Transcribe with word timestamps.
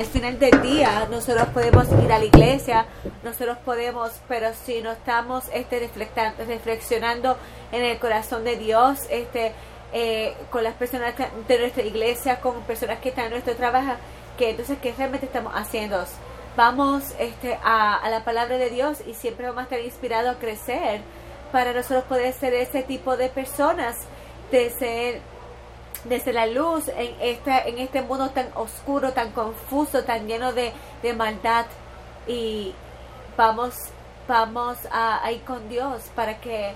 al 0.00 0.06
final 0.06 0.38
del 0.38 0.62
día 0.62 1.08
nosotros 1.10 1.48
podemos 1.48 1.88
ir 2.04 2.12
a 2.12 2.20
la 2.20 2.24
iglesia, 2.24 2.86
nosotros 3.24 3.58
podemos, 3.64 4.12
pero 4.28 4.54
si 4.54 4.80
no 4.80 4.92
estamos 4.92 5.46
este, 5.52 5.90
reflexionando 6.46 7.36
en 7.72 7.82
el 7.82 7.98
corazón 7.98 8.44
de 8.44 8.56
Dios, 8.56 9.00
este, 9.10 9.50
eh, 9.92 10.36
con 10.52 10.62
las 10.62 10.74
personas 10.74 11.14
de 11.48 11.58
nuestra 11.58 11.82
iglesia, 11.82 12.40
con 12.40 12.60
personas 12.62 13.00
que 13.00 13.08
están 13.08 13.24
en 13.24 13.32
nuestro 13.32 13.56
trabajo, 13.56 13.94
que 14.38 14.50
entonces, 14.50 14.78
¿qué 14.80 14.94
realmente 14.96 15.26
estamos 15.26 15.52
haciendo? 15.56 16.04
Vamos 16.56 17.02
este, 17.18 17.58
a, 17.64 17.96
a 17.96 18.08
la 18.08 18.22
palabra 18.22 18.56
de 18.56 18.70
Dios 18.70 18.98
y 19.04 19.14
siempre 19.14 19.46
vamos 19.46 19.62
a 19.62 19.64
estar 19.64 19.80
inspirados 19.80 20.36
a 20.36 20.38
crecer 20.38 21.00
para 21.50 21.72
nosotros 21.72 22.04
poder 22.04 22.32
ser 22.34 22.54
ese 22.54 22.84
tipo 22.84 23.16
de 23.16 23.30
personas, 23.30 23.96
de 24.52 24.70
ser 24.70 25.37
desde 26.08 26.32
la 26.32 26.46
luz 26.46 26.88
en 26.88 27.14
este, 27.20 27.68
en 27.68 27.78
este 27.78 28.02
mundo 28.02 28.30
tan 28.30 28.48
oscuro, 28.54 29.12
tan 29.12 29.32
confuso, 29.32 30.04
tan 30.04 30.26
lleno 30.26 30.52
de, 30.52 30.72
de 31.02 31.12
maldad. 31.12 31.66
Y 32.26 32.74
vamos, 33.36 33.74
vamos 34.26 34.78
a, 34.90 35.30
ir 35.30 35.42
con 35.42 35.68
Dios 35.68 36.02
para 36.14 36.40
que, 36.40 36.72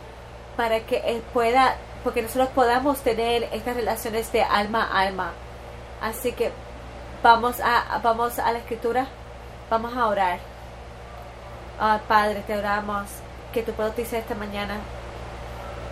para 0.56 0.80
que 0.80 0.98
Él 1.06 1.22
pueda, 1.32 1.76
porque 2.04 2.22
nosotros 2.22 2.48
podamos 2.54 3.00
tener 3.00 3.44
estas 3.52 3.76
relaciones 3.76 4.32
de 4.32 4.42
alma 4.42 4.88
a 4.92 5.00
alma. 5.00 5.32
Así 6.00 6.32
que 6.32 6.52
vamos 7.22 7.60
a, 7.60 7.98
vamos 8.02 8.38
a 8.38 8.52
la 8.52 8.58
escritura, 8.58 9.06
vamos 9.70 9.96
a 9.96 10.06
orar. 10.06 10.38
Ah, 11.80 12.00
Padre, 12.06 12.42
te 12.46 12.56
oramos 12.56 13.08
que 13.52 13.62
tú 13.62 13.72
puedas 13.72 13.92
utilizar 13.92 14.20
esta 14.20 14.34
mañana 14.34 14.78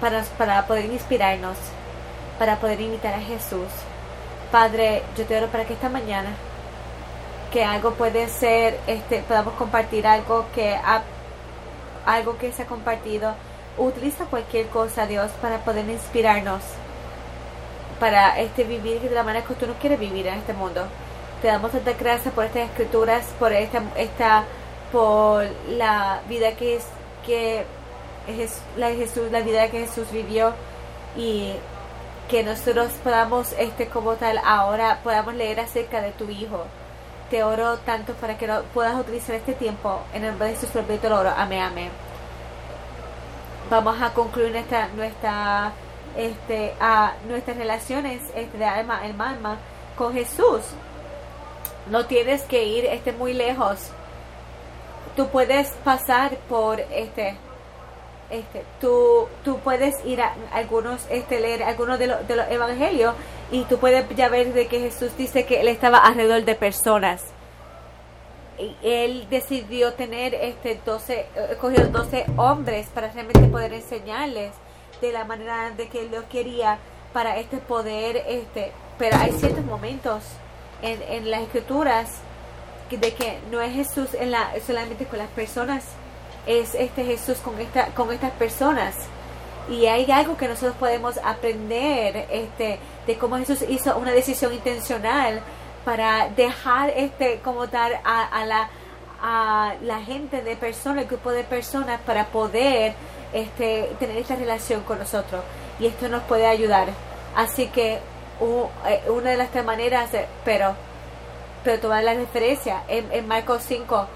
para, 0.01 0.23
para 0.39 0.67
poder 0.67 0.87
inspirarnos 0.87 1.57
para 2.41 2.57
poder 2.57 2.81
imitar 2.81 3.13
a 3.13 3.21
Jesús. 3.21 3.69
Padre, 4.51 5.03
yo 5.15 5.27
te 5.27 5.37
oro 5.37 5.49
para 5.49 5.67
que 5.67 5.75
esta 5.75 5.91
mañana 5.91 6.31
que 7.53 7.63
algo 7.63 7.93
puede 7.93 8.29
ser, 8.29 8.81
este, 8.87 9.19
podamos 9.29 9.53
compartir 9.55 10.07
algo 10.07 10.47
que 10.55 10.75
ha, 10.75 11.03
algo 12.07 12.39
que 12.39 12.51
se 12.51 12.63
ha 12.63 12.67
compartido. 12.67 13.35
Utiliza 13.77 14.25
cualquier 14.25 14.69
cosa, 14.69 15.07
Dios, 15.07 15.31
para 15.43 15.59
poder 15.59 15.87
inspirarnos, 15.91 16.63
para 18.01 18.41
este 18.41 18.65
vivir 18.65 19.03
de 19.03 19.11
la 19.11 19.23
manera 19.23 19.45
que 19.45 19.53
tú 19.53 19.67
nos 19.67 19.77
quieres 19.77 20.01
vivir 20.01 20.27
en 20.27 20.39
este 20.39 20.55
mundo. 20.55 20.87
Te 21.43 21.49
damos 21.49 21.73
tanta 21.73 21.93
gracias 21.93 22.33
por 22.33 22.47
estas 22.47 22.71
escrituras, 22.71 23.27
por 23.39 23.53
esta, 23.53 23.83
esta 23.97 24.45
por 24.91 25.45
la 25.69 26.21
vida 26.27 26.53
que 26.53 26.77
es 26.77 26.87
que 27.27 27.67
es 28.27 28.63
la 28.79 28.89
Jesús, 28.93 29.31
la 29.31 29.41
vida 29.41 29.69
que 29.69 29.81
Jesús 29.81 30.11
vivió 30.11 30.55
y 31.19 31.53
que 32.31 32.45
nosotros 32.45 32.93
podamos, 33.03 33.53
este 33.59 33.89
como 33.89 34.15
tal, 34.15 34.39
ahora 34.45 35.01
podamos 35.03 35.35
leer 35.35 35.59
acerca 35.59 36.01
de 36.01 36.13
tu 36.13 36.31
Hijo. 36.31 36.65
Te 37.29 37.43
oro 37.43 37.79
tanto 37.79 38.15
para 38.15 38.39
que 38.39 38.47
puedas 38.73 38.95
utilizar 38.99 39.35
este 39.35 39.53
tiempo 39.53 40.01
en 40.15 40.23
el 40.23 40.31
nombre 40.31 40.49
de 40.49 40.55
Jesús, 40.55 40.71
te 40.71 41.09
lo 41.09 41.19
oro. 41.19 41.33
Amén, 41.37 41.63
amén. 41.63 41.91
Vamos 43.69 44.01
a 44.01 44.15
concluir 44.15 44.53
nuestra, 44.53 44.89
nuestra, 44.95 45.73
este, 46.17 46.75
a 46.81 47.15
nuestras 47.29 47.57
relaciones 47.57 48.23
este, 48.37 48.59
de 48.59 48.65
alma, 48.65 49.01
alma, 49.01 49.31
alma 49.31 49.59
con 49.97 50.13
Jesús. 50.13 50.63
No 51.89 52.07
tienes 52.07 52.43
que 52.43 52.65
ir 52.65 52.87
este, 52.87 53.13
muy 53.13 53.35
lejos. 53.35 53.91
Tú 55.17 55.27
puedes 55.29 55.71
pasar 55.85 56.37
por 56.49 56.79
este 56.79 57.37
este, 58.31 58.65
tú, 58.81 59.27
tú 59.45 59.59
puedes 59.59 60.05
ir 60.05 60.21
a 60.21 60.35
algunos, 60.53 61.07
este, 61.11 61.41
leer 61.41 61.63
algunos 61.63 61.99
de, 61.99 62.07
los 62.07 62.27
de 62.27 62.37
los 62.37 62.49
evangelios 62.51 63.15
y 63.51 63.65
tú 63.65 63.79
puedes 63.79 64.09
ya 64.17 64.29
ver 64.29 64.53
de 64.53 64.67
que 64.67 64.81
Jesús 64.81 65.17
dice 65.17 65.45
que 65.45 65.61
él 65.61 65.69
estaba 65.69 65.99
alrededor 65.99 66.45
de 66.45 66.55
personas. 66.55 67.23
Y 68.59 68.77
él 68.83 69.27
decidió 69.31 69.95
tener 69.95 70.35
este 70.35 70.79
12, 70.85 71.27
escogió 71.51 71.87
12 71.89 72.27
hombres 72.37 72.87
para 72.95 73.11
realmente 73.11 73.47
poder 73.49 73.73
enseñarles 73.73 74.53
de 75.01 75.13
la 75.13 75.25
manera 75.25 75.71
de 75.71 75.89
que 75.89 76.03
él 76.03 76.11
lo 76.13 76.29
quería 76.29 76.79
para 77.13 77.39
este 77.39 77.57
poder, 77.57 78.23
este, 78.29 78.73
pero 78.99 79.17
hay 79.17 79.33
ciertos 79.33 79.65
momentos 79.65 80.23
en, 80.83 81.03
en 81.03 81.31
las 81.31 81.41
escrituras 81.43 82.21
de 82.97 83.15
que 83.15 83.39
no 83.51 83.61
es 83.61 83.73
Jesús 83.73 84.15
en 84.15 84.31
la, 84.31 84.51
solamente 84.67 85.07
con 85.07 85.19
las 85.19 85.29
personas 85.29 85.85
es 86.47 86.75
este 86.75 87.05
Jesús 87.05 87.39
con, 87.39 87.59
esta, 87.61 87.87
con 87.89 88.13
estas 88.13 88.33
personas. 88.33 88.95
Y 89.69 89.87
hay 89.87 90.11
algo 90.11 90.37
que 90.37 90.49
nosotros 90.49 90.77
podemos 90.79 91.19
aprender 91.19 92.27
este, 92.31 92.79
de 93.07 93.19
cómo 93.19 93.37
Jesús 93.37 93.63
hizo 93.69 93.97
una 93.97 94.13
decisión 94.13 94.53
intencional 94.53 95.41
para 95.85 96.29
dejar 96.29 96.91
este 96.91 97.41
como 97.41 97.69
tal 97.69 97.93
a, 98.05 98.45
la 98.47 98.69
a 99.23 99.75
la 99.83 100.01
gente 100.01 100.43
de 100.43 100.57
personas, 100.57 101.03
el 101.03 101.09
grupo 101.09 101.31
de 101.31 101.45
personas 101.45 102.01
para 102.01 102.27
poder 102.27 102.95
este, 103.33 103.95
tener 103.99 104.17
esta 104.17 104.35
relación 104.35 104.83
con 104.83 104.99
nosotros. 104.99 105.43
Y 105.79 105.87
esto 105.87 106.09
nos 106.09 106.23
puede 106.25 106.47
ayudar. 106.47 106.89
Así 107.37 107.67
que 107.69 107.95
eh, 107.95 109.11
una 109.11 109.31
de 109.31 109.37
las 109.37 109.65
maneras, 109.65 110.11
pero, 110.45 110.75
pero 111.63 111.81
tomar 111.81 112.03
la 112.03 112.15
referencia 112.15 112.83
en, 112.89 113.13
en 113.13 113.29
Marcos 113.29 113.63
5, 113.67 114.07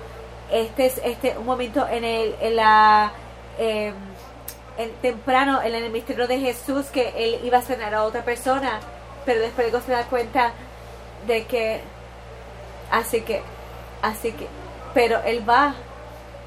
este 0.55 0.87
es 0.87 1.01
este 1.05 1.37
un 1.37 1.47
momento 1.47 1.87
en 1.89 2.05
el 2.05 2.37
en 2.41 2.57
la 2.57 3.13
em, 3.59 3.95
en, 4.79 4.93
temprano 5.03 5.61
en 5.61 5.75
el 5.75 5.91
ministerio 5.91 6.29
de 6.29 6.39
Jesús 6.39 6.87
que 6.87 7.13
él 7.17 7.41
iba 7.43 7.59
a 7.59 7.63
cenar 7.63 7.93
a 7.93 8.05
otra 8.05 8.25
persona 8.25 8.79
pero 9.27 9.41
después 9.41 9.73
se 9.85 9.93
da 9.93 10.05
cuenta 10.05 10.53
de 11.27 11.45
que 11.47 11.81
así 12.91 13.23
que 13.23 13.43
así 14.01 14.31
que 14.31 14.47
pero 14.95 15.21
él 15.25 15.49
va 15.49 15.75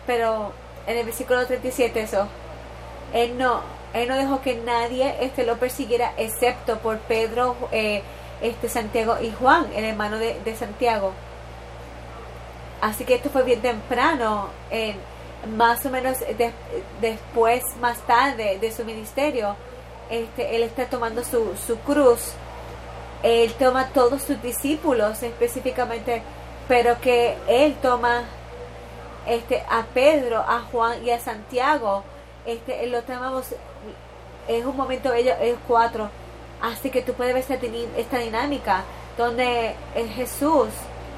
pero 0.05 0.53
en 0.87 0.97
el 0.97 1.05
versículo 1.05 1.45
37 1.45 2.01
eso 2.01 2.29
él 3.13 3.37
no 3.37 3.59
él 3.93 4.07
no 4.07 4.15
dejó 4.15 4.41
que 4.41 4.55
nadie 4.55 5.17
este 5.19 5.45
lo 5.45 5.57
persiguiera 5.57 6.13
excepto 6.17 6.77
por 6.79 6.99
Pedro 6.99 7.57
eh, 7.73 8.03
este 8.41 8.69
Santiago 8.69 9.17
y 9.21 9.31
Juan 9.31 9.67
el 9.75 9.83
hermano 9.83 10.17
de 10.17 10.55
Santiago 10.55 11.11
Así 12.81 13.05
que 13.05 13.15
esto 13.15 13.29
fue 13.29 13.43
bien 13.43 13.61
temprano, 13.61 14.49
en, 14.69 14.97
más 15.55 15.85
o 15.85 15.89
menos 15.89 16.17
después, 17.01 17.63
más 17.81 17.99
tarde 18.01 18.59
de 18.59 18.71
su 18.71 18.85
ministerio. 18.85 19.55
Este, 20.09 20.55
él 20.55 20.63
está 20.63 20.85
tomando 20.85 21.23
su, 21.23 21.55
su 21.55 21.77
cruz. 21.79 22.33
Él 23.23 23.51
toma 23.53 23.87
todos 23.87 24.21
sus 24.21 24.41
discípulos 24.41 25.23
específicamente, 25.23 26.21
pero 26.67 26.99
que 27.01 27.35
él 27.47 27.75
toma 27.81 28.23
este, 29.25 29.63
a 29.69 29.83
Pedro, 29.93 30.37
a 30.39 30.61
Juan 30.71 31.03
y 31.03 31.09
a 31.09 31.19
Santiago. 31.19 32.03
Este, 32.45 32.83
él 32.83 32.91
lo 32.91 33.01
tomamos, 33.01 33.47
es 34.47 34.65
un 34.65 34.77
momento, 34.77 35.13
ellos, 35.13 35.35
cuatro. 35.67 36.09
Así 36.61 36.89
que 36.89 37.01
tú 37.01 37.13
puedes 37.13 37.33
ver 37.33 37.43
esta, 37.43 37.99
esta 37.99 38.19
dinámica 38.19 38.83
donde 39.17 39.75
es 39.95 40.11
Jesús 40.11 40.69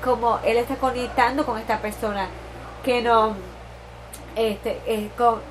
como 0.03 0.39
él 0.43 0.57
está 0.57 0.75
conectando 0.75 1.45
con 1.45 1.57
esta 1.57 1.79
persona 1.79 2.27
que 2.83 3.01
no 3.01 3.35
este 4.35 4.79
es 4.87 5.11
con 5.13 5.41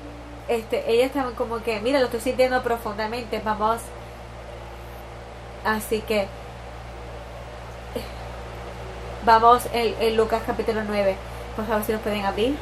este 0.47 0.91
ellos 0.91 1.07
estaban 1.07 1.33
como 1.35 1.61
que 1.61 1.79
mira 1.79 1.99
lo 1.99 2.05
estoy 2.05 2.21
sintiendo 2.21 2.61
profundamente 2.63 3.39
vamos 3.43 3.81
así 5.63 6.01
que 6.01 6.27
vamos 9.25 9.63
en, 9.73 10.17
Lucas 10.17 10.41
capítulo 10.45 10.81
9 10.85 11.15
por 11.55 11.65
favor 11.65 11.83
si 11.83 11.91
nos 11.91 12.01
pueden 12.01 12.25
abrir. 12.25 12.55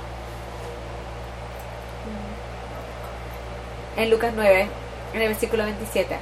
En 3.96 4.10
Lucas 4.10 4.34
9 4.36 4.68
en 5.14 5.22
el 5.22 5.28
versículo 5.28 5.64
27 5.64 6.18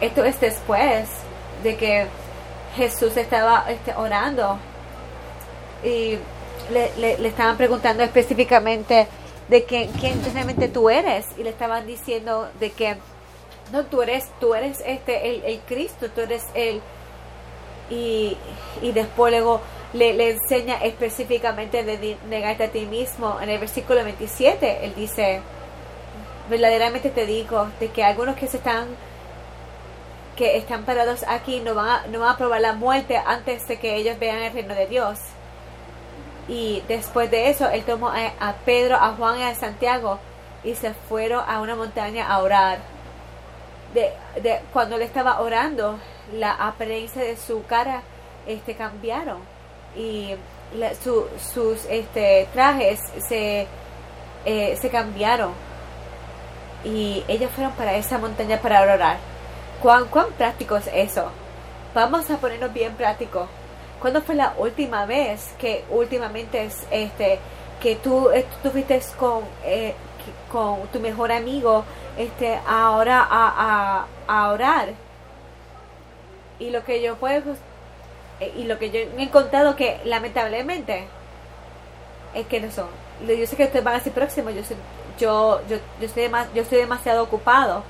esto 0.00 0.24
es 0.24 0.40
después 0.40 1.08
de 1.62 1.76
que 1.76 2.06
Jesús 2.76 3.16
estaba 3.16 3.64
este, 3.68 3.94
orando 3.94 4.58
y 5.84 6.18
le, 6.70 7.18
le, 7.18 7.28
estaban 7.28 7.56
preguntando 7.56 8.02
específicamente 8.02 9.06
de 9.48 9.64
que, 9.64 9.88
quién 10.00 10.20
realmente 10.32 10.68
tú 10.68 10.90
eres 10.90 11.26
y 11.38 11.42
le 11.42 11.50
estaban 11.50 11.86
diciendo 11.86 12.48
de 12.60 12.70
que 12.70 12.96
no 13.72 13.84
tú 13.84 14.02
eres 14.02 14.28
tú 14.40 14.54
eres 14.54 14.82
este 14.86 15.30
el, 15.30 15.44
el 15.44 15.60
Cristo 15.60 16.08
tú 16.14 16.22
eres 16.22 16.44
él 16.54 16.80
y, 17.90 18.36
y 18.82 18.92
después 18.92 19.32
luego 19.32 19.60
le, 19.94 20.12
le, 20.12 20.30
enseña 20.30 20.76
específicamente 20.76 21.82
de 21.82 22.18
negarte 22.28 22.64
a 22.64 22.68
ti 22.68 22.84
mismo. 22.84 23.38
En 23.40 23.48
el 23.48 23.58
versículo 23.58 24.04
27 24.04 24.84
él 24.84 24.94
dice 24.94 25.40
verdaderamente 26.50 27.10
te 27.10 27.26
digo 27.26 27.68
de 27.80 27.88
que 27.88 28.04
algunos 28.04 28.36
que 28.36 28.46
se 28.46 28.58
están 28.58 28.88
que 30.38 30.56
están 30.56 30.84
parados 30.84 31.24
aquí 31.26 31.58
no 31.58 31.74
van, 31.74 31.88
a, 31.88 32.06
no 32.06 32.20
van 32.20 32.30
a 32.30 32.36
probar 32.36 32.60
la 32.60 32.72
muerte 32.72 33.16
antes 33.16 33.66
de 33.66 33.76
que 33.76 33.96
ellos 33.96 34.20
vean 34.20 34.38
el 34.38 34.52
reino 34.52 34.72
de 34.72 34.86
Dios. 34.86 35.18
Y 36.46 36.82
después 36.86 37.28
de 37.28 37.50
eso, 37.50 37.68
él 37.68 37.82
tomó 37.84 38.08
a, 38.08 38.54
Pedro, 38.64 38.94
a 38.96 39.14
Juan 39.16 39.40
y 39.40 39.42
a 39.42 39.54
Santiago 39.56 40.20
y 40.62 40.76
se 40.76 40.94
fueron 40.94 41.42
a 41.46 41.60
una 41.60 41.74
montaña 41.74 42.28
a 42.28 42.38
orar. 42.38 42.78
De, 43.92 44.12
de, 44.40 44.60
cuando 44.72 44.94
él 44.94 45.02
estaba 45.02 45.40
orando, 45.40 45.98
la 46.32 46.52
apariencia 46.52 47.20
de 47.22 47.36
su 47.36 47.64
cara 47.64 48.02
este, 48.46 48.76
cambiaron 48.76 49.38
y 49.96 50.36
sus 51.02 51.84
este, 51.90 52.46
trajes 52.52 53.00
se, 53.26 53.66
eh, 54.44 54.78
se 54.80 54.88
cambiaron 54.88 55.52
y 56.84 57.24
ellos 57.26 57.50
fueron 57.50 57.72
para 57.72 57.96
esa 57.96 58.18
montaña 58.18 58.60
para 58.60 58.82
orar. 58.82 59.37
¿Cuán, 59.82 60.06
¿Cuán 60.06 60.26
práctico 60.32 60.76
es 60.76 60.90
eso? 60.92 61.30
Vamos 61.94 62.28
a 62.30 62.36
ponernos 62.38 62.72
bien 62.72 62.94
prácticos. 62.94 63.48
¿Cuándo 64.00 64.20
fue 64.22 64.34
la 64.34 64.54
última 64.58 65.06
vez 65.06 65.54
que 65.58 65.84
últimamente 65.90 66.64
es 66.64 66.86
este 66.90 67.38
que 67.80 67.94
tú 67.94 68.30
estuviste 68.30 69.00
con 69.16 69.44
eh, 69.64 69.94
con 70.50 70.86
tu 70.88 70.98
mejor 70.98 71.30
amigo 71.30 71.84
este 72.16 72.58
ahora 72.66 73.24
a, 73.28 74.06
a, 74.26 74.48
orar 74.50 74.88
y 76.58 76.70
lo 76.70 76.84
que 76.84 77.00
yo 77.00 77.14
puedo 77.16 77.54
eh, 78.40 78.52
y 78.56 78.64
lo 78.64 78.78
que 78.78 78.90
yo 78.90 78.98
he 78.98 79.22
encontrado 79.22 79.76
que 79.76 80.00
lamentablemente 80.04 81.06
es 82.34 82.46
que 82.48 82.60
no 82.60 82.70
son 82.72 82.88
yo 83.26 83.46
sé 83.46 83.56
que 83.56 83.64
ustedes 83.64 83.84
van 83.84 83.94
a 83.94 83.98
decir 83.98 84.12
próximo 84.12 84.50
yo 84.50 84.62
yo 85.18 85.60
yo 85.68 85.76
yo 86.00 86.06
estoy 86.06 86.28
yo 86.54 86.62
estoy 86.62 86.78
demasiado 86.78 87.22
ocupado 87.22 87.84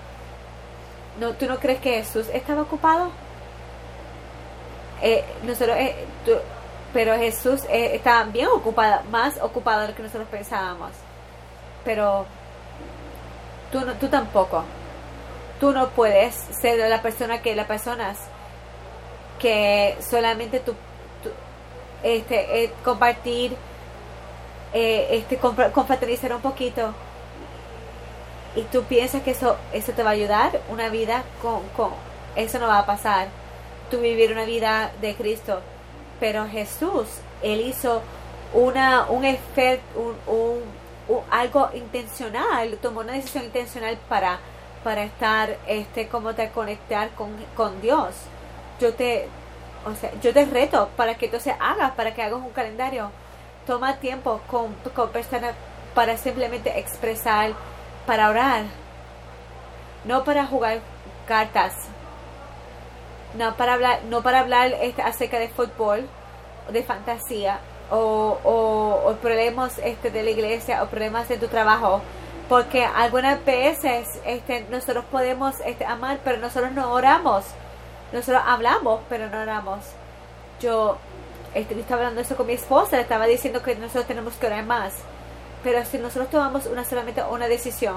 no 1.18 1.32
tú 1.32 1.46
no 1.46 1.58
crees 1.58 1.80
que 1.80 2.02
Jesús 2.02 2.26
estaba 2.32 2.62
ocupado. 2.62 3.10
Eh, 5.02 5.24
nosotros 5.44 5.76
eh, 5.78 6.06
pero 6.92 7.16
Jesús 7.16 7.62
eh, 7.68 7.96
estaba 7.96 8.24
bien 8.24 8.48
ocupado 8.48 9.02
más 9.10 9.38
ocupado 9.40 9.82
de 9.82 9.88
lo 9.88 9.94
que 9.94 10.02
nosotros 10.02 10.28
pensábamos. 10.30 10.90
Pero 11.84 12.26
tú, 13.70 13.80
no, 13.80 13.92
tú 13.94 14.08
tampoco. 14.08 14.64
Tú 15.60 15.72
no 15.72 15.88
puedes 15.90 16.34
ser 16.34 16.78
la 16.88 17.02
persona 17.02 17.42
que 17.42 17.56
las 17.56 17.66
personas 17.66 18.18
que 19.40 19.96
solamente 20.00 20.60
tú, 20.60 20.74
este, 22.02 22.72
compartir, 22.84 23.56
este, 24.72 25.36
confraternizar 25.36 26.32
un 26.34 26.40
poquito 26.40 26.94
y 28.58 28.62
tú 28.62 28.82
piensas 28.82 29.22
que 29.22 29.30
eso, 29.30 29.56
eso 29.72 29.92
te 29.92 30.02
va 30.02 30.10
a 30.10 30.14
ayudar 30.14 30.60
una 30.68 30.88
vida 30.88 31.22
con, 31.40 31.62
con 31.76 31.92
eso 32.34 32.58
no 32.58 32.66
va 32.66 32.80
a 32.80 32.86
pasar. 32.86 33.28
Tú 33.88 34.00
vivir 34.00 34.32
una 34.32 34.44
vida 34.44 34.90
de 35.00 35.14
Cristo. 35.14 35.60
Pero 36.18 36.48
Jesús, 36.48 37.06
Él 37.40 37.60
hizo 37.60 38.02
una, 38.52 39.06
un 39.08 39.24
efecto, 39.24 40.16
algo 41.30 41.70
intencional, 41.74 42.76
tomó 42.82 43.00
una 43.00 43.12
decisión 43.12 43.44
intencional 43.44 43.96
para, 44.08 44.40
para 44.82 45.04
estar, 45.04 45.56
este, 45.68 46.08
como 46.08 46.34
te 46.34 46.50
conectar 46.50 47.10
con, 47.10 47.30
con 47.56 47.80
Dios. 47.80 48.14
Yo 48.80 48.92
te, 48.94 49.28
o 49.86 49.94
sea, 49.94 50.10
yo 50.20 50.32
te 50.32 50.44
reto 50.46 50.88
para 50.96 51.16
que 51.16 51.26
entonces 51.26 51.54
hagas, 51.60 51.92
para 51.92 52.12
que 52.12 52.22
hagas 52.22 52.40
un 52.40 52.50
calendario. 52.50 53.12
Toma 53.66 53.98
tiempo 53.98 54.40
con, 54.48 54.74
con 54.94 55.10
personas 55.10 55.54
para 55.94 56.16
simplemente 56.16 56.76
expresar, 56.78 57.52
para 58.08 58.30
orar, 58.30 58.64
no 60.06 60.24
para 60.24 60.46
jugar 60.46 60.78
cartas, 61.26 61.74
no 63.34 63.54
para 63.54 63.74
hablar, 63.74 64.00
no 64.04 64.22
para 64.22 64.40
hablar 64.40 64.72
este, 64.80 65.02
acerca 65.02 65.38
de 65.38 65.50
fútbol, 65.50 66.08
de 66.72 66.82
fantasía, 66.82 67.60
o, 67.90 69.14
problemas 69.20 69.76
este, 69.84 70.10
de 70.10 70.22
la 70.22 70.30
iglesia 70.30 70.82
o 70.82 70.86
problemas 70.86 71.28
de 71.28 71.36
tu 71.36 71.48
trabajo. 71.48 72.00
Porque 72.48 72.82
algunas 72.82 73.44
veces 73.44 74.08
este, 74.24 74.64
nosotros 74.70 75.04
podemos 75.12 75.60
este, 75.66 75.84
amar, 75.84 76.18
pero 76.24 76.38
nosotros 76.38 76.72
no 76.72 76.90
oramos. 76.90 77.44
Nosotros 78.10 78.42
hablamos, 78.46 79.00
pero 79.10 79.28
no 79.28 79.42
oramos. 79.42 79.80
Yo 80.62 80.96
este, 81.52 81.78
estaba 81.78 82.00
hablando 82.00 82.22
eso 82.22 82.36
con 82.36 82.46
mi 82.46 82.54
esposa, 82.54 82.98
estaba 82.98 83.26
diciendo 83.26 83.62
que 83.62 83.74
nosotros 83.74 84.06
tenemos 84.06 84.32
que 84.36 84.46
orar 84.46 84.64
más. 84.64 84.94
Pero 85.62 85.84
si 85.84 85.98
nosotros 85.98 86.30
tomamos 86.30 86.66
una 86.66 86.84
solamente 86.84 87.22
una 87.22 87.48
decisión, 87.48 87.96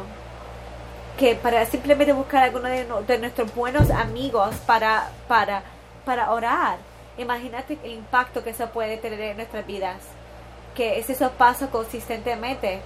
que 1.17 1.35
para 1.35 1.65
simplemente 1.65 2.13
buscar 2.13 2.43
a 2.43 2.45
alguno 2.45 2.67
de, 2.67 3.17
nuestros 3.19 3.53
buenos 3.53 3.91
amigos 3.91 4.55
para, 4.65 5.09
para, 5.27 5.63
para 6.05 6.31
orar, 6.31 6.77
Imagínate 7.17 7.77
el 7.83 7.91
impacto 7.91 8.43
que 8.43 8.51
eso 8.51 8.69
puede 8.69 8.97
tener 8.97 9.19
en 9.19 9.37
nuestras 9.37 9.65
vidas. 9.65 9.97
Que 10.75 10.99
es 10.99 11.09
eso 11.09 11.31
pasa 11.31 11.67
consistentemente. 11.67 12.81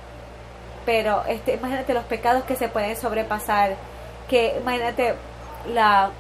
Pero 0.85 1.23
este, 1.27 1.53
imagínate 1.55 1.93
los 1.93 2.05
pecados 2.05 2.43
que 2.43 2.55
se 2.55 2.67
pueden 2.67 2.97
sobrepasar. 2.97 3.75
Que 4.27 4.57
imagínate 4.59 5.15
la, 5.73 6.11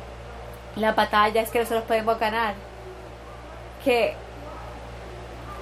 la 0.75 0.91
batalla 0.93 1.41
es 1.41 1.49
que 1.49 1.59
nosotros 1.59 1.83
podemos 1.85 2.19
ganar. 2.19 2.53
Que 3.83 4.15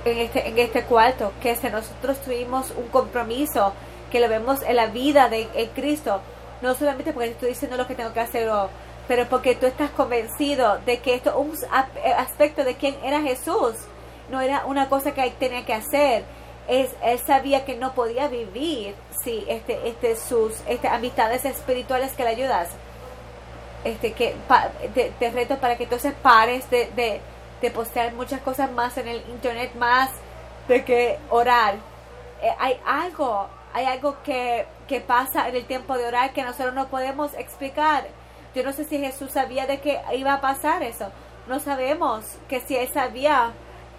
en 0.05 0.17
este, 0.17 0.47
en 0.47 0.57
este 0.57 0.83
cuarto, 0.83 1.31
que 1.41 1.55
si 1.55 1.69
nosotros 1.69 2.19
tuvimos 2.21 2.71
un 2.71 2.87
compromiso, 2.87 3.73
que 4.11 4.19
lo 4.19 4.29
vemos 4.29 4.61
en 4.63 4.75
la 4.75 4.87
vida 4.87 5.29
de 5.29 5.69
Cristo, 5.73 6.21
no 6.63 6.73
solamente 6.73 7.13
porque 7.13 7.29
estoy 7.29 7.49
diciendo 7.49 7.77
lo 7.77 7.85
que 7.85 7.93
tengo 7.93 8.13
que 8.13 8.21
hacer 8.21 8.49
pero 9.07 9.27
porque 9.27 9.53
tú 9.55 9.65
estás 9.65 9.91
convencido 9.91 10.77
de 10.85 10.99
que 10.99 11.15
esto 11.15 11.31
es 11.31 11.35
un 11.35 11.51
eh, 12.03 12.13
aspecto 12.13 12.63
de 12.63 12.75
quién 12.75 12.95
era 13.03 13.21
Jesús, 13.21 13.73
no 14.31 14.39
era 14.39 14.65
una 14.65 14.87
cosa 14.87 15.13
que 15.13 15.29
tenía 15.31 15.65
que 15.65 15.73
hacer. 15.73 16.23
Es, 16.69 16.91
él 17.03 17.19
sabía 17.19 17.65
que 17.65 17.75
no 17.75 17.93
podía 17.93 18.29
vivir 18.29 18.95
si 19.21 19.43
este, 19.49 19.89
este, 19.89 20.15
sus 20.15 20.53
este, 20.67 20.87
amistades 20.87 21.43
espirituales 21.43 22.13
que 22.13 22.23
le 22.23 22.29
ayudas. 22.29 22.69
Este, 23.83 24.13
que 24.13 24.33
te, 25.19 25.31
reto 25.31 25.57
para 25.57 25.75
que 25.75 25.83
entonces 25.83 26.13
pares 26.21 26.69
de, 26.69 26.89
de, 26.95 27.19
de, 27.63 27.71
postear 27.71 28.13
muchas 28.13 28.41
cosas 28.41 28.71
más 28.71 28.97
en 28.97 29.07
el 29.07 29.17
internet, 29.29 29.73
más 29.75 30.09
de 30.67 30.83
que 30.83 31.19
orar. 31.29 31.75
Eh, 32.41 32.53
hay 32.59 32.79
algo, 32.85 33.47
hay 33.73 33.85
algo 33.85 34.17
que, 34.23 34.65
que 34.87 34.99
pasa 35.01 35.47
en 35.47 35.55
el 35.55 35.65
tiempo 35.65 35.97
de 35.97 36.05
orar 36.05 36.33
que 36.33 36.43
nosotros 36.43 36.73
no 36.73 36.87
podemos 36.87 37.33
explicar 37.35 38.05
yo 38.55 38.63
no 38.63 38.71
sé 38.71 38.85
si 38.85 38.99
Jesús 38.99 39.31
sabía 39.31 39.65
de 39.65 39.79
que 39.79 39.99
iba 40.15 40.33
a 40.33 40.41
pasar 40.41 40.83
eso. 40.83 41.11
No 41.47 41.59
sabemos 41.59 42.23
que 42.47 42.61
si 42.61 42.75
él 42.75 42.87
sabía 42.93 43.51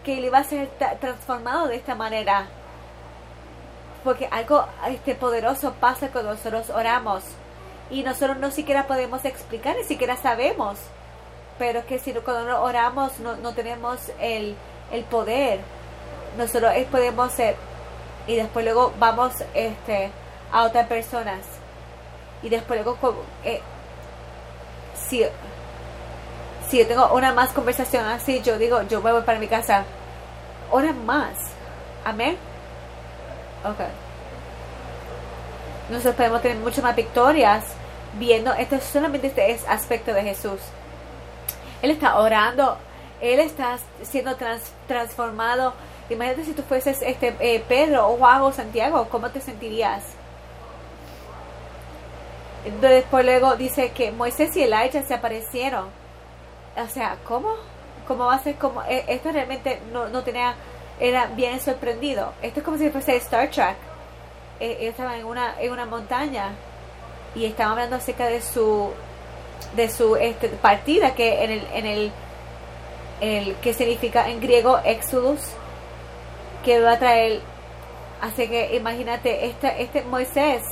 que 0.04 0.18
él 0.18 0.26
iba 0.26 0.38
a 0.38 0.44
ser 0.44 0.68
transformado 1.00 1.66
de 1.66 1.76
esta 1.76 1.94
manera. 1.94 2.46
Porque 4.04 4.28
algo 4.30 4.64
este 4.86 5.14
poderoso 5.14 5.74
pasa 5.80 6.08
cuando 6.08 6.32
nosotros 6.32 6.70
oramos. 6.70 7.24
Y 7.90 8.02
nosotros 8.02 8.36
no 8.38 8.50
siquiera 8.50 8.86
podemos 8.86 9.24
explicar, 9.24 9.76
ni 9.76 9.84
siquiera 9.84 10.16
sabemos. 10.16 10.78
Pero 11.58 11.86
que 11.86 11.98
si 11.98 12.12
cuando 12.12 12.62
oramos 12.62 13.18
no, 13.20 13.36
no 13.36 13.54
tenemos 13.54 13.98
el, 14.18 14.56
el 14.92 15.04
poder. 15.04 15.60
Nosotros 16.36 16.72
podemos 16.90 17.32
ser. 17.32 17.56
Y 18.26 18.36
después 18.36 18.64
luego 18.64 18.92
vamos 18.98 19.34
este, 19.54 20.10
a 20.50 20.64
otras 20.64 20.86
personas. 20.86 21.40
Y 22.42 22.48
después 22.48 22.82
luego 22.82 23.24
eh, 23.44 23.60
si, 25.08 25.24
si 26.68 26.78
yo 26.78 26.86
tengo 26.86 27.12
una 27.14 27.32
más 27.32 27.52
conversación 27.52 28.04
así, 28.06 28.40
yo 28.42 28.58
digo, 28.58 28.82
yo 28.82 29.00
me 29.00 29.12
voy 29.12 29.22
para 29.22 29.38
mi 29.38 29.48
casa. 29.48 29.84
Hora 30.70 30.92
más. 30.92 31.36
Amén. 32.04 32.36
Ok. 33.64 33.80
Nosotros 35.90 36.14
podemos 36.14 36.42
tener 36.42 36.58
muchas 36.58 36.82
más 36.82 36.96
victorias 36.96 37.64
viendo 38.18 38.52
esto 38.54 38.78
solamente 38.80 39.26
este 39.26 39.58
aspecto 39.68 40.12
de 40.12 40.22
Jesús. 40.22 40.60
Él 41.84 41.90
está 41.90 42.18
orando, 42.18 42.78
Él 43.20 43.40
está 43.40 43.76
siendo 44.02 44.36
transformado. 44.88 45.74
Imagínate 46.08 46.46
si 46.46 46.54
tú 46.54 46.62
fueses 46.62 47.02
este 47.02 47.36
eh, 47.40 47.62
Pedro 47.68 48.08
o 48.08 48.16
Juan 48.16 48.40
o 48.40 48.52
Santiago, 48.52 49.06
¿cómo 49.10 49.28
te 49.28 49.42
sentirías? 49.42 50.02
Después 52.80 53.26
luego 53.26 53.56
dice 53.56 53.92
que 53.92 54.12
Moisés 54.12 54.56
y 54.56 54.62
Elijah 54.62 55.02
se 55.02 55.12
aparecieron. 55.12 55.88
O 56.82 56.88
sea, 56.88 57.18
¿cómo? 57.28 57.50
¿Cómo 58.08 58.24
va 58.24 58.36
a 58.36 58.42
ser 58.42 58.54
como? 58.54 58.82
E, 58.84 59.04
esto 59.08 59.30
realmente 59.30 59.82
no, 59.92 60.08
no 60.08 60.22
tenía, 60.22 60.54
era 60.98 61.26
bien 61.26 61.60
sorprendido. 61.60 62.32
Esto 62.40 62.60
es 62.60 62.64
como 62.64 62.78
si 62.78 62.88
fuese 62.88 63.14
Star 63.16 63.50
Trek. 63.50 63.76
Ellos 64.58 64.92
estaban 64.92 65.16
en 65.16 65.26
una, 65.26 65.60
en 65.60 65.70
una 65.70 65.84
montaña 65.84 66.52
y 67.34 67.44
estaban 67.44 67.72
hablando 67.72 67.96
acerca 67.96 68.24
de 68.24 68.40
su 68.40 68.90
de 69.76 69.88
su 69.90 70.16
este, 70.16 70.48
partida 70.48 71.14
que 71.14 71.44
en 71.44 71.50
el 71.50 71.66
en 71.72 71.86
el, 71.86 72.12
el 73.20 73.54
que 73.56 73.74
significa 73.74 74.28
en 74.28 74.40
griego 74.40 74.78
Exodus 74.84 75.40
que 76.64 76.80
va 76.80 76.92
a 76.92 76.98
traer 76.98 77.40
así 78.20 78.48
que 78.48 78.76
imagínate 78.76 79.46
este 79.46 79.82
este 79.82 80.02
Moisés 80.02 80.62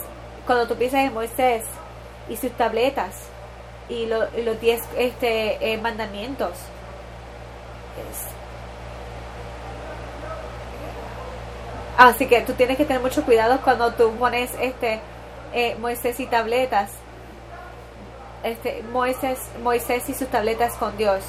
cuando 0.46 0.66
tú 0.66 0.76
piensas 0.76 1.00
en 1.00 1.14
Moisés 1.14 1.64
y 2.28 2.36
sus 2.36 2.52
tabletas 2.52 3.28
y, 3.88 4.06
los 4.06 4.60
diez 4.60 4.82
este, 4.96 5.72
eh, 5.72 5.78
mandamientos. 5.78 6.52
Así 11.96 12.26
que 12.26 12.40
tú 12.40 12.54
tienes 12.54 12.76
que 12.76 12.84
tener 12.84 13.02
mucho 13.02 13.24
cuidado 13.24 13.60
cuando 13.62 13.92
tú 13.92 14.12
pones 14.12 14.50
este 14.60 15.00
eh, 15.52 15.76
Moisés 15.78 16.18
y 16.20 16.26
tabletas. 16.26 16.90
Este, 18.42 18.82
Moisés, 18.92 19.38
Moisés 19.62 20.08
y 20.08 20.14
sus 20.14 20.28
tabletas 20.28 20.74
con 20.74 20.96
Dios. 20.96 21.22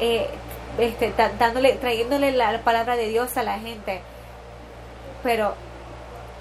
Eh, 0.00 0.28
este, 0.78 1.12
dándole, 1.38 1.72
trayéndole 1.74 2.32
la 2.32 2.60
palabra 2.62 2.96
de 2.96 3.08
Dios 3.08 3.36
a 3.36 3.42
la 3.42 3.58
gente. 3.58 4.00
Pero, 5.22 5.54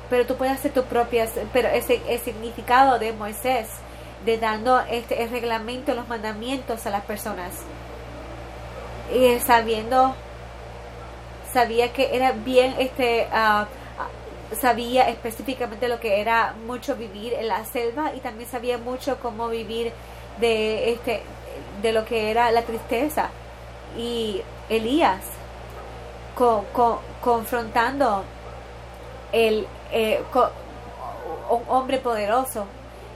pero 0.09 0.25
tú 0.25 0.35
puedes 0.35 0.53
hacer 0.53 0.73
tu 0.73 0.83
propia, 0.83 1.27
pero 1.53 1.69
ese 1.69 2.01
el 2.07 2.19
significado 2.19 2.99
de 2.99 3.13
Moisés, 3.13 3.67
de 4.25 4.37
dando 4.37 4.79
este 4.81 5.23
el 5.23 5.29
reglamento, 5.29 5.93
los 5.93 6.07
mandamientos 6.07 6.85
a 6.85 6.89
las 6.89 7.03
personas. 7.03 7.51
Y 9.13 9.39
sabiendo, 9.39 10.15
sabía 11.53 11.93
que 11.93 12.15
era 12.15 12.31
bien, 12.31 12.75
este, 12.79 13.27
uh, 13.31 13.65
sabía 14.55 15.09
específicamente 15.09 15.87
lo 15.87 15.99
que 15.99 16.21
era 16.21 16.53
mucho 16.65 16.95
vivir 16.95 17.33
en 17.33 17.47
la 17.47 17.65
selva 17.65 18.13
y 18.15 18.19
también 18.19 18.49
sabía 18.49 18.77
mucho 18.77 19.17
cómo 19.21 19.49
vivir 19.49 19.91
de 20.39 20.91
este 20.91 21.21
de 21.81 21.91
lo 21.91 22.05
que 22.05 22.31
era 22.31 22.51
la 22.51 22.63
tristeza. 22.63 23.29
Y 23.97 24.41
Elías 24.69 25.21
confrontando 27.21 28.23
el 29.31 29.67
eh, 29.91 30.21
un 31.49 31.61
hombre 31.67 31.99
poderoso 31.99 32.65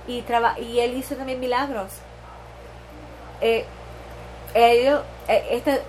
y 0.08 0.24
y 0.62 0.79
él 0.79 0.98
hizo 0.98 1.15
también 1.15 1.39
milagros. 1.39 1.91
Eh, 3.41 3.65
ellos 4.53 5.01
eh, 5.27 5.48
este, 5.51 5.82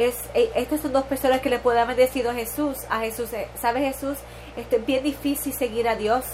es, 0.00 0.16
eh, 0.34 0.50
estas 0.54 0.80
son 0.80 0.92
dos 0.92 1.04
personas 1.04 1.40
que 1.40 1.50
le 1.50 1.58
pueden 1.58 1.82
haber 1.82 1.96
decidido 1.96 2.30
a 2.30 2.34
Jesús 2.34 2.78
a 2.88 3.00
Jesús 3.00 3.30
sabe 3.60 3.80
Jesús 3.80 4.18
este, 4.56 4.76
es 4.76 4.86
bien 4.86 5.02
difícil 5.02 5.52
seguir 5.52 5.88
a 5.88 5.96
Dios, 5.96 6.24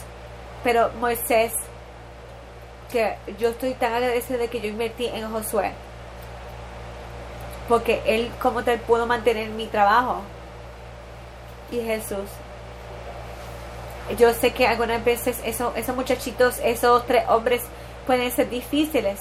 pero 0.64 0.90
Moisés, 1.00 1.52
que 2.90 3.16
yo 3.38 3.50
estoy 3.50 3.74
tan 3.74 3.92
agradecida 3.92 4.38
de 4.38 4.48
que 4.48 4.60
yo 4.60 4.68
invertí 4.68 5.06
en 5.06 5.30
Josué, 5.30 5.72
porque 7.68 8.02
él 8.06 8.30
como 8.40 8.62
tal 8.62 8.78
pudo 8.80 9.06
mantener 9.06 9.50
mi 9.50 9.66
trabajo. 9.66 10.22
Y 11.70 11.80
Jesús. 11.80 12.30
Yo 14.16 14.32
sé 14.32 14.52
que 14.52 14.68
algunas 14.68 15.04
veces 15.04 15.40
esos, 15.44 15.76
esos 15.76 15.96
muchachitos, 15.96 16.60
esos 16.62 17.04
tres 17.06 17.24
hombres 17.28 17.62
pueden 18.06 18.30
ser 18.30 18.48
difíciles, 18.48 19.20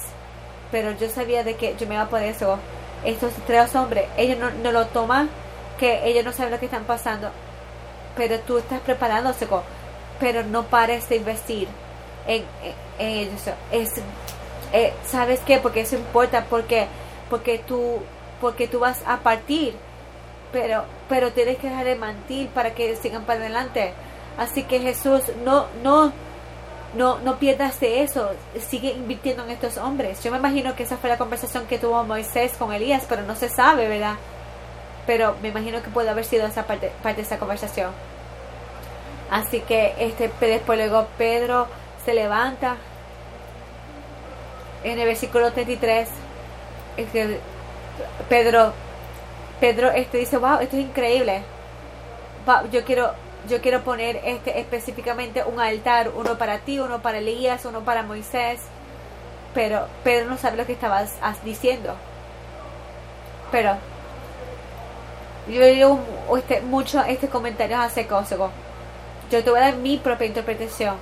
pero 0.70 0.92
yo 0.92 1.10
sabía 1.10 1.42
de 1.42 1.56
que 1.56 1.74
yo 1.76 1.88
me 1.88 1.94
iba 1.94 2.04
a 2.04 2.08
poder 2.08 2.30
eso. 2.30 2.58
Estos 3.06 3.32
tres 3.46 3.74
hombres, 3.74 4.04
ellos 4.18 4.38
no, 4.38 4.50
no 4.50 4.72
lo 4.72 4.86
toman, 4.88 5.30
que 5.78 6.06
ellos 6.06 6.24
no 6.24 6.32
saben 6.32 6.52
lo 6.52 6.58
que 6.58 6.66
están 6.66 6.84
pasando 6.84 7.30
pero 8.16 8.40
tú 8.40 8.58
estás 8.58 8.80
preparándose, 8.80 9.46
pero 10.18 10.42
no 10.42 10.64
pares 10.64 11.08
de 11.08 11.16
investir 11.16 11.68
en, 12.26 12.42
en, 12.98 13.34
eso. 13.34 13.52
Es, 13.70 13.92
eh, 14.72 14.92
¿Sabes 15.04 15.40
qué? 15.40 15.58
Porque 15.58 15.82
eso 15.82 15.96
importa, 15.96 16.46
porque, 16.48 16.86
porque, 17.30 17.58
tú, 17.58 17.98
porque 18.40 18.66
tú 18.66 18.80
vas 18.80 19.02
a 19.06 19.18
partir, 19.18 19.74
pero, 20.50 20.84
pero 21.08 21.30
tienes 21.32 21.58
que 21.58 21.68
dejar 21.68 21.84
de 21.84 21.94
mantir 21.94 22.48
para 22.48 22.74
que 22.74 22.96
sigan 22.96 23.24
para 23.24 23.40
adelante. 23.40 23.92
Así 24.38 24.64
que 24.64 24.80
Jesús, 24.80 25.22
no, 25.44 25.66
no, 25.82 26.12
no, 26.96 27.18
no 27.20 27.38
pierdas 27.38 27.78
de 27.80 28.02
eso, 28.02 28.30
sigue 28.68 28.92
invirtiendo 28.92 29.44
en 29.44 29.50
estos 29.50 29.76
hombres. 29.78 30.22
Yo 30.22 30.30
me 30.30 30.38
imagino 30.38 30.74
que 30.74 30.82
esa 30.84 30.96
fue 30.96 31.10
la 31.10 31.18
conversación 31.18 31.66
que 31.66 31.78
tuvo 31.78 32.02
Moisés 32.04 32.54
con 32.58 32.72
Elías, 32.72 33.04
pero 33.08 33.22
no 33.22 33.36
se 33.36 33.48
sabe, 33.48 33.88
¿verdad? 33.88 34.16
pero 35.06 35.36
me 35.40 35.48
imagino 35.48 35.82
que 35.82 35.88
puede 35.88 36.10
haber 36.10 36.24
sido 36.24 36.46
esa 36.46 36.66
parte, 36.66 36.90
parte 37.02 37.18
de 37.18 37.26
esa 37.26 37.38
conversación. 37.38 37.92
Así 39.30 39.60
que 39.60 39.94
este 39.98 40.30
después 40.40 40.78
luego 40.78 41.06
Pedro 41.16 41.68
se 42.04 42.14
levanta 42.14 42.76
en 44.84 44.98
el 44.98 45.06
versículo 45.06 45.52
33 45.52 46.08
este, 46.96 47.40
Pedro 48.28 48.72
Pedro 49.58 49.90
este 49.90 50.18
dice 50.18 50.36
wow 50.36 50.60
esto 50.60 50.76
es 50.76 50.82
increíble 50.82 51.42
yo 52.70 52.84
quiero 52.84 53.10
yo 53.48 53.60
quiero 53.60 53.82
poner 53.82 54.20
este 54.24 54.60
específicamente 54.60 55.42
un 55.44 55.60
altar 55.60 56.10
uno 56.14 56.38
para 56.38 56.58
ti 56.58 56.78
uno 56.78 57.00
para 57.02 57.18
Elías 57.18 57.64
uno 57.64 57.80
para 57.80 58.02
Moisés. 58.02 58.60
Pero 59.54 59.86
Pedro 60.04 60.28
no 60.28 60.36
sabe 60.36 60.56
lo 60.56 60.66
que 60.66 60.72
estabas 60.72 61.14
diciendo. 61.44 61.94
Pero 63.50 63.76
yo 65.48 65.64
digo 65.64 66.00
este, 66.36 66.60
mucho 66.60 67.02
este 67.02 67.28
comentario 67.28 67.78
hace 67.78 68.06
cosas 68.06 68.38
yo 69.30 69.42
te 69.42 69.50
voy 69.50 69.58
a 69.58 69.62
dar 69.62 69.76
mi 69.76 69.96
propia 69.96 70.26
interpretación. 70.26 70.96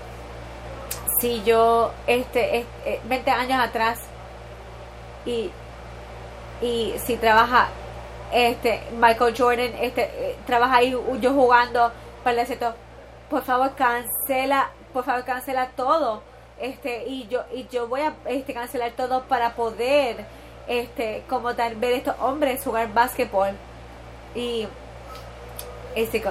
Si 1.21 1.43
yo 1.45 1.93
este, 2.07 2.65
20 3.05 3.31
eh, 3.31 3.33
años 3.33 3.61
atrás 3.61 4.01
y 5.27 5.51
y 6.61 6.95
si 7.05 7.17
trabaja 7.17 7.69
este 8.33 8.81
Michael 8.99 9.35
Jordan 9.37 9.73
este 9.81 10.03
eh, 10.03 10.37
trabaja 10.47 10.77
ahí 10.77 10.97
yo 11.21 11.33
jugando 11.33 11.93
el 12.25 12.75
por 13.31 13.43
favor 13.43 13.75
cancela 13.75 14.71
por 14.93 15.05
favor 15.05 15.25
cancela 15.25 15.69
todo 15.77 16.23
este 16.61 17.07
y 17.07 17.27
yo 17.29 17.45
y 17.53 17.67
yo 17.69 17.89
voy 17.89 18.01
a 18.01 18.15
este 18.27 18.55
cancelar 18.55 18.93
todo 18.93 19.25
para 19.25 19.55
poder 19.55 20.25
este 20.69 21.25
como 21.29 21.55
tal 21.55 21.77
ver 21.77 21.93
estos 21.93 22.15
hombres 22.21 22.63
jugar 22.65 22.93
básquetbol 22.93 23.51
y 24.35 24.67
este 25.95 26.23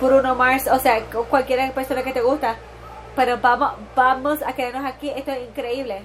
Bruno 0.00 0.34
Mars, 0.36 0.68
o 0.68 0.78
sea, 0.78 1.02
cualquier 1.28 1.72
persona 1.72 2.02
que 2.04 2.12
te 2.12 2.22
gusta, 2.22 2.56
pero 3.16 3.38
vamos 3.38 3.72
vamos 3.96 4.42
a 4.42 4.52
quedarnos 4.52 4.84
aquí, 4.84 5.10
esto 5.10 5.32
es 5.32 5.48
increíble. 5.48 6.02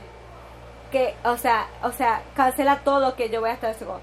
Que, 0.92 1.16
o 1.24 1.38
sea, 1.38 1.68
o 1.84 1.92
sea, 1.92 2.22
cancela 2.36 2.80
todo 2.84 3.16
que 3.16 3.30
yo 3.30 3.42
voy 3.42 3.52
a 3.52 3.54
estar 3.54 3.74
seguro. 3.76 4.02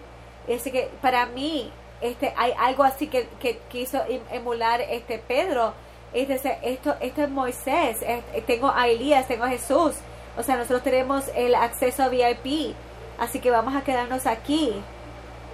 Así 0.53 0.71
que 0.71 0.91
para 1.03 1.27
mí 1.27 1.73
este 2.01 2.33
hay 2.37 2.53
algo 2.59 2.85
así 2.85 3.07
que, 3.09 3.29
que 3.41 3.59
quiso 3.69 4.03
em, 4.09 4.21
emular 4.31 4.81
este 4.81 5.19
Pedro. 5.19 5.75
Este, 6.13 6.59
esto 6.63 6.97
esto 7.01 7.23
es 7.23 7.31
Moisés, 7.31 7.99
tengo 8.47 8.73
a 8.75 8.89
Elías, 8.89 9.29
tengo 9.29 9.45
a 9.45 9.49
Jesús. 9.49 9.95
O 10.37 10.43
sea, 10.43 10.57
nosotros 10.57 10.83
tenemos 10.83 11.25
el 11.35 11.55
acceso 11.55 12.03
a 12.03 12.09
VIP. 12.09 12.75
Así 13.19 13.39
que 13.41 13.51
vamos 13.51 13.75
a 13.77 13.83
quedarnos 13.83 14.27
aquí. 14.27 14.73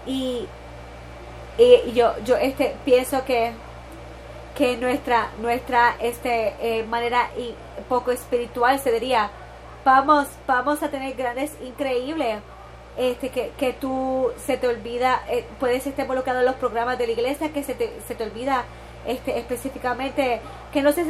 Y 0.07 0.47
y 1.59 1.93
yo 1.93 2.15
yo 2.25 2.37
este 2.37 2.77
pienso 2.85 3.25
que 3.25 3.53
que 4.55 4.77
nuestra 4.77 5.31
nuestra 5.41 5.97
este 6.01 6.55
eh, 6.61 6.85
manera 6.85 7.31
y 7.37 7.55
poco 7.89 8.11
espiritual 8.11 8.79
se 8.79 8.93
diría 8.93 9.31
vamos 9.85 10.29
vamos 10.47 10.83
a 10.83 10.91
tener 10.91 11.15
grandes 11.15 11.53
increíbles 11.63 12.39
este 12.97 13.29
que, 13.29 13.53
que 13.59 13.73
tú 13.73 14.31
se 14.39 14.57
te 14.57 14.69
olvida 14.69 15.23
eh, 15.31 15.45
puedes 15.61 15.87
estar 15.87 16.05
involucrado 16.05 16.41
en 16.41 16.47
los 16.47 16.57
programas 16.57 16.99
de 16.99 17.07
la 17.07 17.13
iglesia 17.13 17.53
que 17.53 17.63
se 17.63 17.75
te, 17.75 17.93
se 18.07 18.15
te 18.15 18.25
olvida 18.25 18.65
este 19.07 19.39
específicamente 19.39 20.41
que 20.73 20.83
no 20.83 20.93
se 20.93 21.05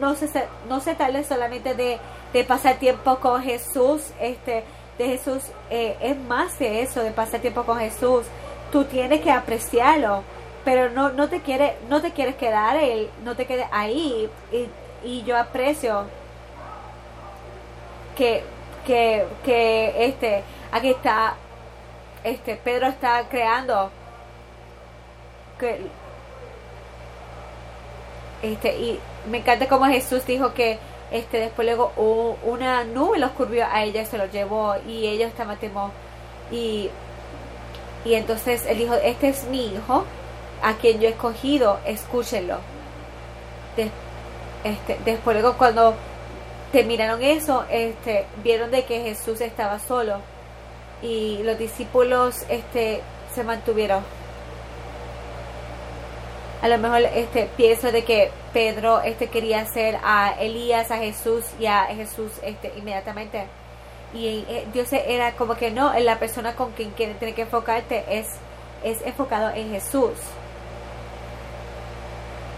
no 0.00 0.14
se 0.14 0.28
no 0.68 0.80
se 0.80 0.94
tarde 0.94 1.24
solamente 1.24 1.74
de, 1.74 1.98
de 2.32 2.44
pasar 2.44 2.76
tiempo 2.76 3.16
con 3.20 3.42
Jesús 3.42 4.12
este 4.20 4.64
de 4.98 5.06
Jesús 5.06 5.42
eh, 5.70 5.96
es 6.00 6.16
más 6.16 6.58
de 6.58 6.82
eso 6.82 7.02
de 7.02 7.10
pasar 7.10 7.40
tiempo 7.40 7.64
con 7.64 7.78
Jesús. 7.78 8.26
Tú 8.70 8.84
tienes 8.84 9.20
que 9.20 9.30
apreciarlo, 9.30 10.22
pero 10.64 10.90
no, 10.90 11.10
no 11.10 11.28
te 11.28 11.40
quiere, 11.40 11.76
no 11.88 12.00
te 12.00 12.12
quieres 12.12 12.36
quedar 12.36 12.76
él, 12.76 13.08
no 13.24 13.36
te 13.36 13.46
quedes 13.46 13.66
ahí. 13.72 14.28
Y, 14.52 14.68
y 15.06 15.22
yo 15.24 15.36
aprecio 15.36 16.04
que, 18.16 18.42
que, 18.86 19.24
que 19.44 20.06
este, 20.06 20.42
aquí 20.74 20.90
está, 20.90 21.36
este, 22.24 22.56
Pedro 22.56 22.88
está 22.88 23.28
creando 23.28 23.90
que 25.58 25.86
este 28.42 28.76
y 28.76 29.00
me 29.30 29.38
encanta 29.38 29.68
como 29.68 29.86
Jesús 29.86 30.26
dijo 30.26 30.52
que 30.52 30.78
este 31.12 31.38
después 31.38 31.66
luego 31.66 31.92
una 32.42 32.82
nube 32.82 33.18
los 33.20 33.30
curvió 33.30 33.66
a 33.70 33.84
ella 33.84 34.04
se 34.04 34.18
lo 34.18 34.26
llevó 34.26 34.74
y 34.86 35.06
ella 35.06 35.28
estaba 35.28 35.54
temor 35.54 35.90
y 36.50 36.90
y 38.04 38.14
entonces 38.14 38.66
él 38.66 38.78
dijo, 38.78 38.94
este 38.94 39.28
es 39.28 39.44
mi 39.44 39.66
hijo, 39.66 40.04
a 40.60 40.74
quien 40.74 41.00
yo 41.00 41.08
he 41.08 41.12
escogido, 41.12 41.78
escúchenlo. 41.86 42.58
este, 44.64 44.98
después 45.06 45.36
luego 45.36 45.56
cuando 45.56 45.94
terminaron 46.70 47.22
eso, 47.22 47.64
este, 47.70 48.26
vieron 48.42 48.70
de 48.70 48.84
que 48.84 49.00
Jesús 49.02 49.40
estaba 49.40 49.78
solo 49.78 50.18
y 51.02 51.42
los 51.42 51.58
discípulos 51.58 52.44
este, 52.48 53.02
se 53.34 53.44
mantuvieron. 53.44 54.02
A 56.62 56.68
lo 56.68 56.78
mejor 56.78 57.00
este, 57.14 57.48
pienso 57.56 57.92
de 57.92 58.04
que 58.04 58.30
Pedro 58.52 59.02
este, 59.02 59.28
quería 59.28 59.60
hacer 59.60 59.98
a 60.02 60.34
Elías, 60.40 60.90
a 60.90 60.96
Jesús 60.96 61.44
y 61.60 61.66
a 61.66 61.84
Jesús 61.86 62.32
este, 62.42 62.72
inmediatamente 62.76 63.46
y 64.14 64.44
eh, 64.48 64.66
Dios 64.72 64.92
era 64.92 65.32
como 65.32 65.56
que 65.56 65.70
no, 65.70 65.92
la 65.98 66.18
persona 66.18 66.54
con 66.54 66.70
quien 66.72 66.92
tiene 66.92 67.34
que 67.34 67.42
enfocarte 67.42 68.04
es, 68.08 68.28
es 68.84 69.02
enfocado 69.02 69.50
en 69.50 69.70
Jesús. 69.70 70.12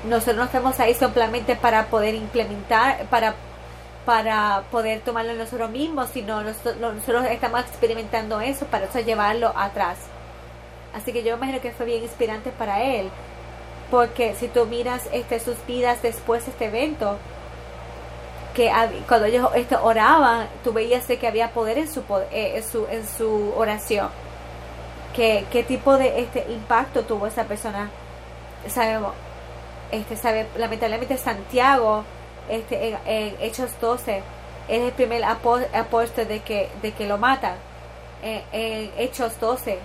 Nosotros 0.06 0.36
no 0.36 0.44
estamos 0.44 0.78
ahí 0.78 0.94
simplemente 0.94 1.56
para 1.56 1.86
poder 1.86 2.14
implementar, 2.14 3.06
para, 3.06 3.34
para 4.06 4.62
poder 4.70 5.00
tomarlo 5.00 5.34
nosotros 5.34 5.68
mismos, 5.68 6.08
sino 6.10 6.40
nosotros, 6.42 7.26
estamos 7.28 7.60
experimentando 7.62 8.40
eso 8.40 8.64
para 8.66 8.86
llevarlo 9.00 9.52
atrás. 9.56 9.98
Así 10.94 11.12
que 11.12 11.24
yo 11.24 11.34
imagino 11.36 11.60
que 11.60 11.72
fue 11.72 11.86
bien 11.86 12.04
inspirante 12.04 12.50
para 12.52 12.82
él. 12.82 13.10
Porque 13.90 14.34
si 14.36 14.48
tú 14.48 14.64
miras 14.66 15.08
este, 15.12 15.40
sus 15.40 15.56
vidas 15.66 16.02
después 16.02 16.46
de 16.46 16.52
este 16.52 16.66
evento, 16.66 17.18
que 18.54 18.72
cuando 19.06 19.26
ellos 19.26 19.50
este, 19.54 19.76
oraban, 19.76 20.48
tú 20.64 20.72
veías 20.72 21.04
que 21.04 21.26
había 21.26 21.50
poder 21.50 21.76
en 21.76 21.88
su, 21.92 22.00
eh, 22.30 22.52
en 22.56 22.64
su, 22.64 22.86
en 22.86 23.06
su 23.06 23.52
oración. 23.56 24.08
¿Qué, 25.14 25.46
qué 25.50 25.64
tipo 25.64 25.98
de 25.98 26.20
este 26.20 26.46
impacto 26.48 27.02
tuvo 27.02 27.26
esa 27.26 27.44
persona? 27.44 27.90
Sabemos, 28.68 29.12
este, 29.90 30.16
sabe, 30.16 30.46
lamentablemente 30.56 31.18
Santiago, 31.18 32.04
este, 32.48 32.98
en, 33.06 33.36
Hechos 33.40 33.70
12, 33.80 34.22
es 34.68 34.82
el 34.82 34.92
primer 34.92 35.24
apóstol 35.24 36.28
de 36.28 36.40
que, 36.40 36.68
de 36.82 36.92
que 36.92 37.06
lo 37.06 37.18
mata 37.18 37.54
en, 38.22 38.42
en, 38.52 38.90
Hechos 38.98 39.38
12. 39.40 39.78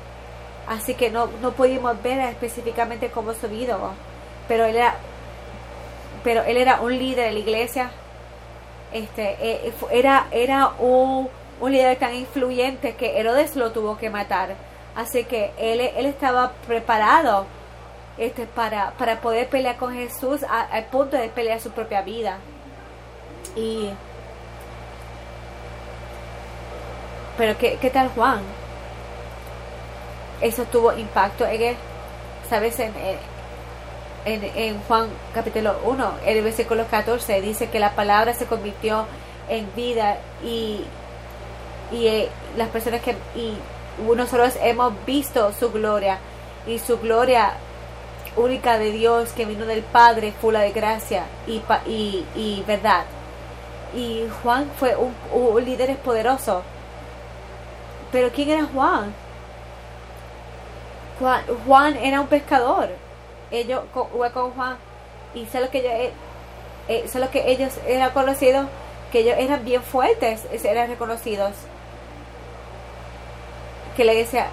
Así 0.68 0.94
que 0.94 1.10
no, 1.10 1.28
no 1.42 1.52
pudimos 1.52 2.02
ver 2.02 2.20
específicamente 2.20 3.10
cómo 3.10 3.34
su 3.34 3.48
vida, 3.48 3.78
pero 4.48 4.66
él 4.66 4.76
era, 4.76 4.96
pero 6.24 6.44
él 6.44 6.58
era 6.58 6.82
un 6.82 6.98
líder 6.98 7.28
de 7.28 7.34
la 7.34 7.40
iglesia, 7.40 7.92
este, 8.94 9.38
eh, 9.40 9.74
era, 9.92 10.28
era 10.32 10.72
un, 10.80 11.30
un 11.60 11.72
líder 11.72 11.98
tan 11.98 12.14
influyente 12.14 12.96
que 12.96 13.20
Herodes 13.20 13.56
lo 13.56 13.72
tuvo 13.72 13.98
que 13.98 14.10
matar. 14.10 14.56
Así 14.96 15.24
que 15.24 15.52
él, 15.58 15.80
él 15.80 16.06
estaba 16.06 16.52
preparado 16.68 17.46
este, 18.18 18.46
para, 18.46 18.92
para 18.92 19.22
poder 19.22 19.48
pelear 19.48 19.78
con 19.78 19.94
Jesús 19.94 20.42
al 20.44 20.86
punto 20.86 21.18
de 21.18 21.30
pelear 21.30 21.60
su 21.60 21.72
propia 21.72 22.02
vida. 22.02 22.38
Y 23.56 23.90
pero 27.38 27.58
¿qué, 27.58 27.78
qué 27.82 27.90
tal 27.90 28.10
Juan? 28.10 28.42
Eso 30.42 30.64
tuvo 30.66 30.94
impacto 30.94 31.46
en 31.46 31.62
él. 31.62 31.76
¿Sabes? 32.50 32.80
En, 32.80 32.94
en, 34.26 34.44
en 34.44 34.80
Juan 34.82 35.08
capítulo 35.34 35.76
1, 35.84 36.12
el 36.26 36.44
versículo 36.44 36.86
14, 36.88 37.42
dice 37.42 37.70
que 37.70 37.80
la 37.80 37.96
palabra 37.96 38.34
se 38.34 38.46
convirtió 38.46 39.06
en 39.50 39.68
vida 39.76 40.18
y, 40.44 40.82
y 41.92 42.08
eh, 42.08 42.30
las 42.58 42.70
personas 42.70 43.02
que 43.02 43.16
y 43.36 43.54
nosotros 44.16 44.54
hemos 44.62 44.94
visto 45.06 45.52
su 45.54 45.72
gloria 45.72 46.18
y 46.68 46.80
su 46.80 47.00
gloria 47.00 47.54
única 48.36 48.78
de 48.78 48.92
Dios 48.92 49.32
que 49.34 49.46
vino 49.46 49.66
del 49.66 49.84
Padre, 49.84 50.34
full 50.40 50.56
de 50.56 50.72
gracia 50.72 51.26
y, 51.48 51.62
y, 51.88 52.26
y 52.36 52.64
verdad. 52.68 53.06
Y 53.94 54.28
Juan 54.42 54.70
fue 54.78 54.96
un, 54.96 55.14
un, 55.34 55.64
líder 55.64 55.96
poderoso. 55.98 56.64
Pero 58.12 58.30
¿quién 58.30 58.50
era 58.50 58.66
Juan? 58.66 59.14
Juan, 61.20 61.44
Juan 61.66 61.98
era 61.98 62.22
un 62.22 62.28
pescador. 62.28 62.90
Ellos 63.52 63.82
con, 63.94 64.08
con 64.32 64.52
Juan 64.52 64.78
y 65.34 65.46
sé 65.46 65.62
lo 65.62 65.70
que 65.70 65.80
ellos, 65.80 65.94
eh, 65.94 66.12
eh 66.88 67.08
sé 67.08 67.20
lo 67.20 67.30
que 67.30 67.52
ellos 67.52 67.74
eran 67.88 68.12
conocidos, 68.12 68.68
que 69.12 69.20
ellos 69.20 69.36
eran 69.38 69.64
bien 69.64 69.82
fuertes, 69.82 70.46
eran 70.64 70.90
reconocidos. 70.90 71.52
Que 73.96 74.06
le 74.06 74.16
decía, 74.16 74.48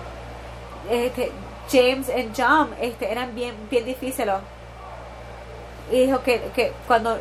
este, 0.90 1.30
James 1.70 2.08
y 2.08 2.30
John 2.36 2.74
este, 2.80 3.10
eran 3.10 3.34
bien, 3.34 3.54
bien 3.70 3.84
difíciles. 3.84 4.36
Y 5.90 6.06
dijo 6.06 6.22
que, 6.22 6.40
que 6.54 6.72
cuando 6.86 7.18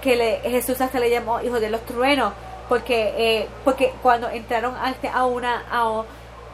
que 0.00 0.16
le, 0.16 0.40
Jesús 0.40 0.80
hasta 0.80 0.98
le 0.98 1.10
llamó 1.10 1.40
hijo 1.40 1.60
de 1.60 1.70
los 1.70 1.84
truenos, 1.84 2.32
porque, 2.68 3.14
eh, 3.16 3.48
porque 3.64 3.92
cuando 4.02 4.28
entraron 4.28 4.74
a, 4.76 5.26
una, 5.26 5.64
a, 5.70 6.04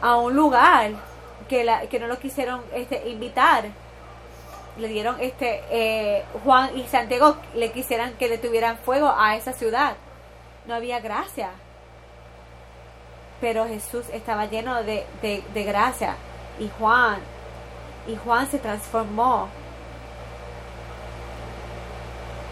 a, 0.01 0.15
un 0.17 0.35
lugar 0.35 0.91
que, 1.47 1.63
la, 1.63 1.81
que 1.87 1.99
no 1.99 2.07
lo 2.07 2.19
quisieron 2.19 2.61
este, 2.73 3.09
invitar, 3.09 3.65
le 4.77 4.87
dieron 4.87 5.17
este 5.19 5.61
eh, 5.69 6.23
Juan 6.43 6.75
y 6.77 6.83
Santiago 6.87 7.37
le 7.53 7.71
quisieran 7.71 8.13
que 8.13 8.27
le 8.27 8.39
tuvieran 8.39 8.77
fuego 8.77 9.13
a 9.15 9.35
esa 9.35 9.53
ciudad. 9.53 9.95
No 10.65 10.73
había 10.73 10.99
gracia. 10.99 11.49
Pero 13.39 13.67
Jesús 13.67 14.05
estaba 14.13 14.45
lleno 14.45 14.83
de, 14.83 15.05
de, 15.21 15.43
de 15.53 15.63
gracia. 15.63 16.15
Y 16.59 16.69
Juan 16.79 17.17
y 18.07 18.15
Juan 18.15 18.49
se 18.49 18.59
transformó. 18.59 19.49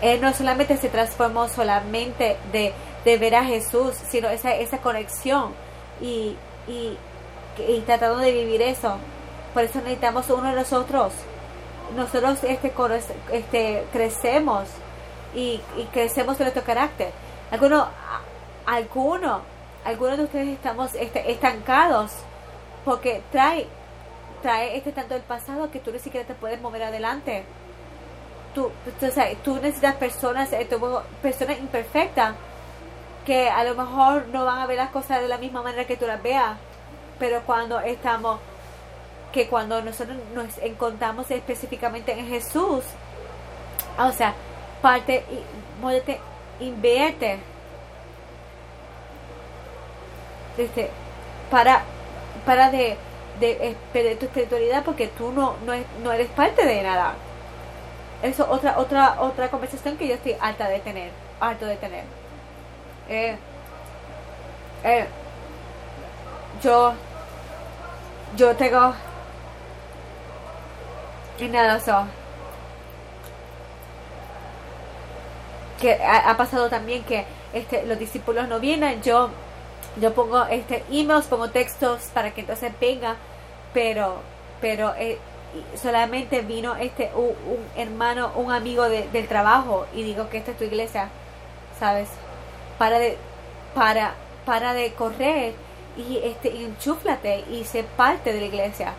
Él 0.01 0.21
no 0.21 0.33
solamente 0.33 0.77
se 0.77 0.89
transformó 0.89 1.47
solamente 1.47 2.37
de, 2.51 2.73
de 3.05 3.17
ver 3.17 3.35
a 3.35 3.43
Jesús, 3.43 3.95
sino 4.09 4.29
esa, 4.29 4.55
esa 4.55 4.79
conexión 4.79 5.53
y, 6.01 6.35
y, 6.67 6.97
y, 7.67 7.79
tratando 7.85 8.17
de 8.17 8.31
vivir 8.31 8.61
eso. 8.61 8.97
Por 9.53 9.63
eso 9.63 9.79
necesitamos 9.79 10.29
uno 10.29 10.49
de 10.49 10.55
nosotros. 10.55 11.13
Nosotros 11.95 12.43
este, 12.43 12.71
este, 13.31 13.83
crecemos 13.91 14.67
y, 15.35 15.61
y 15.77 15.83
crecemos 15.91 16.39
en 16.39 16.45
nuestro 16.45 16.63
carácter. 16.63 17.11
Algunos, 17.51 17.87
algunos, 18.65 19.41
algunos 19.83 20.17
de 20.17 20.23
ustedes 20.23 20.47
estamos 20.49 20.95
este, 20.95 21.31
estancados 21.31 22.11
porque 22.85 23.21
trae 23.31 23.67
trae 24.41 24.75
este 24.75 24.91
tanto 24.91 25.13
del 25.13 25.23
pasado 25.23 25.71
que 25.71 25.79
tú 25.79 25.91
ni 25.91 25.99
siquiera 25.99 26.25
te 26.25 26.33
puedes 26.33 26.59
mover 26.61 26.83
adelante. 26.83 27.43
Tú, 28.53 28.65
o 28.65 29.11
sea, 29.11 29.33
tú 29.43 29.55
necesitas 29.55 29.95
personas, 29.95 30.51
eh, 30.53 30.67
personas 31.21 31.57
imperfectas 31.59 32.35
que 33.25 33.49
a 33.49 33.63
lo 33.63 33.75
mejor 33.75 34.27
no 34.27 34.45
van 34.45 34.59
a 34.59 34.65
ver 34.65 34.77
las 34.77 34.89
cosas 34.89 35.21
de 35.21 35.27
la 35.27 35.37
misma 35.37 35.61
manera 35.61 35.85
que 35.85 35.95
tú 35.95 36.05
las 36.05 36.21
veas, 36.21 36.57
pero 37.19 37.41
cuando 37.45 37.79
estamos, 37.79 38.39
que 39.31 39.47
cuando 39.47 39.81
nosotros 39.81 40.17
nos 40.33 40.57
encontramos 40.57 41.29
específicamente 41.31 42.11
en 42.11 42.27
Jesús, 42.27 42.83
o 43.97 44.11
sea, 44.11 44.33
parte 44.81 45.23
muévete, 45.81 46.19
invierte, 46.59 47.39
este, 50.57 50.89
para, 51.49 51.83
para 52.45 52.69
de 52.71 52.97
de 53.41 53.75
perder 53.91 54.17
tu 54.19 54.25
espiritualidad 54.25 54.83
porque 54.83 55.07
tú 55.07 55.31
no, 55.31 55.55
no, 55.65 55.73
no 56.03 56.11
eres 56.13 56.29
parte 56.29 56.65
de 56.65 56.83
nada. 56.83 57.15
Eso 58.21 58.47
otra 58.49 58.77
otra 58.77 59.19
otra 59.19 59.49
conversación 59.49 59.97
que 59.97 60.07
yo 60.07 60.15
estoy 60.15 60.35
alta 60.39 60.67
de 60.67 60.79
tener, 60.79 61.11
harto 61.39 61.65
de 61.65 61.75
tener. 61.77 62.03
Eh, 63.09 63.35
eh, 64.83 65.07
yo 66.61 66.93
yo 68.35 68.55
tengo 68.55 68.93
y 71.39 71.47
nada 71.47 71.77
eso 71.77 72.05
que 75.79 75.93
ha, 75.95 76.29
ha, 76.29 76.37
pasado 76.37 76.69
también 76.69 77.03
que 77.03 77.25
este 77.53 77.83
los 77.85 77.97
discípulos 77.97 78.47
no 78.47 78.59
vienen 78.59 79.01
yo 79.01 79.29
yo 79.99 80.13
pongo 80.13 80.45
este 80.45 80.83
emails 80.91 81.25
pongo 81.25 81.49
textos 81.49 82.03
para 82.13 82.31
que 82.31 82.41
entonces 82.41 82.71
venga 82.79 83.15
pero 83.73 84.21
pero 84.61 84.93
eh, 84.97 85.17
solamente 85.75 86.41
vino 86.41 86.75
este 86.75 87.11
un, 87.15 87.35
hermano 87.75 88.31
un 88.35 88.51
amigo 88.51 88.83
de, 88.89 89.07
del 89.09 89.27
trabajo 89.27 89.85
y 89.93 90.03
digo 90.03 90.29
que 90.29 90.37
esta 90.37 90.51
es 90.51 90.57
tu 90.57 90.63
iglesia 90.63 91.09
sabes 91.79 92.07
para 92.77 92.99
de 92.99 93.17
para 93.73 94.13
para 94.45 94.73
de 94.73 94.93
correr 94.93 95.53
y 95.97 96.19
este 96.23 96.63
enchúflate 96.63 97.43
y 97.51 97.63
sé 97.65 97.83
parte 97.83 98.33
de 98.33 98.39
la 98.39 98.45
iglesia. 98.45 98.93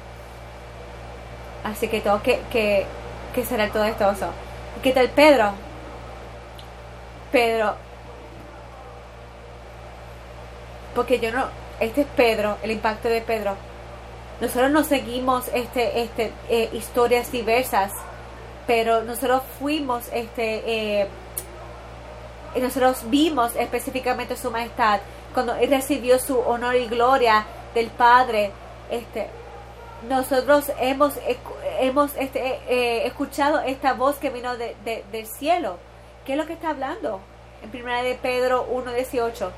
Así 1.65 1.89
que 1.89 2.01
tengo 2.01 2.23
que 2.23 2.41
que, 2.51 2.87
que 3.35 3.45
ser 3.45 3.71
todo 3.71 3.85
esto 3.85 4.13
¿qué 4.83 4.93
tal 4.93 5.09
Pedro? 5.11 5.53
Pedro. 7.31 7.77
Porque 10.95 11.19
yo 11.19 11.33
no 11.33 11.47
este 11.81 12.03
es 12.03 12.07
Pedro 12.17 12.59
el 12.63 12.71
impacto 12.73 13.09
de 13.09 13.21
Pedro 13.21 13.57
nosotros 14.43 14.73
no 14.73 14.83
seguimos 14.83 15.47
este, 15.55 16.03
este, 16.03 16.33
eh, 16.49 16.69
historias 16.73 17.31
diversas, 17.31 17.93
pero 18.67 19.03
nosotros 19.03 19.41
fuimos, 19.61 20.09
este, 20.13 21.03
eh, 21.03 21.09
nosotros 22.57 23.05
vimos 23.05 23.55
específicamente 23.55 24.37
su 24.37 24.51
majestad 24.51 24.99
cuando 25.33 25.55
recibió 25.55 26.19
su 26.19 26.41
honor 26.41 26.75
y 26.75 26.87
gloria 26.87 27.47
del 27.73 27.87
Padre. 27.91 28.51
Este, 28.91 29.29
nosotros 30.09 30.73
hemos, 30.81 31.15
hemos 31.79 32.11
este, 32.17 32.59
eh, 32.69 33.07
escuchado 33.07 33.61
esta 33.61 33.93
voz 33.93 34.17
que 34.17 34.31
vino 34.31 34.57
de, 34.57 34.75
del 35.13 35.27
cielo. 35.29 35.79
¿Qué 36.27 36.33
es 36.33 36.39
lo 36.39 36.47
que 36.47 36.55
está 36.55 36.71
hablando? 36.71 37.21
En 37.63 37.71
primera 37.71 38.03
de 38.03 38.17
Pedro 38.17 38.67
1.18. 38.75 39.51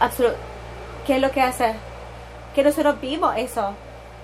Absolut 0.00 0.34
¿Qué 1.06 1.14
es 1.14 1.22
lo 1.22 1.30
que 1.30 1.40
hace? 1.40 1.89
Que 2.54 2.62
nosotros 2.62 3.00
vimos 3.00 3.36
eso. 3.36 3.74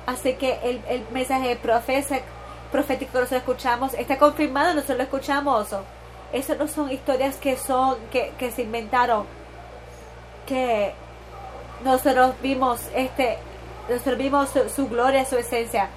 Así 0.06 0.34
que 0.34 0.58
el, 0.62 0.80
el 0.88 1.04
mensaje 1.10 1.56
profético, 1.56 2.24
profético 2.70 3.12
que 3.12 3.18
nosotros 3.18 3.40
escuchamos 3.42 3.94
está 3.94 4.18
confirmado, 4.18 4.74
nosotros 4.74 4.98
lo 4.98 5.04
escuchamos. 5.04 5.68
Eso 6.32 6.54
no 6.56 6.68
son 6.68 6.90
historias 6.90 7.36
que 7.36 7.56
son 7.56 7.96
que, 8.10 8.32
que 8.38 8.50
se 8.50 8.62
inventaron. 8.62 9.26
Que 10.46 10.94
nosotros 11.84 12.34
vimos 12.42 12.80
este 12.94 13.38
nosotros 13.88 14.18
vimos 14.18 14.50
su, 14.74 14.88
gloria, 14.88 15.24
su 15.24 15.36
esencia. 15.36 15.88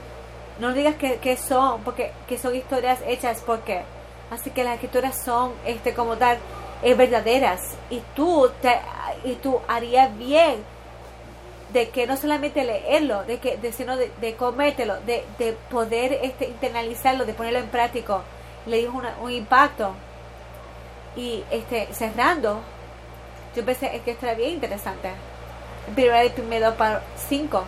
No 0.59 0.73
digas 0.73 0.95
que, 0.95 1.17
que 1.17 1.37
son, 1.37 1.81
porque 1.81 2.11
que 2.27 2.37
son 2.37 2.55
historias 2.55 2.99
hechas 3.05 3.43
porque. 3.45 3.81
Así 4.31 4.51
que 4.51 4.63
las 4.63 4.75
escrituras 4.75 5.23
son 5.23 5.53
este 5.65 5.95
como 5.95 6.15
tal 6.15 6.37
eh, 6.83 6.93
verdaderas 6.93 7.61
y 7.89 7.99
tú 8.15 8.49
te, 8.61 8.79
y 9.23 9.33
tú 9.35 9.59
harías 9.67 10.15
bien 10.17 10.63
de 11.73 11.89
que 11.89 12.07
no 12.07 12.17
solamente 12.17 12.63
leerlo, 12.63 13.23
de 13.25 13.37
que 13.39 13.57
de, 13.57 13.71
sino 13.71 13.95
de, 13.97 14.11
de 14.21 14.35
comértelo, 14.35 14.99
de, 15.01 15.23
de 15.37 15.53
poder 15.69 16.13
este 16.23 16.47
internalizarlo, 16.47 17.25
de 17.25 17.33
ponerlo 17.33 17.59
en 17.59 17.67
práctico. 17.67 18.21
Le 18.65 18.77
dio 18.79 18.91
una- 18.91 19.15
un 19.21 19.31
impacto. 19.31 19.93
Y 21.15 21.43
este 21.51 21.87
cerrando, 21.93 22.59
yo 23.55 23.65
pensé 23.65 23.95
es 23.95 24.01
que 24.03 24.11
esto 24.11 24.25
era 24.25 24.35
bien 24.35 24.51
interesante. 24.51 25.09
Primero 25.95 26.17
de 26.19 26.29
primero 26.29 26.75
para 26.75 27.01
5. 27.29 27.63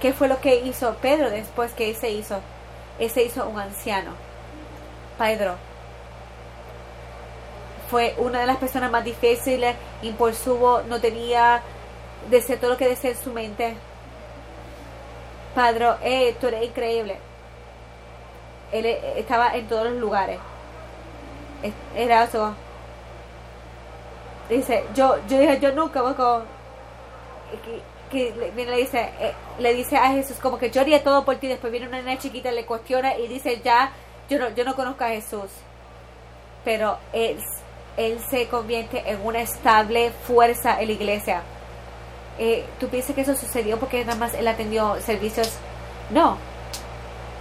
¿Qué 0.00 0.12
fue 0.12 0.28
lo 0.28 0.40
que 0.40 0.56
hizo 0.56 0.94
Pedro 0.96 1.30
después 1.30 1.72
que 1.72 1.94
se 1.94 2.10
hizo? 2.10 2.40
Él 2.98 3.10
se 3.10 3.22
hizo 3.24 3.46
un 3.48 3.58
anciano. 3.58 4.12
Pedro 5.18 5.54
fue 7.90 8.14
una 8.18 8.40
de 8.40 8.46
las 8.46 8.56
personas 8.56 8.90
más 8.90 9.04
difíciles, 9.04 9.76
impulsivo, 10.02 10.82
no 10.88 11.00
tenía 11.00 11.62
deseo 12.30 12.58
todo 12.58 12.70
lo 12.70 12.76
que 12.76 12.88
desea 12.88 13.10
en 13.12 13.16
su 13.18 13.32
mente. 13.32 13.74
Padre, 15.54 15.88
eh, 16.02 16.36
tú 16.40 16.48
eres 16.48 16.64
increíble. 16.64 17.16
Él 18.72 18.86
eh, 18.86 19.14
estaba 19.18 19.54
en 19.56 19.66
todos 19.68 19.84
los 19.90 19.94
lugares. 20.00 20.38
Es- 21.62 21.72
Era 21.96 22.24
eso. 22.24 22.54
Dice, 24.48 24.84
yo, 24.94 25.16
yo 25.28 25.38
dije, 25.40 25.58
yo 25.60 25.72
nunca 25.72 26.02
voy 26.02 26.14
con 26.14 26.44
que, 28.10 28.32
le 28.54 28.76
dice 28.76 29.10
eh, 29.20 29.32
le 29.58 29.74
dice 29.74 29.96
a 29.96 30.08
Jesús 30.12 30.36
como 30.40 30.58
que 30.58 30.70
yo 30.70 30.80
haría 30.80 31.02
todo 31.02 31.24
por 31.24 31.36
ti 31.36 31.48
después 31.48 31.70
viene 31.72 31.88
una 31.88 31.98
nena 32.00 32.18
chiquita 32.18 32.52
le 32.52 32.64
cuestiona 32.64 33.16
y 33.18 33.26
dice 33.26 33.60
ya 33.64 33.90
yo 34.30 34.38
no 34.38 34.50
yo 34.50 34.64
no 34.64 34.76
conozco 34.76 35.02
a 35.04 35.08
Jesús 35.08 35.50
pero 36.64 36.98
él 37.12 37.38
él 37.96 38.20
se 38.30 38.46
convierte 38.48 39.02
en 39.10 39.24
una 39.26 39.40
estable 39.40 40.12
fuerza 40.26 40.80
en 40.80 40.86
la 40.88 40.92
iglesia 40.92 41.42
Eh, 42.38 42.64
tú 42.78 42.88
piensas 42.88 43.14
que 43.14 43.22
eso 43.22 43.34
sucedió 43.34 43.78
porque 43.78 44.04
nada 44.04 44.18
más 44.18 44.34
él 44.34 44.46
atendió 44.48 45.00
servicios 45.00 45.52
no. 46.10 46.36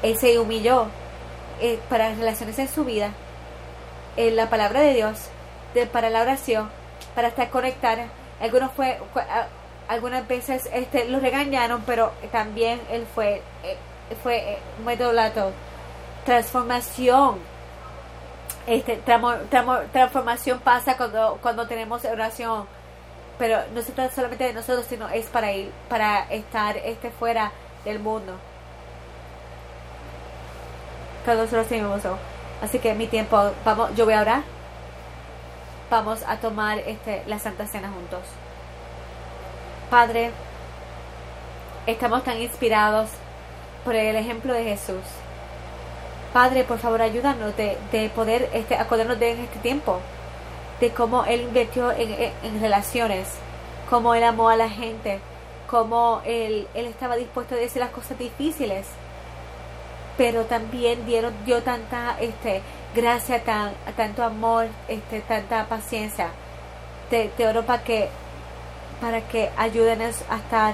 Él 0.01 0.17
se 0.17 0.37
humilló. 0.39 0.87
Eh, 1.61 1.79
para 1.87 2.09
relaciones 2.13 2.59
en 2.59 2.67
su 2.67 2.83
vida 2.83 3.11
en 4.17 4.35
la 4.35 4.49
palabra 4.49 4.81
de 4.81 4.93
Dios 4.93 5.29
para 5.93 6.09
la 6.09 6.21
oración 6.21 6.69
para 7.15 7.29
estar 7.29 7.49
conectada. 7.49 8.07
Algunos 8.41 8.73
fue 8.73 8.99
algunas 9.87 10.27
veces 10.27 10.69
este 10.73 11.05
lo 11.07 11.21
regañaron 11.21 11.81
pero 11.85 12.11
también 12.33 12.81
él 12.91 13.07
fue 13.15 13.41
eh, 13.63 13.77
fue 14.21 14.37
eh, 14.37 14.57
metodolato 14.85 15.53
transformación. 16.25 17.39
Este 18.67 18.97
tramo- 18.97 19.37
tramo- 19.49 19.81
transformación 19.93 20.59
pasa 20.59 20.97
cuando 20.97 21.37
cuando 21.41 21.67
tenemos 21.67 22.03
oración 22.03 22.67
pero 23.37 23.59
no 23.73 23.81
se 23.81 23.91
trata 23.91 24.13
solamente 24.13 24.43
de 24.43 24.53
nosotros 24.53 24.85
sino 24.87 25.09
es 25.09 25.27
para 25.27 25.51
ir 25.51 25.71
para 25.89 26.23
estar 26.31 26.77
este 26.77 27.09
fuera 27.11 27.51
del 27.83 27.99
mundo 27.99 28.33
nosotros 31.25 31.67
tenemos 31.67 31.99
eso. 31.99 32.17
así 32.61 32.79
que 32.79 32.93
mi 32.93 33.07
tiempo 33.07 33.51
vamos 33.63 33.95
yo 33.95 34.05
voy 34.05 34.13
a 34.13 34.21
orar 34.21 34.43
vamos 35.89 36.21
a 36.27 36.37
tomar 36.37 36.79
este 36.79 37.23
la 37.25 37.39
santa 37.39 37.65
cena 37.65 37.89
juntos 37.89 38.21
Padre, 39.89 40.31
estamos 41.85 42.23
tan 42.23 42.41
inspirados 42.41 43.09
por 43.83 43.95
el 43.95 44.15
ejemplo 44.15 44.53
de 44.53 44.63
Jesús. 44.63 45.03
Padre, 46.33 46.63
por 46.63 46.79
favor, 46.79 47.01
ayúdanos 47.01 47.55
de, 47.55 47.77
de 47.91 48.09
poder 48.09 48.49
este, 48.53 48.75
acordarnos 48.75 49.19
de 49.19 49.31
en 49.31 49.39
este 49.41 49.59
tiempo, 49.59 49.99
de 50.79 50.89
cómo 50.91 51.25
Él 51.25 51.41
invirtió 51.41 51.91
en, 51.91 52.11
en- 52.43 52.61
relaciones, 52.61 53.27
cómo 53.89 54.13
Él 54.15 54.23
amó 54.23 54.49
a 54.49 54.55
la 54.55 54.69
gente, 54.69 55.19
cómo 55.69 56.21
Él, 56.25 56.67
él 56.73 56.85
estaba 56.85 57.15
dispuesto 57.15 57.55
a 57.55 57.57
decir 57.57 57.81
las 57.81 57.91
cosas 57.91 58.17
difíciles, 58.17 58.85
pero 60.17 60.43
también 60.45 61.05
dieron, 61.05 61.33
dio 61.45 61.61
tanta 61.63 62.15
este, 62.19 62.61
gracia, 62.95 63.43
tan, 63.43 63.73
tanto 63.97 64.23
amor, 64.23 64.67
este, 64.87 65.21
tanta 65.21 65.65
paciencia. 65.65 66.29
Te, 67.09 67.29
te 67.37 67.47
oro 67.47 67.63
para 67.63 67.83
que 67.83 68.09
para 69.01 69.21
que 69.27 69.49
ayúdenos 69.57 70.15
a 70.29 70.37
estar 70.37 70.73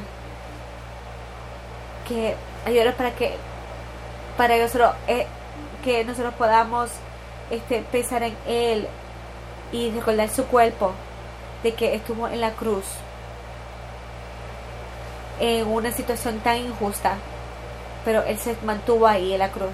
que 2.08 2.36
ayúdenos 2.66 2.96
para 2.96 3.12
que 3.12 3.34
para 4.38 4.56
que 4.56 4.62
nosotros 4.62 4.92
eh, 5.08 5.28
que 5.84 6.04
nosotros 6.06 6.34
podamos 6.36 6.90
este 7.50 7.82
pensar 7.92 8.24
en 8.24 8.36
él 8.48 8.88
y 9.72 9.92
recordar 9.92 10.30
su 10.30 10.46
cuerpo 10.46 10.92
de 11.64 11.74
que 11.74 11.96
estuvo 11.96 12.28
en 12.28 12.42
la 12.42 12.52
cruz 12.52 12.86
en 15.40 15.68
una 15.68 15.92
situación 15.92 16.40
tan 16.40 16.58
injusta 16.58 17.16
pero 18.06 18.24
él 18.24 18.38
se 18.38 18.56
mantuvo 18.64 19.08
ahí 19.08 19.34
en 19.34 19.40
la 19.40 19.50
cruz 19.50 19.72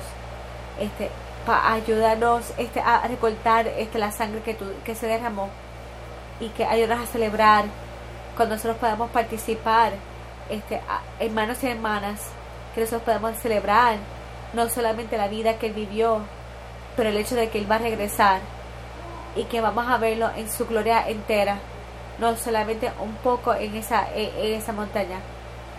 este 0.80 1.10
para 1.46 1.74
ayudarnos 1.74 2.44
este 2.58 2.80
a 2.82 3.02
recortar 3.08 3.68
este 3.68 3.98
la 4.00 4.12
sangre 4.12 4.42
que, 4.42 4.54
tu- 4.54 4.74
que 4.84 4.96
se 4.96 5.08
derramó 5.08 5.50
y 6.40 6.50
que 6.50 6.66
ayudarnos 6.66 7.08
a 7.08 7.12
celebrar 7.12 7.66
cuando 8.36 8.54
nosotros 8.56 8.78
podamos 8.78 9.10
participar, 9.10 9.94
este, 10.52 10.80
hermanos 11.20 11.64
y 11.64 11.68
hermanas, 11.70 12.20
que 12.76 12.82
nosotros 12.82 13.02
podamos 13.02 13.36
celebrar 13.40 13.96
no 14.54 14.70
solamente 14.70 15.18
la 15.18 15.28
vida 15.28 15.58
que 15.58 15.66
él 15.68 15.74
vivió, 15.74 16.20
pero 16.96 17.10
el 17.10 17.18
hecho 17.18 17.34
de 17.34 17.50
que 17.50 17.58
él 17.58 17.72
va 17.72 17.76
a 17.76 17.80
regresar 17.80 18.42
y 19.36 19.44
que 19.46 19.62
vamos 19.62 19.88
a 19.88 19.98
verlo 19.98 20.30
en 20.36 20.50
su 20.50 20.66
gloria 20.68 21.08
entera, 21.08 21.58
no 22.20 22.36
solamente 22.36 22.92
un 23.00 23.14
poco 23.16 23.54
en 23.54 23.76
esa, 23.76 24.08
en, 24.14 24.54
esa 24.54 24.74
montaña, 24.74 25.20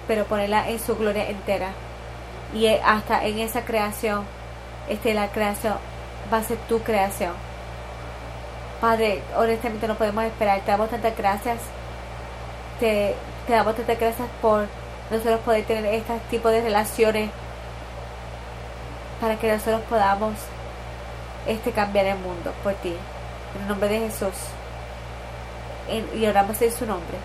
pero 0.07 0.25
ponerla 0.25 0.69
en 0.69 0.79
su 0.79 0.97
gloria 0.97 1.29
entera. 1.29 1.71
Y 2.55 2.67
hasta 2.67 3.25
en 3.25 3.41
esa 3.41 3.65
creación, 3.65 4.25
este, 4.89 5.15
la 5.15 5.29
creación 5.29 5.75
va 6.33 6.39
a 6.39 6.45
ser 6.45 6.59
tu 6.69 6.81
creación. 6.81 7.33
Padre, 8.81 9.23
honestamente 9.37 9.89
no 9.89 9.97
podemos 9.97 10.25
esperar. 10.25 10.61
Te 10.61 10.71
damos 10.71 10.89
tantas 10.89 11.17
gracias 11.17 11.59
te, 12.79 13.15
te 13.47 13.53
damos 13.53 13.77
tantas 13.77 13.99
gracias 13.99 14.29
por 14.41 14.67
nosotros 15.11 15.41
poder 15.41 15.65
tener 15.65 15.95
este 15.95 16.19
tipo 16.31 16.49
de 16.49 16.63
relaciones 16.63 17.31
para 19.21 19.37
que 19.37 19.53
nosotros 19.53 19.81
podamos 19.89 20.35
este 21.47 21.73
cambiar 21.73 22.07
el 22.07 22.19
mundo 22.19 22.53
por 22.63 22.75
ti. 22.75 22.95
En 23.55 23.63
el 23.63 23.69
nombre 23.69 23.89
de 23.89 24.01
Jesús. 24.01 24.35
Y 26.15 26.27
oramos 26.27 26.61
en 26.61 26.73
su 26.73 26.87
nombre. 26.87 27.17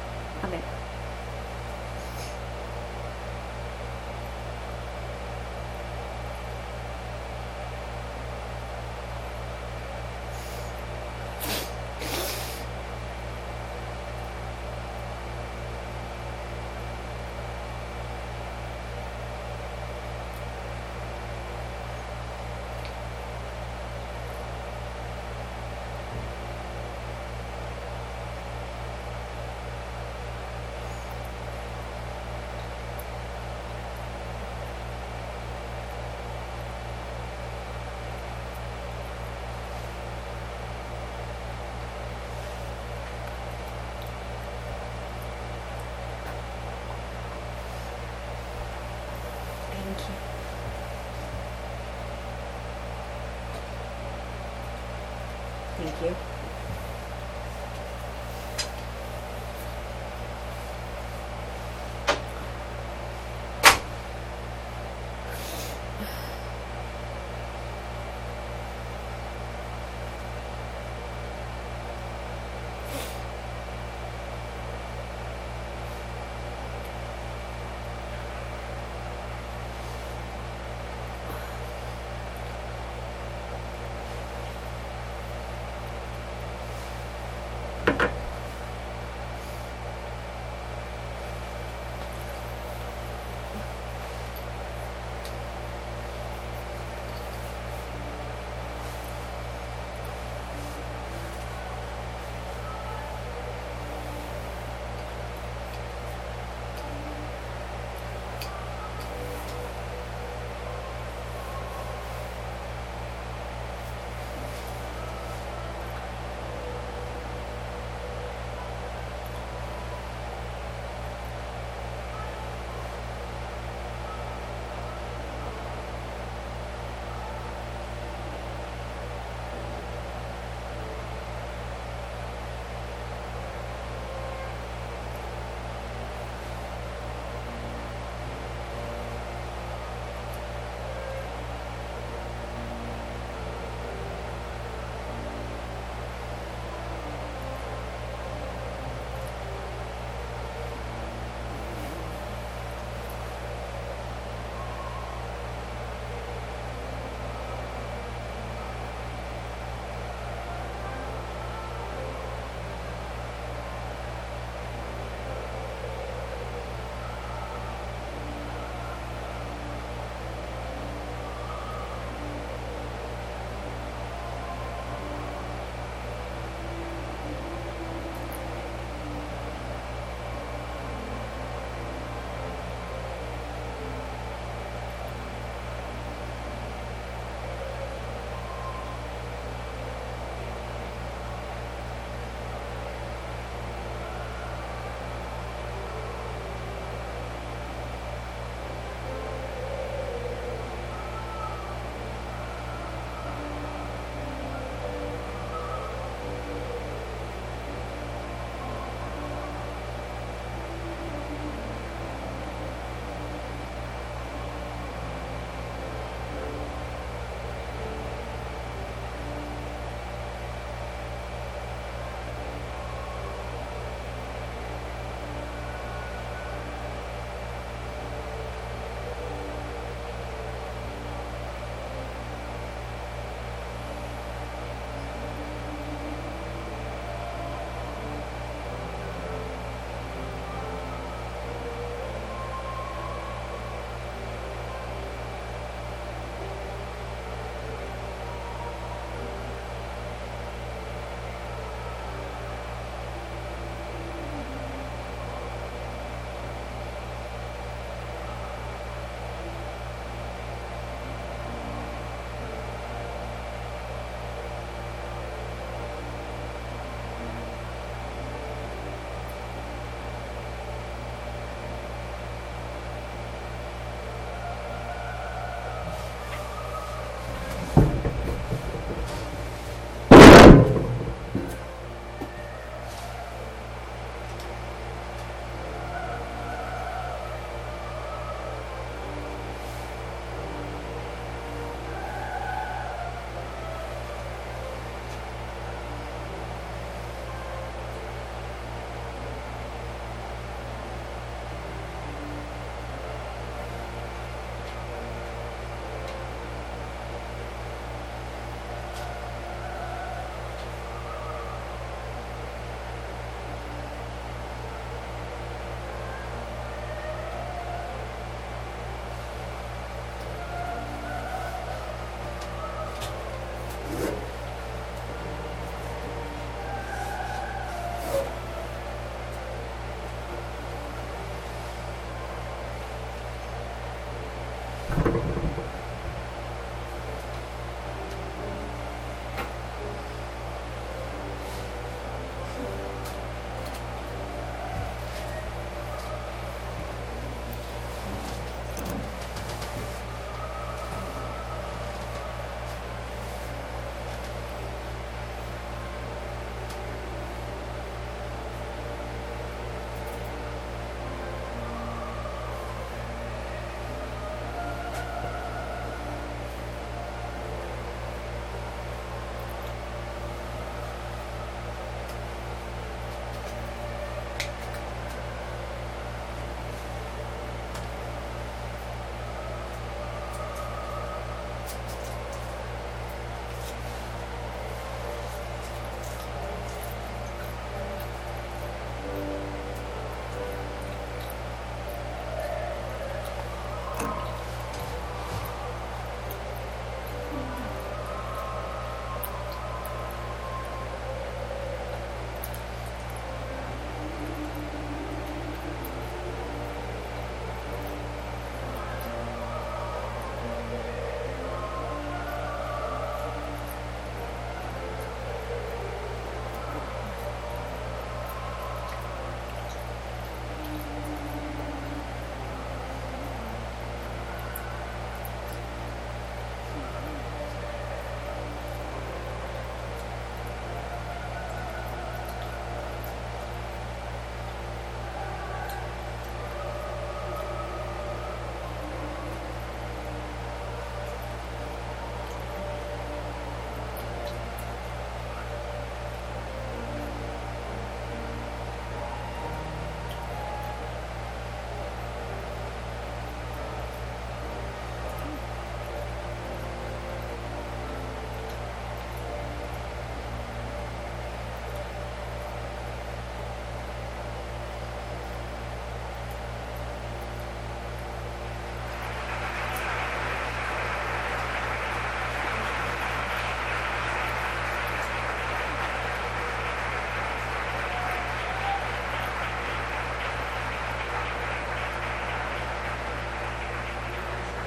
Amén. 0.43 0.82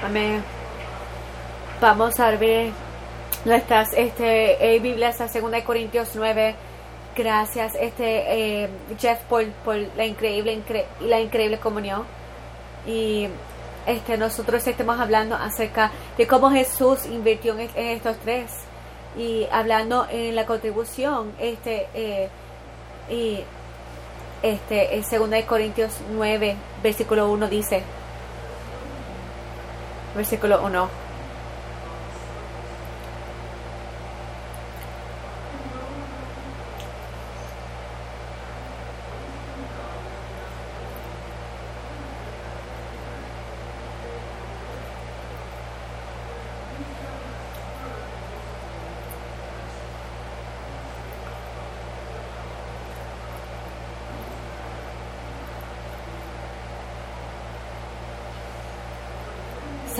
Amén. 0.07 0.41
Vamos 1.81 2.17
a 2.21 2.31
ver 2.31 2.71
nuestras 3.43 3.91
este, 3.91 4.73
eh, 4.73 4.79
Biblias 4.79 5.19
a 5.19 5.27
2 5.27 5.63
Corintios 5.63 6.11
9. 6.15 6.55
Gracias, 7.13 7.75
este 7.75 8.63
eh, 8.63 8.69
Jeff, 8.97 9.19
por, 9.23 9.45
por 9.65 9.75
la 9.97 10.05
increíble, 10.05 10.63
la 11.01 11.19
increíble 11.19 11.59
comunión. 11.59 12.03
Y 12.85 13.27
este, 13.85 14.17
nosotros 14.17 14.65
estamos 14.65 14.97
hablando 14.97 15.35
acerca 15.35 15.91
de 16.17 16.25
cómo 16.25 16.51
Jesús 16.51 17.05
invirtió 17.05 17.59
en, 17.59 17.69
estos 17.75 18.15
tres. 18.19 18.49
Y 19.17 19.45
hablando 19.51 20.07
en 20.09 20.37
la 20.37 20.45
contribución, 20.45 21.33
este, 21.37 21.85
eh, 21.93 22.29
y 23.09 23.41
este, 24.41 24.95
en 24.95 25.01
2 25.01 25.43
Corintios 25.43 25.91
9, 26.13 26.55
versículo 26.81 27.29
1 27.29 27.49
dice, 27.49 27.83
versículo 30.17 30.61
1. 30.61 31.06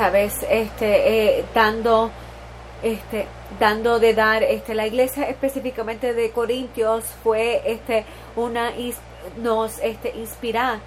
Sabes 0.07 0.35
este 0.49 1.39
eh, 1.39 1.45
dando 1.53 2.09
este 2.81 3.27
dando 3.59 3.99
de 3.99 4.13
dar 4.13 4.41
este 4.41 4.73
la 4.73 4.87
iglesia 4.87 5.27
específicamente 5.27 6.13
de 6.13 6.31
Corintios 6.31 7.03
fue 7.23 7.61
este 7.65 8.05
una 8.37 8.71
nos 9.35 9.79
este 9.79 10.15
inspira 10.15 10.79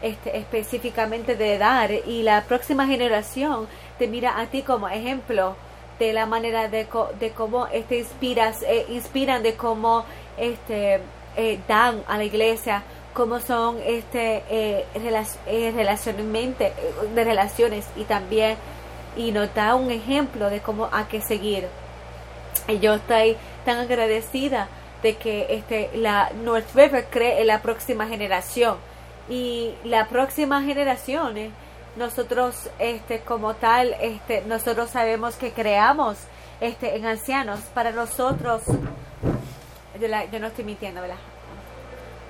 este 0.00 0.38
específicamente 0.38 1.34
de 1.34 1.58
dar. 1.58 1.90
Y 1.90 2.22
la 2.22 2.44
próxima 2.44 2.86
generación 2.86 3.66
te 3.98 4.06
mira 4.06 4.38
a 4.38 4.46
ti 4.46 4.62
como 4.62 4.88
ejemplo 4.88 5.56
de 5.98 6.12
la 6.12 6.26
manera 6.26 6.68
de, 6.68 6.86
de 7.18 7.30
cómo 7.32 7.66
este 7.66 7.98
inspiras 7.98 8.62
eh, 8.62 8.86
inspiran 8.90 9.42
de 9.42 9.56
cómo 9.56 10.04
este 10.36 11.00
eh, 11.36 11.58
dan 11.66 12.04
a 12.06 12.16
la 12.16 12.22
iglesia 12.22 12.84
cómo 13.18 13.40
son 13.40 13.78
este 13.84 14.44
eh, 14.48 14.86
eh 14.94 15.72
relacionalmente 15.74 16.66
eh, 16.68 16.72
de 17.16 17.24
relaciones 17.24 17.84
y 17.96 18.04
también 18.04 18.56
y 19.16 19.32
nos 19.32 19.52
da 19.56 19.74
un 19.74 19.90
ejemplo 19.90 20.48
de 20.48 20.60
cómo 20.60 20.88
hay 20.92 21.06
que 21.06 21.20
seguir. 21.20 21.66
Y 22.68 22.78
yo 22.78 22.94
estoy 22.94 23.36
tan 23.64 23.78
agradecida 23.78 24.68
de 25.02 25.16
que 25.16 25.46
este 25.50 25.90
la 25.96 26.30
North 26.44 26.72
River 26.76 27.08
cree 27.10 27.40
en 27.40 27.48
la 27.48 27.60
próxima 27.60 28.06
generación. 28.06 28.76
Y 29.28 29.74
la 29.82 30.06
próxima 30.06 30.62
generación 30.62 31.38
eh, 31.38 31.50
nosotros 31.96 32.70
este 32.78 33.18
como 33.18 33.54
tal 33.54 33.96
este 34.00 34.42
nosotros 34.42 34.90
sabemos 34.90 35.34
que 35.34 35.50
creamos 35.50 36.18
este 36.60 36.94
en 36.94 37.04
ancianos. 37.04 37.58
Para 37.74 37.90
nosotros 37.90 38.62
yo, 40.00 40.06
yo 40.32 40.38
no 40.38 40.46
estoy 40.46 40.64
mintiendo 40.64 41.00
verdad 41.00 41.37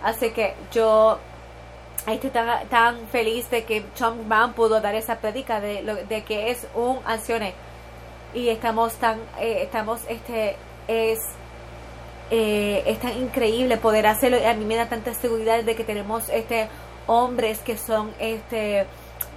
Así 0.03 0.31
que 0.31 0.55
yo 0.73 1.19
estoy 2.07 2.31
tan, 2.31 2.67
tan 2.69 3.07
feliz 3.09 3.51
de 3.51 3.65
que 3.65 3.85
John 3.99 4.29
Brown 4.29 4.53
pudo 4.53 4.81
dar 4.81 4.95
esa 4.95 5.17
predica 5.17 5.61
de, 5.61 6.05
de 6.09 6.23
que 6.23 6.51
es 6.51 6.67
un 6.75 6.99
ancione 7.05 7.55
y 8.35 8.49
estamos 8.49 8.95
tan 8.95 9.19
eh, 9.41 9.63
estamos 9.63 10.01
este 10.09 10.57
es 10.87 11.19
eh, 12.31 12.83
es 12.87 12.99
tan 13.01 13.17
increíble 13.17 13.79
poder 13.79 14.07
hacerlo. 14.07 14.39
Y 14.39 14.45
a 14.45 14.55
mí 14.55 14.65
me 14.65 14.77
da 14.77 14.87
tanta 14.87 15.15
seguridad 15.15 15.63
de 15.63 15.75
que 15.75 15.85
tenemos 15.85 16.29
este 16.29 16.69
hombres 17.07 17.59
que 17.61 17.77
son 17.77 18.13
este 18.19 18.87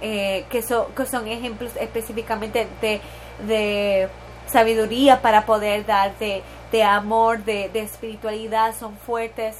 eh, 0.02 0.44
que 0.50 0.62
son 0.62 0.92
que 0.94 1.06
son 1.06 1.26
ejemplos 1.26 1.72
específicamente 1.80 2.66
de, 2.80 3.00
de 3.46 4.08
sabiduría 4.46 5.22
para 5.22 5.46
poder 5.46 5.86
dar 5.86 6.16
de, 6.18 6.42
de 6.70 6.82
amor 6.82 7.44
de, 7.44 7.70
de 7.70 7.80
espiritualidad. 7.80 8.74
Son 8.78 8.96
fuertes 8.96 9.56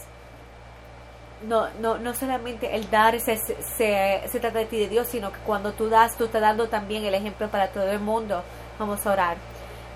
no, 1.48 1.68
no, 1.80 1.98
no 1.98 2.14
solamente 2.14 2.74
el 2.74 2.90
dar 2.90 3.18
se, 3.20 3.36
se, 3.36 4.22
se, 4.26 4.40
trata 4.40 4.60
de 4.60 4.66
ti 4.66 4.78
de 4.78 4.88
Dios, 4.88 5.08
sino 5.08 5.32
que 5.32 5.38
cuando 5.40 5.72
tú 5.72 5.88
das, 5.88 6.16
tú 6.16 6.24
estás 6.24 6.40
dando 6.40 6.68
también 6.68 7.04
el 7.04 7.14
ejemplo 7.14 7.48
para 7.48 7.68
todo 7.68 7.90
el 7.90 8.00
mundo. 8.00 8.42
Vamos 8.78 9.06
a 9.06 9.12
orar. 9.12 9.36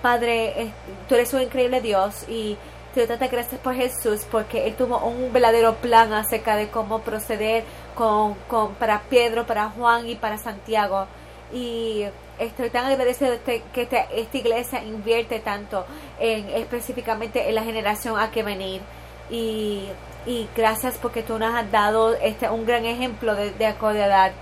Padre, 0.03 0.73
tú 1.09 1.15
eres 1.15 1.33
un 1.35 1.43
increíble 1.43 1.81
Dios 1.81 2.29
y 2.29 2.57
te 2.95 3.07
doy 3.07 3.29
gracias 3.29 3.61
por 3.61 3.75
Jesús 3.75 4.27
porque 4.31 4.67
Él 4.67 4.75
tuvo 4.75 4.99
un 4.99 5.33
verdadero 5.33 5.75
plan 5.75 6.13
acerca 6.13 6.57
de 6.57 6.69
cómo 6.69 7.01
proceder 7.01 7.65
con, 7.95 8.35
con, 8.49 8.75
para 8.75 9.03
Pedro, 9.03 9.47
para 9.47 9.69
Juan 9.71 10.09
y 10.09 10.15
para 10.15 10.39
Santiago. 10.39 11.07
Y 11.53 12.05
estoy 12.39 12.71
tan 12.71 12.87
agradecido 12.87 13.31
de 13.31 13.37
este, 13.37 13.63
que 13.73 13.83
esta, 13.83 13.99
esta 13.99 14.37
iglesia 14.39 14.83
invierte 14.83 15.41
tanto 15.41 15.85
en 16.19 16.49
específicamente 16.51 17.49
en 17.49 17.55
la 17.55 17.65
generación 17.65 18.19
a 18.19 18.31
que 18.31 18.43
venir. 18.43 18.81
Y 19.29 19.89
y 20.27 20.49
gracias 20.57 20.99
porque 21.01 21.23
tú 21.23 21.39
nos 21.39 21.55
has 21.55 21.71
dado 21.71 22.15
este 22.15 22.51
un 22.51 22.67
gran 22.67 22.85
ejemplo 22.85 23.35
de, 23.35 23.53
de 23.53 23.67
acordar 23.67 24.33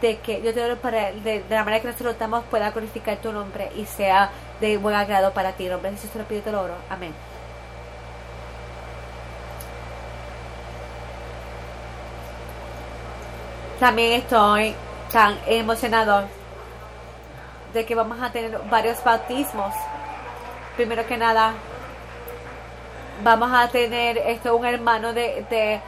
de 0.00 0.18
que 0.18 0.40
yo 0.42 0.54
te 0.54 0.60
doy 0.60 0.76
para 0.76 1.12
de, 1.12 1.44
la 1.48 1.64
manera 1.64 1.82
que 1.82 1.88
nosotros 1.88 2.12
estamos 2.12 2.44
pueda 2.44 2.70
glorificar 2.70 3.16
tu 3.18 3.32
nombre 3.32 3.70
y 3.76 3.84
sea 3.84 4.30
de 4.60 4.76
buen 4.76 4.94
agrado 4.94 5.32
para 5.32 5.52
ti. 5.52 5.66
Nombre 5.66 5.90
de 5.90 5.96
Jesús 5.96 6.10
te 6.10 6.18
lo 6.18 6.24
pido 6.24 6.42
te 6.42 6.52
lo 6.52 6.62
oro. 6.62 6.74
Amén. 6.88 7.12
También 13.80 14.12
estoy 14.14 14.74
tan 15.12 15.38
emocionado 15.46 16.24
de 17.72 17.86
que 17.86 17.94
vamos 17.94 18.20
a 18.20 18.32
tener 18.32 18.58
varios 18.70 19.02
bautismos. 19.04 19.72
Primero 20.76 21.06
que 21.06 21.16
nada, 21.16 21.54
vamos 23.22 23.50
a 23.52 23.68
tener 23.68 24.18
este 24.18 24.50
un 24.50 24.64
hermano 24.64 25.12
de, 25.12 25.44
de, 25.50 25.80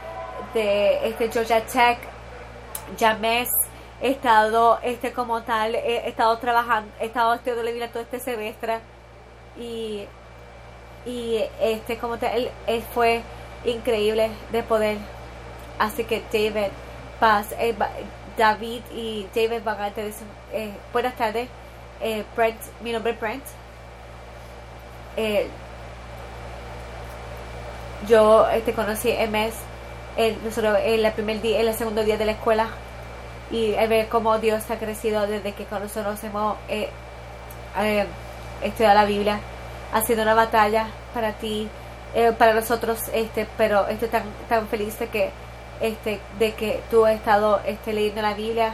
de 0.53 1.07
este 1.07 1.31
Georgia 1.31 1.65
Tech, 1.65 1.99
James, 2.99 3.49
estado 4.01 4.79
este 4.83 5.13
como 5.13 5.41
tal, 5.43 5.75
he, 5.75 6.07
estado 6.07 6.37
trabajando, 6.37 6.91
he 6.99 7.05
estado 7.05 7.33
estudiando 7.35 7.89
todo 7.89 8.03
este 8.03 8.19
semestre 8.19 8.79
y, 9.57 10.05
y 11.05 11.43
este 11.61 11.97
como 11.97 12.17
tal, 12.17 12.51
él, 12.67 12.83
fue 12.93 13.21
increíble 13.65 14.31
de 14.51 14.63
poder. 14.63 14.97
Así 15.79 16.03
que 16.03 16.21
David, 16.31 16.71
Paz, 17.19 17.53
eh, 17.57 17.75
David 18.37 18.81
y 18.93 19.27
David 19.33 19.63
van 19.63 19.81
a 19.81 19.91
tener 19.91 20.13
eh, 20.51 20.73
buenas 20.91 21.15
tardes. 21.15 21.47
Eh, 22.01 22.23
Brent, 22.35 22.59
mi 22.81 22.91
nombre 22.91 23.13
es 23.13 23.19
Brent. 23.19 23.43
Yo 28.07 28.49
este, 28.49 28.73
conocí 28.73 29.15
a 29.15 29.27
mes 29.27 29.53
el, 30.17 30.43
nosotros, 30.43 30.77
primer 31.13 31.41
día, 31.41 31.59
el 31.59 31.73
segundo 31.75 32.03
día 32.03 32.17
de 32.17 32.25
la 32.25 32.31
escuela 32.31 32.67
y 33.51 33.71
ver 33.87 34.07
cómo 34.07 34.39
Dios 34.39 34.69
ha 34.71 34.77
crecido 34.77 35.27
desde 35.27 35.53
que 35.53 35.67
nosotros 35.69 36.23
hemos 36.23 36.57
eh, 36.69 36.89
eh, 37.79 38.05
estudiado 38.63 38.95
la 38.95 39.05
Biblia. 39.05 39.39
Ha 39.93 40.01
sido 40.01 40.23
una 40.23 40.33
batalla 40.33 40.87
para 41.13 41.33
ti, 41.33 41.67
eh, 42.15 42.31
para 42.37 42.53
nosotros, 42.53 42.99
este, 43.13 43.47
pero 43.57 43.87
estoy 43.87 44.07
tan, 44.07 44.23
tan 44.47 44.67
feliz 44.67 44.97
de 44.99 45.07
que, 45.09 45.31
este, 45.81 46.19
de 46.39 46.53
que 46.53 46.81
tú 46.89 47.05
has 47.05 47.15
estado 47.15 47.61
este, 47.65 47.93
leyendo 47.93 48.21
la 48.21 48.33
Biblia. 48.33 48.73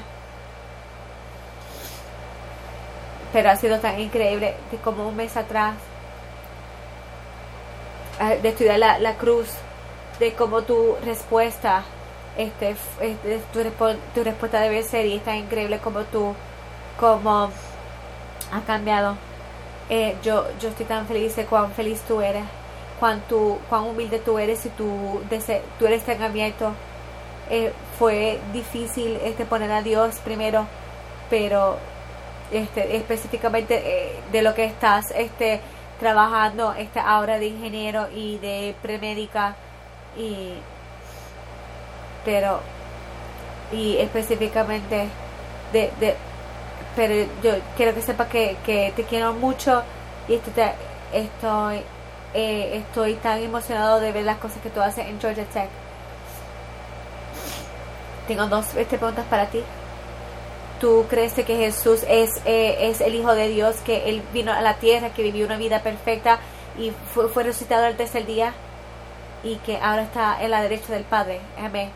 Pero 3.34 3.50
ha 3.50 3.56
sido 3.56 3.80
tan 3.80 4.00
increíble 4.00 4.56
de 4.72 4.78
como 4.78 5.08
un 5.08 5.16
mes 5.16 5.36
atrás 5.36 5.74
de 8.20 8.49
estudiar 8.49 8.80
la, 8.80 8.99
la 8.99 9.15
cruz, 9.15 9.47
de 10.20 10.34
cómo 10.34 10.63
tu 10.63 10.95
respuesta, 11.03 11.84
este, 12.38 12.76
este 13.01 13.41
tu, 13.53 13.63
tu, 14.13 14.24
respuesta 14.24 14.59
debe 14.59 14.84
ser 14.84 15.05
y 15.05 15.15
está 15.15 15.36
increíble 15.36 15.80
como 15.80 16.01
tú, 16.01 16.34
como 16.99 17.49
ha 18.51 18.61
cambiado. 18.65 19.15
Eh, 19.89 20.15
yo, 20.24 20.45
yo 20.59 20.70
estoy 20.70 20.86
tan 20.86 21.07
feliz 21.07 21.36
de 21.36 21.45
cuán 21.45 21.72
feliz 21.72 22.01
tú 22.07 22.22
eres, 22.22 22.43
cuán, 22.99 23.22
tú, 23.30 23.57
cuán 23.70 23.84
humilde 23.84 24.20
tú 24.20 24.38
eres 24.38 24.65
y 24.65 24.70
tú, 24.70 25.22
tú 25.80 25.86
eres 25.86 26.03
tan 26.03 26.22
abierto. 26.22 26.74
Eh, 27.49 27.72
fue 27.97 28.39
difícil 28.51 29.18
este 29.24 29.45
poner 29.45 29.72
a 29.72 29.82
Dios 29.82 30.18
primero, 30.18 30.65
pero 31.30 31.78
este 32.51 32.97
específicamente 32.97 33.82
eh, 33.84 34.20
de 34.32 34.41
lo 34.41 34.53
que 34.53 34.65
estás 34.65 35.11
este 35.15 35.61
trabajando 36.00 36.74
esta 36.74 37.02
ahora 37.02 37.39
de 37.39 37.48
ingeniero 37.48 38.08
y 38.14 38.38
de 38.38 38.76
premédica 38.82 39.56
y 40.18 40.54
pero 42.24 42.62
y 43.72 43.98
específicamente 43.98 45.08
de, 45.74 45.91
de 46.00 46.16
pero 46.98 47.30
yo 47.43 47.52
quiero 47.76 47.93
que 47.93 48.02
sepa 48.02 48.28
que, 48.28 48.58
que 48.66 48.91
te 48.95 49.04
quiero 49.04 49.32
mucho 49.34 49.84
y 50.28 50.34
estoy, 50.34 50.64
estoy, 51.14 51.82
eh, 52.34 52.78
estoy 52.78 53.14
tan 53.16 53.38
emocionado 53.38 54.00
de 54.00 54.12
ver 54.12 54.26
las 54.26 54.38
cosas 54.38 54.58
que 54.64 54.72
tú 54.72 54.82
haces 54.82 55.06
en 55.06 55.22
Georgia 55.22 55.45
Tech. 55.45 55.70
Tengo 58.28 58.48
dos 58.48 58.76
este, 58.76 58.98
preguntas 58.98 59.26
para 59.30 59.45
ti. 59.45 59.62
¿Tú 60.80 61.06
crees 61.10 61.34
que 61.34 61.44
Jesús 61.44 62.04
es, 62.08 62.30
eh, 62.46 62.90
es 62.90 63.02
el 63.02 63.16
Hijo 63.16 63.34
de 63.34 63.48
Dios, 63.48 63.78
que 63.78 64.10
Él 64.10 64.22
vino 64.32 64.54
a 64.54 64.62
la 64.62 64.76
tierra, 64.76 65.10
que 65.10 65.24
vivió 65.24 65.46
una 65.46 65.58
vida 65.58 65.82
perfecta 65.82 66.40
y 66.78 66.92
fue, 67.14 67.30
fue 67.30 67.44
resucitado 67.44 67.86
el 67.86 67.98
tercer 67.98 68.28
día 68.28 68.54
y 69.44 69.56
que 69.58 69.78
ahora 69.78 70.04
está 70.04 70.42
en 70.42 70.52
la 70.52 70.62
derecha 70.62 70.94
del 70.94 71.04
Padre? 71.04 71.40
Amén. 71.60 71.90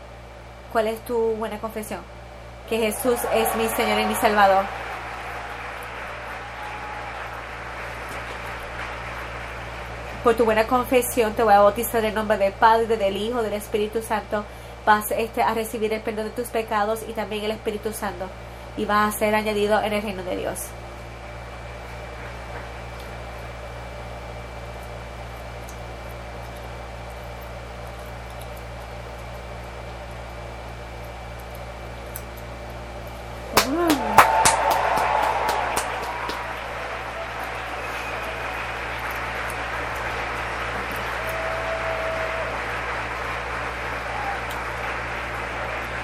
¿Cuál 0.72 0.88
es 0.88 1.00
tu 1.04 1.16
buena 1.36 1.58
confesión? 1.58 2.00
Que 2.68 2.78
Jesús 2.78 3.18
es 3.34 3.54
mi 3.56 3.68
Señor 3.68 4.00
y 4.00 4.06
mi 4.06 4.14
Salvador. 4.16 4.64
Por 10.24 10.34
tu 10.34 10.44
buena 10.44 10.66
confesión 10.66 11.34
te 11.34 11.42
voy 11.42 11.52
a 11.52 11.60
bautizar 11.60 12.00
en 12.00 12.10
el 12.10 12.14
nombre 12.14 12.38
del 12.38 12.52
Padre, 12.52 12.96
del 12.96 13.16
Hijo, 13.16 13.42
del 13.42 13.54
Espíritu 13.54 14.02
Santo. 14.02 14.44
Vas 14.86 15.10
este, 15.10 15.42
a 15.42 15.52
recibir 15.54 15.92
el 15.92 16.00
perdón 16.00 16.26
de 16.26 16.30
tus 16.30 16.48
pecados 16.48 17.00
y 17.08 17.12
también 17.12 17.44
el 17.44 17.50
Espíritu 17.52 17.92
Santo. 17.92 18.26
Y 18.76 18.84
vas 18.84 19.14
a 19.14 19.18
ser 19.18 19.34
añadido 19.34 19.82
en 19.82 19.92
el 19.92 20.02
reino 20.02 20.22
de 20.22 20.36
Dios. 20.36 20.58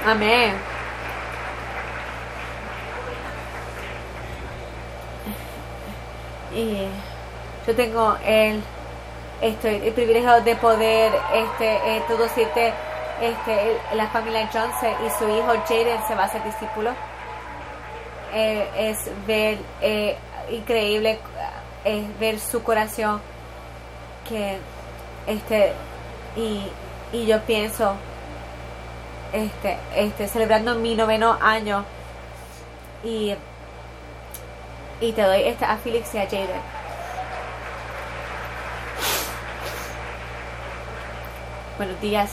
Amén. 0.08 0.54
Y 6.54 6.88
yo 7.68 7.74
tengo 7.74 8.16
el, 8.24 8.62
este, 9.42 9.86
el 9.86 9.92
privilegio 9.92 10.40
de 10.40 10.56
poder 10.56 11.12
este, 11.34 11.76
eh, 11.76 11.96
introducirte 11.98 12.72
este, 13.20 13.76
la 13.94 14.06
familia 14.06 14.48
Johnson 14.50 14.90
y 15.06 15.10
su 15.18 15.28
hijo 15.28 15.52
Jaden 15.68 16.00
se 16.08 16.14
va 16.14 16.22
a 16.22 16.26
hacer 16.26 16.42
discípulo. 16.44 16.92
Eh, 18.32 18.66
es 18.74 19.10
ver 19.26 19.58
eh, 19.82 20.16
increíble 20.50 21.18
es 21.84 22.18
ver 22.18 22.40
su 22.40 22.62
corazón 22.62 23.20
que 24.26 24.58
este 25.26 25.72
y, 26.36 26.62
y 27.12 27.26
yo 27.26 27.40
pienso 27.42 27.96
este, 29.34 29.76
este, 29.94 30.26
celebrando 30.26 30.74
mi 30.74 30.94
noveno 30.94 31.36
año 31.38 31.84
y, 33.04 33.34
y 35.02 35.12
te 35.12 35.22
doy 35.22 35.42
esta 35.42 35.70
a 35.70 35.76
Felix 35.76 36.14
y 36.14 36.18
a 36.18 36.24
Jaden. 36.24 36.77
Buenos 41.78 42.00
días. 42.00 42.32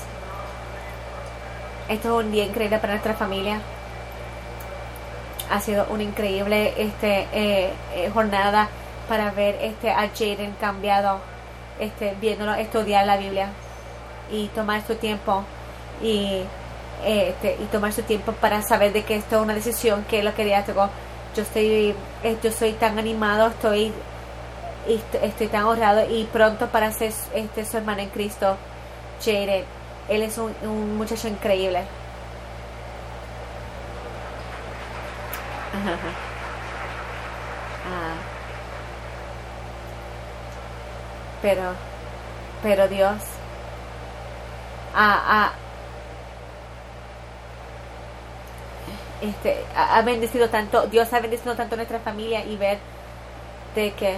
Esto 1.88 2.20
es 2.20 2.26
un 2.26 2.32
día 2.32 2.46
increíble 2.46 2.80
para 2.80 2.94
nuestra 2.94 3.14
familia. 3.14 3.60
Ha 5.52 5.62
sido 5.62 5.86
una 5.90 6.02
increíble 6.02 6.74
este, 6.78 7.28
eh, 7.32 7.72
eh, 7.94 8.10
jornada 8.12 8.70
para 9.08 9.30
ver 9.30 9.56
este, 9.62 9.92
a 9.92 10.10
Jaden 10.10 10.56
cambiado, 10.60 11.20
este, 11.80 12.16
viéndolo 12.20 12.56
estudiar 12.56 13.06
la 13.06 13.18
Biblia 13.18 13.50
y 14.32 14.48
tomar 14.48 14.82
su 14.88 14.96
tiempo 14.96 15.44
y 16.02 16.42
este, 17.06 17.56
y 17.62 17.66
tomar 17.66 17.94
su 17.94 18.02
tiempo 18.02 18.32
para 18.32 18.64
saber 18.64 18.94
de 18.94 19.04
que 19.04 19.16
esto 19.16 19.36
es 19.36 19.42
una 19.44 19.54
decisión 19.54 20.06
que 20.06 20.24
lo 20.24 20.34
quería. 20.34 20.66
Yo 20.66 20.90
estoy, 21.44 21.94
eh, 22.24 22.38
yo 22.42 22.52
soy 22.52 22.74
tan 22.74 22.98
animado, 22.98 23.50
estoy, 23.50 23.94
estoy 25.22 25.48
tan 25.50 25.66
honrado 25.66 26.10
y 26.10 26.24
pronto 26.24 26.66
para 26.70 26.92
ser 26.92 27.14
este 27.36 27.64
su 27.64 27.78
hermano 27.78 28.02
en 28.02 28.10
Cristo, 28.10 28.58
Jaden. 29.26 29.66
Él 30.10 30.22
es 30.24 30.38
un, 30.38 30.54
un 30.64 30.98
muchacho 30.98 31.28
increíble. 31.28 31.84
Ah. 37.86 38.16
Pero, 41.42 41.74
pero 42.64 42.88
Dios, 42.88 43.22
ah, 44.96 45.22
ah, 45.28 45.54
este, 49.22 49.66
ha 49.76 50.02
bendecido 50.02 50.50
tanto, 50.50 50.88
Dios 50.88 51.12
ha 51.14 51.20
bendecido 51.20 51.56
tanto 51.56 51.76
nuestra 51.76 52.00
familia 52.00 52.44
y 52.46 52.58
ver 52.58 52.80
de 53.76 53.92
que 53.94 54.18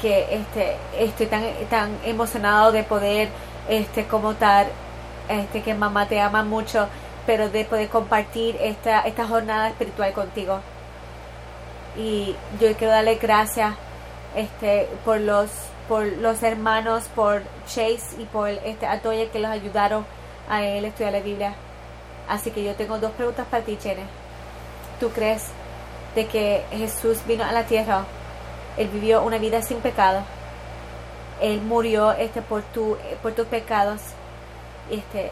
que 0.00 0.26
este 0.34 0.76
estoy 0.98 1.26
tan 1.26 1.44
tan 1.70 1.96
emocionado 2.04 2.72
de 2.72 2.82
poder 2.82 3.28
este 3.68 4.06
como 4.06 4.34
tal 4.34 4.66
este 5.28 5.62
que 5.62 5.74
mamá 5.74 6.06
te 6.06 6.20
ama 6.20 6.42
mucho 6.42 6.88
pero 7.26 7.48
de 7.48 7.64
poder 7.64 7.88
compartir 7.88 8.56
esta 8.60 9.00
esta 9.02 9.26
jornada 9.26 9.68
espiritual 9.68 10.12
contigo 10.12 10.60
y 11.96 12.34
yo 12.60 12.74
quiero 12.76 12.92
darle 12.92 13.16
gracias 13.16 13.74
este 14.34 14.88
por 15.04 15.20
los 15.20 15.50
por 15.88 16.04
los 16.04 16.42
hermanos 16.42 17.04
por 17.14 17.42
Chase 17.66 18.16
y 18.18 18.24
por 18.24 18.48
este 18.48 18.86
Atoya 18.86 19.30
que 19.30 19.38
los 19.38 19.50
ayudaron 19.50 20.04
a 20.48 20.64
él 20.64 20.84
estudiar 20.84 21.12
la 21.12 21.20
Biblia 21.20 21.54
Así 22.28 22.50
que 22.50 22.64
yo 22.64 22.74
tengo 22.74 22.98
dos 22.98 23.12
preguntas 23.12 23.46
para 23.50 23.64
ti, 23.64 23.76
Chene. 23.76 24.04
¿Tú 25.00 25.10
crees 25.10 25.48
de 26.14 26.26
que 26.26 26.62
Jesús 26.70 27.18
vino 27.26 27.44
a 27.44 27.52
la 27.52 27.64
tierra? 27.64 28.04
Él 28.76 28.88
vivió 28.88 29.22
una 29.22 29.38
vida 29.38 29.62
sin 29.62 29.78
pecado. 29.78 30.22
Él 31.42 31.60
murió 31.60 32.12
este 32.12 32.40
por 32.40 32.62
tu 32.62 32.96
por 33.22 33.32
tus 33.32 33.46
pecados. 33.46 34.00
Este 34.90 35.30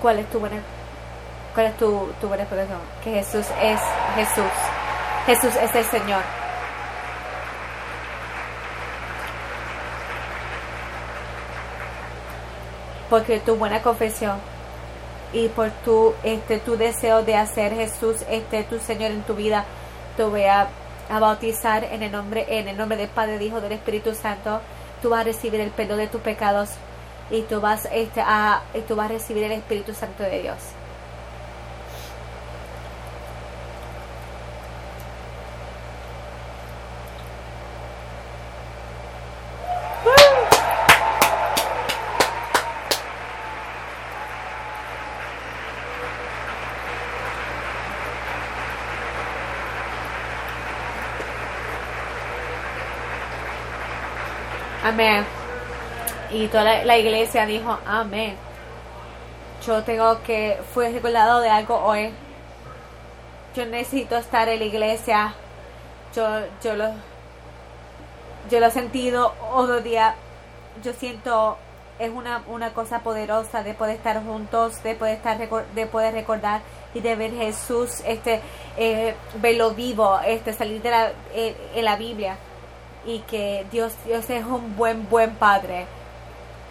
¿Cuál 0.00 0.20
es 0.20 0.30
tu 0.30 0.38
buena 0.38 0.56
cuál 1.54 1.66
es 1.66 1.76
tu, 1.76 2.08
tu 2.20 2.28
buena 2.28 2.44
explicación? 2.44 2.80
Que 3.04 3.10
Jesús 3.12 3.46
es 3.60 3.80
Jesús. 4.14 4.52
Jesús 5.26 5.56
es 5.56 5.74
el 5.74 5.84
Señor. 5.84 6.22
porque 13.12 13.40
tu 13.40 13.56
buena 13.56 13.82
confesión 13.82 14.38
y 15.34 15.48
por 15.48 15.68
tu 15.84 16.14
este 16.22 16.56
tu 16.56 16.78
deseo 16.78 17.22
de 17.22 17.36
hacer 17.36 17.74
Jesús 17.74 18.24
este 18.30 18.64
tu 18.64 18.78
Señor 18.78 19.10
en 19.10 19.22
tu 19.24 19.34
vida 19.34 19.66
te 20.16 20.24
voy 20.24 20.44
a, 20.44 20.68
bautizar 21.20 21.84
en 21.84 22.02
el 22.02 22.12
nombre 22.12 22.46
en 22.48 22.68
el 22.68 22.76
nombre 22.76 22.96
del 22.96 23.08
Padre, 23.08 23.32
del 23.32 23.42
Hijo, 23.42 23.60
del 23.60 23.72
Espíritu 23.72 24.14
Santo. 24.14 24.60
Tú 25.00 25.10
vas 25.10 25.22
a 25.22 25.24
recibir 25.24 25.60
el 25.60 25.70
perdón 25.70 25.98
de 25.98 26.06
tus 26.06 26.20
pecados 26.20 26.70
y 27.30 27.42
tú 27.42 27.60
vas 27.60 27.88
este 27.92 28.20
a 28.20 28.62
y 28.74 28.80
tú 28.80 28.96
vas 28.96 29.10
a 29.10 29.14
recibir 29.14 29.44
el 29.44 29.52
Espíritu 29.52 29.94
Santo 29.94 30.22
de 30.22 30.42
Dios. 30.42 30.58
Amén. 54.82 55.24
Y 56.32 56.48
toda 56.48 56.82
la, 56.84 56.98
iglesia 56.98 57.46
dijo, 57.46 57.78
amén. 57.86 58.34
Yo 59.64 59.84
tengo 59.84 60.20
que, 60.24 60.58
fue 60.74 60.90
recordado 60.90 61.40
de 61.40 61.50
algo 61.50 61.76
hoy. 61.76 62.10
Yo 63.54 63.64
necesito 63.66 64.16
estar 64.16 64.48
en 64.48 64.58
la 64.58 64.64
iglesia. 64.64 65.34
Yo, 66.16 66.26
yo 66.64 66.74
lo, 66.74 66.88
yo 68.50 68.58
lo 68.58 68.66
he 68.66 68.70
sentido 68.72 69.34
otro 69.52 69.82
día. 69.82 70.16
Yo 70.82 70.92
siento, 70.94 71.58
es 72.00 72.10
una, 72.10 72.42
una 72.48 72.72
cosa 72.72 73.00
poderosa 73.00 73.62
de 73.62 73.74
poder 73.74 73.96
estar 73.96 74.20
juntos, 74.24 74.82
de 74.82 74.96
poder 74.96 75.18
estar, 75.18 75.38
de 75.38 75.86
poder 75.86 76.12
recordar 76.12 76.60
y 76.92 77.00
de 77.00 77.14
ver 77.14 77.30
Jesús, 77.30 78.02
este, 78.04 78.40
eh, 78.76 79.14
verlo 79.36 79.74
vivo, 79.74 80.18
este, 80.26 80.52
salir 80.52 80.82
de 80.82 80.90
la, 80.90 81.12
eh, 81.34 81.54
en 81.76 81.84
la 81.84 81.94
Biblia 81.94 82.36
y 83.06 83.20
que 83.20 83.66
Dios, 83.70 83.92
Dios 84.06 84.28
es 84.30 84.44
un 84.44 84.76
buen, 84.76 85.08
buen 85.08 85.34
padre. 85.36 85.86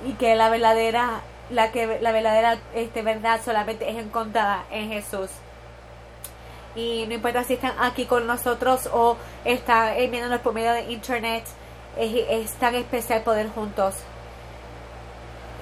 Y 0.06 0.14
que 0.14 0.36
la 0.36 0.50
verdadera, 0.50 1.22
la 1.50 1.72
que 1.72 2.00
la 2.00 2.12
verdadera 2.12 2.58
este, 2.74 3.02
verdad 3.02 3.40
solamente 3.44 3.90
es 3.90 3.98
encontrada 3.98 4.66
en 4.72 4.90
Jesús. 4.90 5.30
y 6.76 7.06
no 7.08 7.16
importa 7.16 7.44
si 7.44 7.56
están 7.56 7.74
aquí 7.80 8.06
con 8.06 8.26
nosotros 8.26 8.90
o 8.94 9.18
están 9.44 9.96
viéndonos 10.10 10.40
por 10.40 10.54
medio 10.54 10.72
de 10.72 10.84
internet 10.92 11.44
es, 11.98 12.52
tan 12.54 12.76
especial 12.76 13.22
poder 13.24 13.50
juntos. 13.50 13.96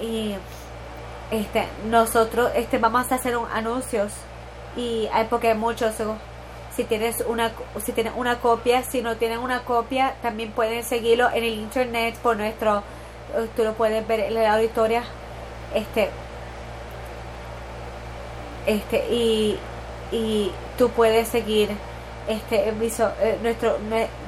Y 0.02 0.36
este 1.32 1.68
nosotros 1.90 2.52
este 2.56 2.78
vamos 2.78 3.12
a 3.12 3.16
hacer 3.16 3.38
un, 3.38 3.48
anuncios. 3.52 4.14
Y 4.76 5.10
hay 5.12 5.26
porque 5.26 5.50
hay 5.50 5.58
muchos 5.58 5.96
si 6.80 6.86
tienes 6.86 7.26
una 7.28 7.52
si 7.84 7.92
tienen 7.92 8.14
una 8.16 8.40
copia 8.40 8.84
si 8.84 9.02
no 9.02 9.18
tienen 9.18 9.40
una 9.40 9.64
copia 9.64 10.16
también 10.22 10.52
pueden 10.52 10.86
seguirlo 10.86 11.28
en 11.30 11.44
el 11.44 11.56
internet 11.56 12.16
por 12.24 12.38
nuestro 12.38 12.84
tú 13.58 13.66
lo 13.66 13.74
puedes 13.74 14.08
ver 14.08 14.22
en 14.22 14.36
la 14.36 14.54
auditoria 14.54 15.04
este 15.76 16.10
este 18.66 19.14
y, 19.14 19.60
y 20.14 20.54
tú 20.78 20.88
puedes 20.92 21.28
seguir 21.28 21.70
este 22.30 22.70
eh, 22.70 23.38
nuestro 23.42 23.78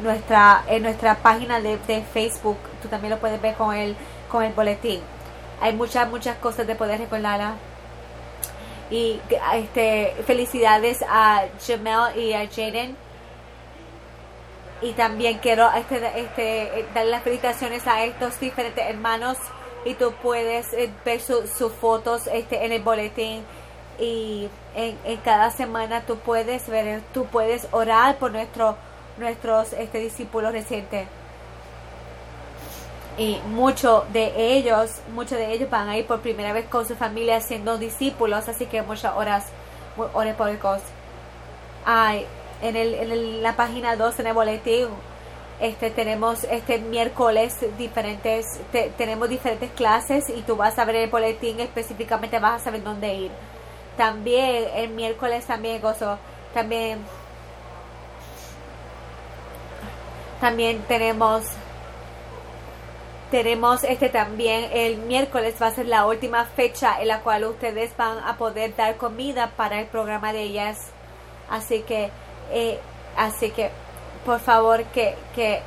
nuestra 0.04 0.66
en 0.68 0.84
nuestra 0.84 1.16
página 1.16 1.62
de, 1.62 1.78
de, 1.88 2.02
Facebook. 2.02 2.58
Tú 2.82 2.90
también 2.90 3.12
lo 3.12 3.20
puedes 3.20 3.42
ver 3.42 3.56
con 3.56 3.74
el 3.74 3.96
con 4.30 4.44
el 4.44 4.52
boletín. 4.52 5.00
Hay 5.62 5.74
muchas 5.74 6.10
muchas 6.10 6.36
cosas 6.38 6.68
de 6.68 6.76
poder 6.76 7.00
recordarla 7.00 7.54
y 8.92 9.22
este 9.54 10.14
felicidades 10.28 11.02
a 11.10 11.46
Jamel 11.66 12.16
y 12.18 12.34
a 12.34 12.48
Jaden. 12.48 12.96
Y 14.82 14.92
también 14.94 15.38
quiero 15.40 15.72
este, 15.74 16.20
este 16.20 16.86
dar 16.94 17.06
las 17.06 17.24
felicitaciones 17.24 17.88
a 17.88 18.04
estos 18.04 18.40
diferentes 18.40 18.84
hermanos. 18.86 19.38
Y 19.86 19.96
tú 19.96 20.14
puedes 20.22 20.74
eh, 20.74 20.92
ver 21.06 21.22
sus 21.22 21.72
fotos 21.72 22.28
este 22.28 22.66
en 22.66 22.74
el 22.74 22.82
boletín. 22.82 23.44
Y 23.98 24.50
en, 24.76 24.98
cada 25.24 25.52
semana 25.52 26.02
tú 26.02 26.18
puedes 26.18 26.68
ver, 26.68 27.02
tú 27.14 27.26
puedes 27.26 27.68
orar 27.72 28.18
por 28.18 28.32
nuestro, 28.32 28.76
nuestros 29.18 29.74
este, 29.74 30.00
discípulos 30.00 30.52
recientes. 30.52 31.08
Y 33.18 33.40
muchos 33.48 34.12
de 34.14 34.56
ellos, 34.56 35.02
muchos 35.14 35.38
de 35.38 35.54
ellos 35.54 35.70
van 35.70 35.90
a 35.90 35.98
ir 35.98 36.08
por 36.08 36.22
primera 36.22 36.54
vez 36.54 36.66
con 36.68 36.88
su 36.88 36.96
familia 36.96 37.42
siendo 37.42 37.78
discípulos, 37.78 38.48
así 38.48 38.66
que 38.66 38.82
muchas 38.82 39.16
horas, 39.16 39.48
oren 40.14 40.36
por 40.36 40.50
el 40.50 40.60
Ay, 41.86 42.26
en, 42.62 42.76
el, 42.76 42.94
en 42.94 43.44
la 43.44 43.56
página 43.56 43.96
2 43.96 44.20
en 44.20 44.28
el 44.28 44.34
boletín 44.34 44.88
este 45.60 45.92
tenemos 45.92 46.44
este 46.46 46.80
miércoles 46.80 47.56
diferentes 47.78 48.46
tenemos 48.98 49.30
diferentes 49.30 49.70
clases 49.72 50.28
y 50.30 50.42
tú 50.42 50.56
vas 50.56 50.80
a 50.80 50.86
ver 50.86 50.96
el 50.96 51.10
boletín 51.10 51.60
específicamente 51.60 52.40
vas 52.40 52.62
a 52.62 52.64
saber 52.66 52.84
dónde 52.84 53.14
ir 53.14 53.32
también 53.98 54.66
el 54.76 54.90
miércoles 54.90 55.46
también 55.46 55.82
gozo. 55.82 56.18
También 56.54 57.00
también 60.40 60.82
tenemos 60.88 61.44
tenemos 63.32 63.86
este 63.86 64.10
también 64.10 64.70
el 64.74 64.98
miércoles 64.98 65.56
va 65.60 65.68
a 65.68 65.72
ser 65.72 65.88
la 65.88 66.06
última 66.06 66.44
fecha 66.46 67.02
en 67.02 67.08
la 67.08 67.22
cual 67.22 67.46
ustedes 67.46 67.96
van 67.96 68.20
a 68.20 68.36
poder 68.38 68.76
dar 68.76 68.98
comida 68.98 69.52
para 69.56 69.80
el 69.80 69.88
programa 69.88 70.34
de 70.34 70.44
ellas. 70.44 70.78
Así 71.50 71.82
que 71.84 72.12
eh, 72.52 72.78
así 73.16 73.52
que 73.52 73.72
por 74.26 74.42
favor 74.42 74.84
que 74.86 75.16
que 75.34 75.62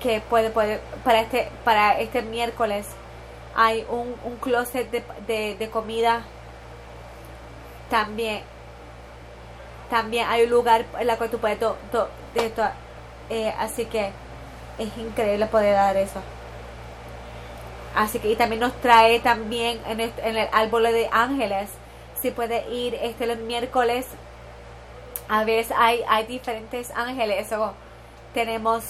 que 0.00 0.20
puede, 0.20 0.50
puede 0.50 0.80
para 1.04 1.20
este 1.20 1.48
para 1.64 1.98
este 1.98 2.22
miércoles 2.22 2.86
hay 3.56 3.84
un, 3.90 4.14
un 4.24 4.36
closet 4.36 4.88
de, 4.90 5.56
de, 5.56 5.70
comida. 5.70 6.22
También 7.90 8.42
también 9.90 10.28
hay 10.28 10.44
un 10.44 10.50
lugar 10.50 10.86
en 11.00 11.06
la 11.06 11.16
cual 11.16 11.30
tú 11.30 11.38
puedes 11.38 11.58
de 11.58 12.52
eh, 13.28 13.54
así 13.58 13.86
que 13.86 14.12
es 14.78 14.96
increíble 14.98 15.46
poder 15.46 15.74
dar 15.74 15.96
eso 15.96 16.20
así 17.94 18.18
que 18.18 18.30
y 18.30 18.36
también 18.36 18.60
nos 18.60 18.72
trae 18.80 19.20
también 19.20 19.80
en, 19.86 20.00
en 20.00 20.36
el 20.36 20.48
árbol 20.52 20.84
de 20.84 21.08
ángeles. 21.12 21.70
Si 22.20 22.30
puede 22.30 22.68
ir 22.70 22.94
este 22.94 23.26
los 23.26 23.38
miércoles 23.38 24.06
a 25.28 25.44
veces 25.44 25.74
hay 25.78 26.02
hay 26.08 26.26
diferentes 26.26 26.90
ángeles. 26.94 27.50
O 27.52 27.72
tenemos 28.34 28.84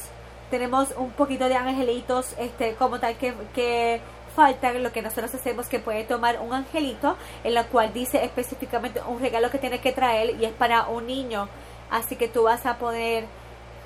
tenemos 0.50 0.92
un 0.96 1.10
poquito 1.10 1.48
de 1.48 1.54
angelitos 1.54 2.34
este 2.38 2.74
como 2.74 3.00
tal 3.00 3.16
que, 3.16 3.32
que 3.54 4.00
falta 4.34 4.72
lo 4.72 4.92
que 4.92 5.02
nosotros 5.02 5.34
hacemos 5.34 5.66
que 5.68 5.78
puede 5.78 6.04
tomar 6.04 6.40
un 6.40 6.52
angelito 6.52 7.16
en 7.44 7.54
la 7.54 7.64
cual 7.64 7.92
dice 7.92 8.24
específicamente 8.24 9.00
un 9.06 9.20
regalo 9.20 9.50
que 9.50 9.58
tiene 9.58 9.80
que 9.80 9.92
traer 9.92 10.36
y 10.40 10.44
es 10.44 10.52
para 10.52 10.88
un 10.88 11.06
niño. 11.06 11.48
Así 11.90 12.16
que 12.16 12.28
tú 12.28 12.44
vas 12.44 12.66
a 12.66 12.78
poder 12.78 13.24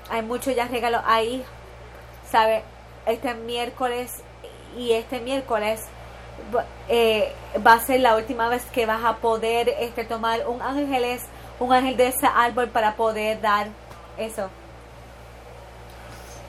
hay 0.09 0.21
muchos 0.21 0.55
ya 0.55 0.67
regalos 0.67 1.01
ahí 1.05 1.43
sabe 2.31 2.63
este 3.05 3.33
miércoles 3.33 4.23
y 4.77 4.93
este 4.93 5.19
miércoles 5.19 5.83
eh, 6.87 7.33
va 7.65 7.73
a 7.73 7.79
ser 7.79 7.99
la 8.01 8.15
última 8.15 8.47
vez 8.47 8.63
que 8.65 8.85
vas 8.85 9.03
a 9.03 9.17
poder 9.17 9.69
este 9.79 10.05
tomar 10.05 10.47
un 10.47 10.61
ángeles 10.61 11.23
un 11.59 11.73
ángel 11.73 11.97
de 11.97 12.07
ese 12.07 12.27
árbol 12.27 12.69
para 12.69 12.95
poder 12.95 13.41
dar 13.41 13.67
eso 14.17 14.49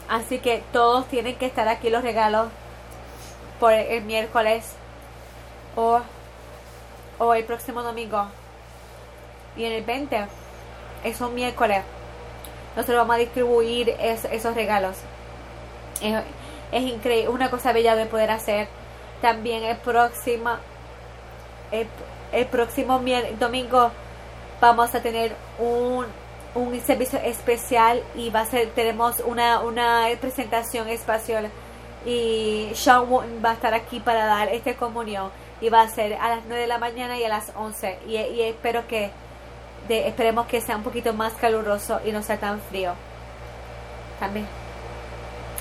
así 0.09 0.39
que 0.39 0.63
todos 0.73 1.07
tienen 1.07 1.37
que 1.37 1.47
estar 1.47 1.67
aquí 1.69 1.91
los 1.91 2.03
regalos 2.03 2.49
por 3.59 3.73
el 3.73 4.05
miércoles 4.05 4.65
o, 5.77 6.01
o 7.19 7.35
el 7.35 7.45
próximo 7.45 7.83
domingo. 7.83 8.27
Y 9.57 9.65
en 9.65 9.73
el 9.73 9.85
20 9.85 10.27
es 11.05 11.21
un 11.21 11.35
miércoles. 11.35 11.83
Nosotros 12.77 12.99
vamos 12.99 13.17
a 13.17 13.19
distribuir 13.19 13.91
esos 14.01 14.55
regalos. 14.55 14.97
Es, 16.01 16.23
es 16.73 16.83
increíble, 16.83 17.29
una 17.29 17.51
cosa 17.51 17.73
bella 17.73 17.97
de 17.97 18.07
poder 18.07 18.31
hacer. 18.31 18.69
También 19.23 19.65
el 19.65 19.77
próximo, 19.79 20.51
el, 21.73 22.47
próximo 22.47 23.01
domingo 23.39 23.91
vamos 24.61 24.95
a 24.95 25.03
tener 25.03 25.35
un, 25.59 26.07
un 26.55 26.81
servicio 26.81 27.19
especial 27.21 28.03
y 28.15 28.31
va 28.31 28.41
a 28.41 28.47
ser, 28.47 28.69
tenemos 28.71 29.21
una, 29.21 29.61
una 29.61 30.07
presentación 30.21 30.89
espacial. 30.89 31.51
Y 32.07 32.71
Sean 32.75 33.11
Wooten 33.11 33.43
va 33.45 33.51
a 33.51 33.55
estar 33.55 33.75
aquí 33.75 34.01
para 34.01 34.27
dar 34.27 34.49
esta 34.49 34.75
comunión. 34.75 35.31
Y 35.61 35.71
va 35.71 35.83
a 35.83 35.89
ser 35.89 36.15
a 36.15 36.29
las 36.29 36.45
9 36.47 36.63
de 36.63 36.69
la 36.69 36.79
mañana 36.79 37.19
y 37.19 37.25
a 37.25 37.29
las 37.29 37.53
11 37.57 37.99
y, 38.07 38.43
espero 38.43 38.87
que 38.87 39.11
esperemos 39.89 40.47
que 40.47 40.61
sea 40.61 40.77
un 40.77 40.85
poquito 40.85 41.15
más 41.15 41.33
caluroso 41.33 42.01
y 42.05 42.13
no 42.13 42.23
sea 42.23 42.39
tan 42.39 42.61
frío. 42.61 42.93
También 44.21 44.47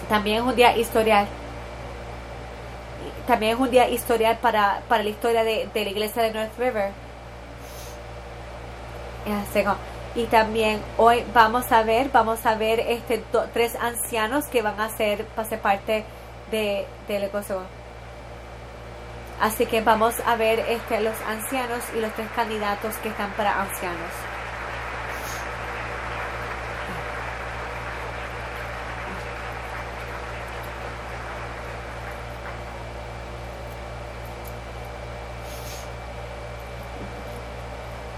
también 0.10 0.38
es 0.38 0.44
un 0.44 0.56
día 0.56 0.76
historial 0.78 1.28
también 3.26 3.54
es 3.56 3.60
un 3.60 3.70
día 3.70 3.90
historial 3.90 4.38
para, 4.38 4.82
para 4.88 5.04
la 5.04 5.10
historia 5.10 5.44
de, 5.44 5.70
la 5.74 5.90
iglesia 5.90 6.24
de 6.24 6.32
North 6.32 6.58
River 6.58 6.92
y 10.16 10.24
también 10.26 10.82
hoy 10.98 11.24
vamos 11.34 11.72
a 11.72 11.84
ver 11.84 12.10
vamos 12.12 12.46
a 12.46 12.56
ver 12.56 12.80
este 12.80 13.24
tres 13.54 13.76
ancianos 13.76 14.46
que 14.46 14.62
van 14.62 14.80
a 14.80 14.90
ser 14.90 15.26
ser 15.50 15.60
parte 15.60 16.06
de, 16.52 16.86
del 17.08 17.30
Kosovo. 17.30 17.64
Así 19.40 19.68
que 19.68 19.82
vamos 19.82 20.16
a 20.26 20.36
ver 20.36 20.60
este, 20.60 21.00
los 21.02 21.16
ancianos 21.28 21.84
y 21.96 22.00
los 22.00 22.12
tres 22.14 22.28
candidatos 22.36 22.96
que 22.98 23.10
están 23.10 23.32
para 23.32 23.62
ancianos. 23.62 24.37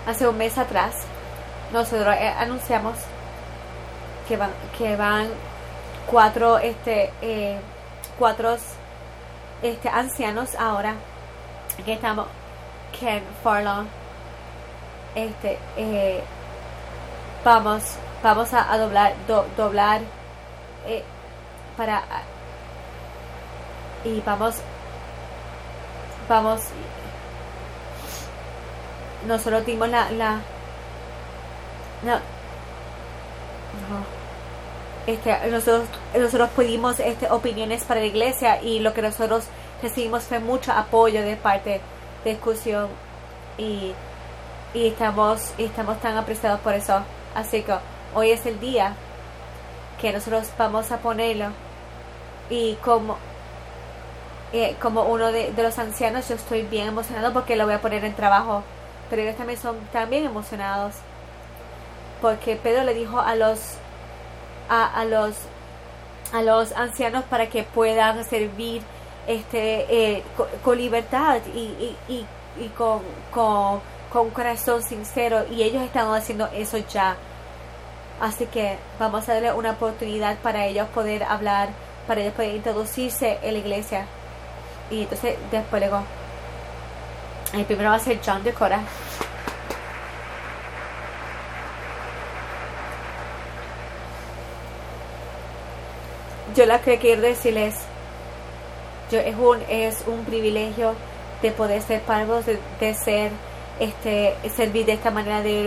Hace 0.09 0.27
un 0.27 0.39
mes 0.39 0.57
atrás 0.57 0.95
nosotros 1.71 2.15
eh, 2.15 2.29
anunciamos 2.29 2.95
que 4.27 4.37
van, 4.37 4.49
que 4.75 4.95
van 4.95 5.27
cuatro 6.09 6.57
este, 6.57 7.13
eh, 7.21 7.59
cuatro 8.17 8.57
este, 9.61 9.87
ancianos 9.87 10.55
ahora 10.55 10.95
que 11.85 11.93
estamos 11.93 12.25
Ken 12.99 13.21
Farlong 13.43 13.85
este 15.13 15.59
eh, 15.77 16.23
vamos 17.45 17.83
vamos 18.23 18.51
a, 18.55 18.77
doblar 18.79 19.13
doblar 19.55 20.01
eh, 20.87 21.03
para 21.77 22.01
y 24.03 24.19
vamos 24.21 24.55
vamos 26.27 26.61
nosotros 29.27 29.65
dimos 29.65 29.89
la 29.89 30.11
la 30.11 30.39
no, 32.03 32.19
este, 35.05 35.35
nosotros, 35.49 35.87
nosotros 36.17 36.49
pedimos 36.55 36.99
este, 36.99 37.29
opiniones 37.31 37.83
para 37.83 37.99
la 37.99 38.05
iglesia 38.05 38.61
y 38.61 38.79
lo 38.79 38.93
que 38.93 39.01
nosotros 39.01 39.45
recibimos 39.81 40.23
fue 40.23 40.39
mucho 40.39 40.71
apoyo 40.71 41.21
de 41.21 41.35
parte 41.35 41.81
de 42.23 42.29
discusión 42.31 42.87
y, 43.57 43.93
y 44.73 44.87
estamos, 44.87 45.53
y 45.57 45.65
estamos 45.65 45.99
tan 45.99 46.17
apreciados 46.17 46.59
por 46.61 46.73
eso. 46.73 47.01
Así 47.35 47.63
que 47.63 47.73
hoy 48.13 48.31
es 48.31 48.45
el 48.45 48.59
día 48.59 48.95
que 49.99 50.13
nosotros 50.13 50.47
vamos 50.57 50.91
a 50.91 50.97
ponerlo. 50.97 51.47
Y 52.49 52.75
como, 52.75 53.17
eh, 54.53 54.75
como 54.81 55.03
uno 55.03 55.31
de, 55.31 55.53
los 55.57 55.77
ancianos, 55.77 56.27
yo 56.29 56.35
estoy 56.35 56.63
bien 56.63 56.87
emocionado 56.87 57.33
porque 57.33 57.55
lo 57.55 57.65
voy 57.65 57.73
a 57.73 57.81
poner 57.81 58.03
en 58.05 58.15
trabajo. 58.15 58.63
Pero 59.09 59.21
ellos 59.21 59.35
también 59.35 59.59
son 59.59 59.77
también 59.91 60.25
emocionados. 60.25 60.95
Porque 62.21 62.55
Pedro 62.55 62.83
le 62.83 62.93
dijo 62.93 63.19
a 63.19 63.35
los, 63.35 63.59
a, 64.69 64.85
a 64.85 65.05
los, 65.05 65.35
a 66.33 66.41
los 66.41 66.71
ancianos 66.73 67.23
para 67.25 67.49
que 67.49 67.63
puedan 67.63 68.23
servir 68.25 68.81
este, 69.27 69.85
eh, 69.89 70.23
con, 70.63 70.77
libertad 70.77 71.39
y, 71.55 71.95
y, 72.07 72.25
y, 72.57 72.67
con, 72.69 73.01
con, 73.31 73.79
con 74.11 74.27
un 74.27 74.31
corazón 74.31 74.81
sincero. 74.83 75.45
Y 75.49 75.63
ellos 75.63 75.83
están 75.83 76.13
haciendo 76.13 76.47
eso 76.47 76.77
ya. 76.77 77.15
Así 78.19 78.47
que 78.47 78.77
vamos 78.99 79.29
a 79.29 79.33
darle 79.33 79.53
una 79.53 79.71
oportunidad 79.71 80.37
para 80.39 80.65
ellos 80.65 80.87
poder 80.89 81.23
hablar, 81.23 81.69
para 82.05 82.21
ellos 82.21 82.33
poder 82.33 82.55
introducirse 82.55 83.39
en 83.41 83.53
la 83.53 83.59
iglesia. 83.59 84.05
Y 84.91 85.03
entonces 85.03 85.37
después 85.51 85.81
luego, 85.81 86.03
el 87.53 87.65
primero 87.65 87.89
va 87.89 87.95
a 87.95 87.99
ser 87.99 88.19
John 88.25 88.43
de 88.43 88.53
Cora. 88.53 88.81
Yo 96.55 96.65
lo 96.65 96.81
que 96.81 96.97
quiero 96.97 97.21
decirles, 97.21 97.75
yo, 99.11 99.19
es, 99.19 99.35
un, 99.35 99.59
es 99.69 100.03
un 100.07 100.25
privilegio 100.25 100.93
de 101.41 101.51
poder 101.51 101.81
ser 101.81 102.01
parvos, 102.01 102.45
de, 102.45 102.59
de 102.79 102.93
ser, 102.93 103.31
este, 103.79 104.35
servir 104.55 104.85
de 104.85 104.93
esta 104.93 105.11
manera 105.11 105.41
de 105.41 105.63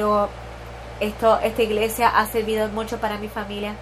esto, 1.00 1.40
esta 1.40 1.62
iglesia 1.62 2.08
ha 2.08 2.26
servido 2.26 2.68
mucho 2.68 2.98
para 2.98 3.18
mi 3.18 3.28
familia. 3.28 3.74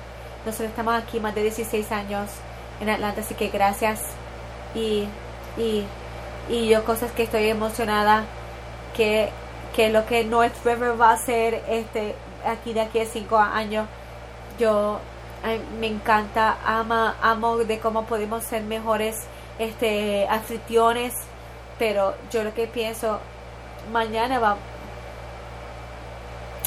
Nosotros 0.47 0.71
estamos 0.71 0.95
aquí 0.95 1.21
más 1.21 1.35
de 1.35 1.43
16 1.43 1.93
años 1.93 2.31
en 2.81 2.89
Atlanta, 2.89 3.21
así 3.21 3.35
que 3.35 3.49
gracias. 3.49 4.01
Y, 4.75 5.07
y, 5.59 5.85
y 6.51 6.69
yo 6.69 6.85
cosas 6.85 7.13
que 7.13 7.23
estoy 7.23 7.49
emocionada 7.49 8.25
que, 8.97 9.31
que 9.75 9.89
lo 9.91 10.05
que 10.07 10.25
North 10.25 10.55
River 10.65 11.01
va 11.01 11.13
a 11.13 11.17
ser 11.17 11.63
este, 11.69 12.15
aquí 12.45 12.73
de 12.73 12.81
aquí 12.81 12.99
a 13.01 13.07
5 13.07 13.39
años. 13.39 13.87
Yo 14.59 14.99
me 15.79 15.87
encanta, 15.87 16.59
ama, 16.67 17.17
amo 17.23 17.57
de 17.59 17.79
cómo 17.79 18.05
podemos 18.05 18.45
ser 18.45 18.63
mejores 18.65 19.17
este, 19.59 20.27
anfitriones, 20.29 21.15
pero 21.79 22.15
yo 22.31 22.43
lo 22.45 22.53
que 22.53 22.67
pienso, 22.67 23.21
mañana 23.93 24.39
va, 24.39 24.57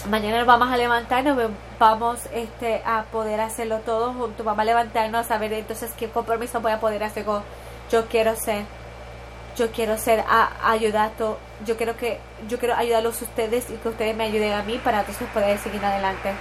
mañana 0.09 0.43
vamos 0.43 0.71
a 0.71 0.77
levantarnos, 0.77 1.51
vamos 1.77 2.19
este, 2.33 2.81
a 2.85 3.03
poder 3.11 3.41
hacerlo 3.41 3.79
todo 3.79 4.13
juntos, 4.13 4.45
vamos 4.45 4.61
a 4.61 4.65
levantarnos 4.65 5.25
a 5.25 5.27
saber 5.27 5.53
entonces 5.53 5.91
qué 5.97 6.09
compromiso 6.09 6.61
voy 6.61 6.71
a 6.71 6.79
poder 6.79 7.03
hacer 7.03 7.25
con, 7.25 7.43
yo 7.91 8.07
quiero 8.07 8.35
ser, 8.35 8.65
yo 9.55 9.71
quiero 9.71 9.97
ser 9.97 10.23
a, 10.27 10.71
ayudado, 10.71 11.37
yo 11.65 11.77
quiero 11.77 11.95
que, 11.95 12.19
yo 12.47 12.57
quiero 12.59 12.75
ayudarlos 12.75 13.21
a 13.21 13.25
ustedes 13.25 13.69
y 13.69 13.75
que 13.75 13.89
ustedes 13.89 14.15
me 14.15 14.25
ayuden 14.25 14.53
a 14.53 14.63
mí 14.63 14.79
para 14.83 15.01
entonces 15.01 15.27
poder 15.29 15.57
seguir 15.59 15.83
adelante. 15.83 16.33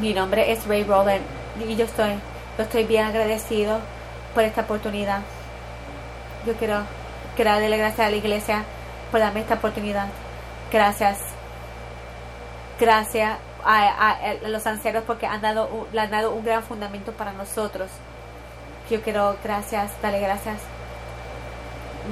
Mi 0.00 0.12
nombre 0.12 0.52
es 0.52 0.66
Ray 0.66 0.84
Roland 0.84 1.22
y 1.66 1.76
yo 1.76 1.84
estoy, 1.84 2.14
yo 2.58 2.64
estoy 2.64 2.84
bien 2.84 3.04
agradecido 3.06 3.78
por 4.34 4.44
esta 4.44 4.62
oportunidad. 4.62 5.20
Yo 6.46 6.54
quiero, 6.54 6.82
quiero 7.36 7.52
darle 7.52 7.76
gracias 7.76 8.06
a 8.06 8.10
la 8.10 8.16
iglesia 8.16 8.64
por 9.10 9.20
darme 9.20 9.40
esta 9.40 9.54
oportunidad. 9.54 10.08
Gracias. 10.70 11.18
Gracias 12.78 13.38
a, 13.64 14.34
los 14.48 14.66
ancianos 14.66 15.04
porque 15.06 15.26
han 15.26 15.40
dado, 15.40 15.88
le 15.92 16.00
han 16.00 16.10
dado 16.10 16.32
un 16.32 16.44
gran 16.44 16.62
fundamento 16.62 17.12
para 17.12 17.32
nosotros. 17.32 17.88
Yo 18.90 19.00
quiero, 19.02 19.36
gracias, 19.42 19.90
darle 20.02 20.20
gracias. 20.20 20.58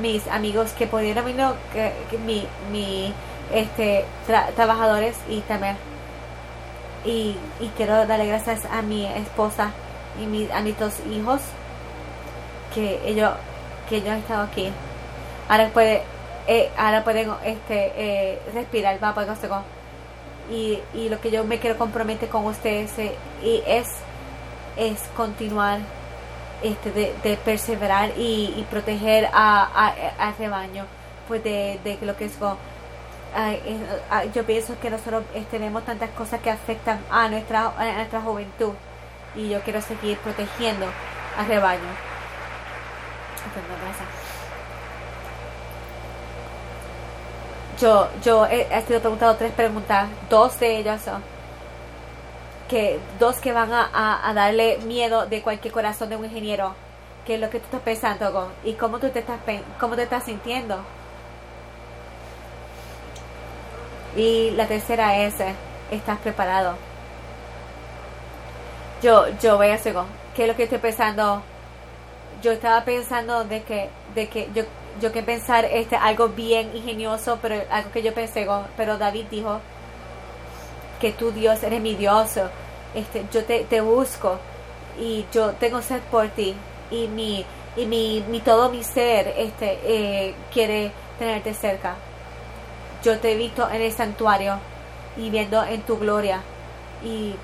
Mis 0.01 0.27
amigos 0.29 0.73
que 0.73 0.87
pudieron 0.87 1.27
que, 1.73 1.93
mi, 2.25 2.47
mi 2.71 3.13
este, 3.53 4.05
trabajadores 4.57 5.17
y 5.29 5.41
también. 5.41 5.77
Y, 7.05 7.37
y 7.61 7.69
quiero 7.77 8.07
darle 8.07 8.27
gracias 8.27 8.65
a 8.67 8.81
mi 8.81 9.07
esposa 9.07 9.71
y 10.21 10.27
mis, 10.27 10.51
a 10.51 10.61
mis 10.61 10.79
dos 10.79 10.95
hijos 11.11 11.41
que 12.75 13.01
ellos, 13.05 13.33
que 13.89 13.97
ellos 13.97 14.11
han 14.11 14.19
estado 14.19 14.45
aquí. 14.45 14.71
Ahora 15.49 15.69
puede 15.69 16.03
eh, 16.49 16.71
ahora 16.77 17.05
pueden 17.05 17.31
este, 17.45 17.93
eh, 17.97 18.39
respirar, 18.53 19.03
va, 19.03 19.15
pues, 19.15 19.29
y, 20.51 20.81
y 20.93 21.09
lo 21.09 21.21
que 21.21 21.31
yo 21.31 21.45
me 21.45 21.59
quiero 21.59 21.79
comprometer 21.79 22.29
con 22.29 22.47
ustedes 22.47 22.99
eh, 22.99 23.15
y 23.45 23.63
es, 23.65 23.87
es 24.77 24.99
continuar 25.17 25.79
este, 26.63 26.91
de, 26.93 27.37
perseverar 27.45 28.11
y, 28.17 28.55
y 28.57 28.67
proteger 28.71 29.29
a, 29.33 29.93
a, 30.19 30.33
rebaño 30.39 30.87
pues 31.29 31.43
de, 31.43 31.81
de 31.85 31.99
lo 32.03 32.17
que 32.17 32.27
es 32.27 32.39
yo 34.35 34.45
pienso 34.45 34.79
que 34.81 34.91
nosotros 34.91 35.25
tenemos 35.51 35.85
tantas 35.85 36.11
cosas 36.11 36.41
que 36.41 36.51
afectan 36.51 37.01
a 37.11 37.29
nuestra, 37.29 37.73
a 37.77 37.93
nuestra 37.95 38.21
juventud 38.21 38.73
y 39.35 39.49
yo 39.49 39.61
quiero 39.63 39.81
seguir 39.81 40.19
protegiendo 40.19 40.87
al 41.39 41.47
rebaño. 41.47 41.81
yo, 47.81 48.09
yo 48.25 48.47
he, 48.47 48.83
sido 48.83 49.01
preguntado 49.01 49.35
tres 49.37 49.53
preguntas, 49.53 50.09
dos 50.31 50.59
de 50.61 50.79
ellas 50.79 51.03
son 51.03 51.23
que 52.73 52.99
dos 53.21 53.37
que 53.37 53.53
van 53.53 53.71
a, 53.71 54.33
darle 54.35 54.79
miedo 54.79 55.27
de 55.27 55.43
cualquier 55.43 55.75
corazón 55.75 56.09
de 56.09 56.17
un 56.17 56.25
ingeniero, 56.25 56.75
que 57.27 57.35
es 57.35 57.41
lo 57.41 57.51
que 57.51 57.59
tú 57.59 57.67
estás 57.67 57.83
pensando 57.83 58.51
y 58.65 58.73
cómo 58.73 58.99
tú 58.99 59.11
te 59.11 59.19
estás 59.19 59.39
cómo 59.79 59.95
te 59.95 60.05
estás 60.05 60.25
sintiendo. 60.25 60.79
Y 64.17 64.53
la 64.53 64.67
tercera 64.67 65.19
es, 65.19 65.35
¿estás 65.91 66.19
preparado? 66.21 66.77
Yo, 69.03 69.27
yo 69.43 69.59
voy 69.59 69.69
a 69.69 69.75
hacer, 69.75 69.95
¿qué 70.35 70.45
es 70.45 70.49
lo 70.49 70.57
que 70.57 70.63
estoy 70.63 70.79
pensando? 70.79 71.43
Yo 72.41 72.53
estaba 72.53 72.85
pensando 72.85 73.45
de 73.45 73.63
que, 73.65 73.91
de 74.15 74.29
que 74.31 74.49
yo 74.55 74.65
yo 75.01 75.13
que 75.13 75.23
pensar 75.23 75.67
este 75.67 75.97
algo 75.97 76.29
bien 76.29 76.75
ingenioso, 76.75 77.39
pero 77.43 77.63
algo 77.71 77.91
que 77.93 78.03
yo 78.03 78.15
pensé, 78.15 78.47
pero 78.79 78.97
David 78.97 79.27
dijo 79.31 79.61
que 81.01 81.13
tú 81.13 81.33
Dios 81.33 81.63
eres 81.63 81.81
mi 81.81 81.95
Dios, 81.95 82.39
este, 82.95 83.25
yo 83.33 83.45
te, 83.45 83.65
te 83.65 83.81
busco 83.81 84.39
y 85.01 85.25
yo 85.33 85.53
tengo 85.53 85.81
sed 85.83 86.01
por 86.11 86.29
ti 86.29 86.55
y 86.91 87.09
mi 87.09 87.45
y 87.75 87.87
mi, 87.87 88.23
mi 88.29 88.41
todo 88.41 88.69
mi 88.69 88.85
ser 88.85 89.29
este 89.37 89.79
eh, 89.85 90.35
quiere 90.53 90.93
tenerte 91.19 91.55
cerca. 91.55 91.97
Yo 93.03 93.19
te 93.19 93.33
he 93.33 93.37
visto 93.37 93.69
en 93.71 93.83
el 93.83 93.93
santuario 93.93 94.59
y 95.17 95.31
viendo 95.31 95.65
en 95.65 95.83
tu 95.83 95.99
gloria 95.99 96.41
y, 97.03 97.35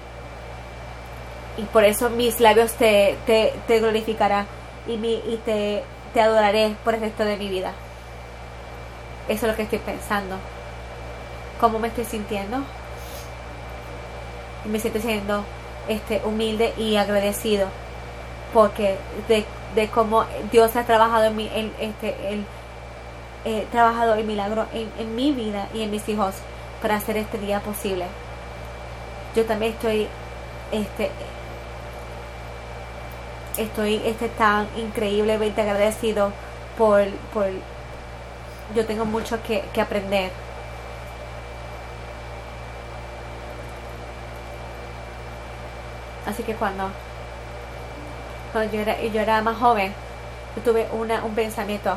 y 1.56 1.62
por 1.72 1.84
eso 1.84 2.10
mis 2.10 2.40
labios 2.40 2.72
te, 2.72 3.16
te, 3.26 3.54
te 3.66 3.80
glorificarán 3.80 4.46
y, 4.86 4.96
mi, 4.96 5.14
y 5.14 5.40
te 5.44 5.82
te 6.12 6.20
adoraré 6.20 6.74
por 6.84 6.94
el 6.94 7.00
resto 7.00 7.24
de 7.24 7.36
mi 7.36 7.48
vida. 7.48 7.72
Eso 9.28 9.46
es 9.46 9.52
lo 9.52 9.56
que 9.56 9.62
estoy 9.62 9.78
pensando. 9.78 10.36
¿Cómo 11.60 11.78
me 11.78 11.88
estoy 11.88 12.04
sintiendo? 12.04 12.58
Me 14.64 14.80
siento 14.80 15.00
siendo 15.00 15.44
este, 15.88 16.22
humilde 16.24 16.74
y 16.76 16.96
agradecido 16.96 17.68
porque 18.52 18.96
de, 19.28 19.44
de 19.74 19.88
cómo 19.88 20.24
Dios 20.50 20.74
ha 20.76 20.84
trabajado 20.84 21.26
en 21.26 21.36
mi, 21.36 21.50
en, 21.54 21.72
este, 21.80 22.16
el, 22.32 22.44
eh, 23.44 23.66
trabajado 23.70 24.14
el 24.14 24.24
milagro 24.24 24.66
en, 24.72 24.90
en 24.98 25.14
mi 25.14 25.32
vida 25.32 25.68
y 25.74 25.82
en 25.82 25.90
mis 25.90 26.08
hijos 26.08 26.34
para 26.82 26.96
hacer 26.96 27.16
este 27.16 27.38
día 27.38 27.60
posible. 27.60 28.06
Yo 29.34 29.44
también 29.44 29.72
estoy 29.72 30.08
este, 30.72 31.10
estoy 33.56 34.00
este, 34.04 34.28
tan 34.28 34.66
increíblemente 34.76 35.60
agradecido 35.60 36.32
por, 36.76 37.06
por 37.32 37.46
yo 38.74 38.84
tengo 38.86 39.04
mucho 39.04 39.42
que, 39.42 39.64
que 39.72 39.80
aprender. 39.80 40.30
Así 46.28 46.42
que 46.42 46.54
cuando, 46.54 46.90
cuando 48.52 48.70
yo, 48.70 48.80
era, 48.82 49.00
yo 49.02 49.20
era 49.20 49.40
más 49.40 49.56
joven, 49.56 49.94
yo 50.54 50.62
tuve 50.62 50.86
una, 50.92 51.24
un 51.24 51.34
pensamiento. 51.34 51.96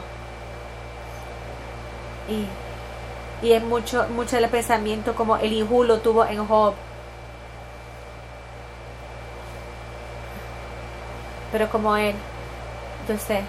Y, 2.29 3.45
y 3.45 3.51
es 3.51 3.61
mucho, 3.61 4.07
mucho 4.09 4.38
el 4.38 4.47
pensamiento 4.47 5.13
como 5.15 5.36
el 5.36 5.51
hijo 5.51 5.84
lo 5.84 5.99
tuvo 5.99 6.25
en 6.25 6.45
Job 6.47 6.73
Pero 11.51 11.69
como 11.69 11.97
Él, 11.97 12.15
yo 13.09 13.17
sé, 13.17 13.41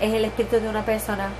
es 0.00 0.14
el 0.14 0.24
espíritu 0.24 0.60
de 0.60 0.68
una 0.68 0.84
persona 0.84 1.30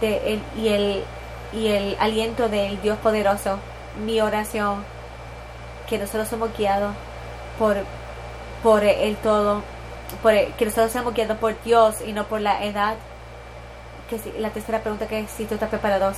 de 0.00 0.34
él, 0.34 0.42
y 0.56 0.68
Él 0.68 1.04
y 1.52 1.68
el 1.68 1.96
aliento 1.98 2.48
del 2.48 2.80
Dios 2.80 2.98
poderoso. 2.98 3.58
Mi 4.04 4.20
oración, 4.20 4.84
que 5.88 5.98
nosotros 5.98 6.28
somos 6.28 6.56
guiados 6.56 6.94
por, 7.58 7.76
por 8.62 8.84
el 8.84 9.16
todo, 9.16 9.62
por 10.22 10.32
que 10.32 10.64
nosotros 10.64 10.92
somos 10.92 11.14
guiados 11.14 11.38
por 11.38 11.60
Dios 11.62 11.96
y 12.06 12.12
no 12.12 12.24
por 12.24 12.40
la 12.40 12.64
edad. 12.64 12.94
Que 14.08 14.20
la 14.38 14.50
tercera 14.50 14.80
pregunta 14.80 15.08
que 15.08 15.26
si 15.26 15.46
tú 15.46 15.54
estás 15.54 15.68
preparado, 15.68 16.12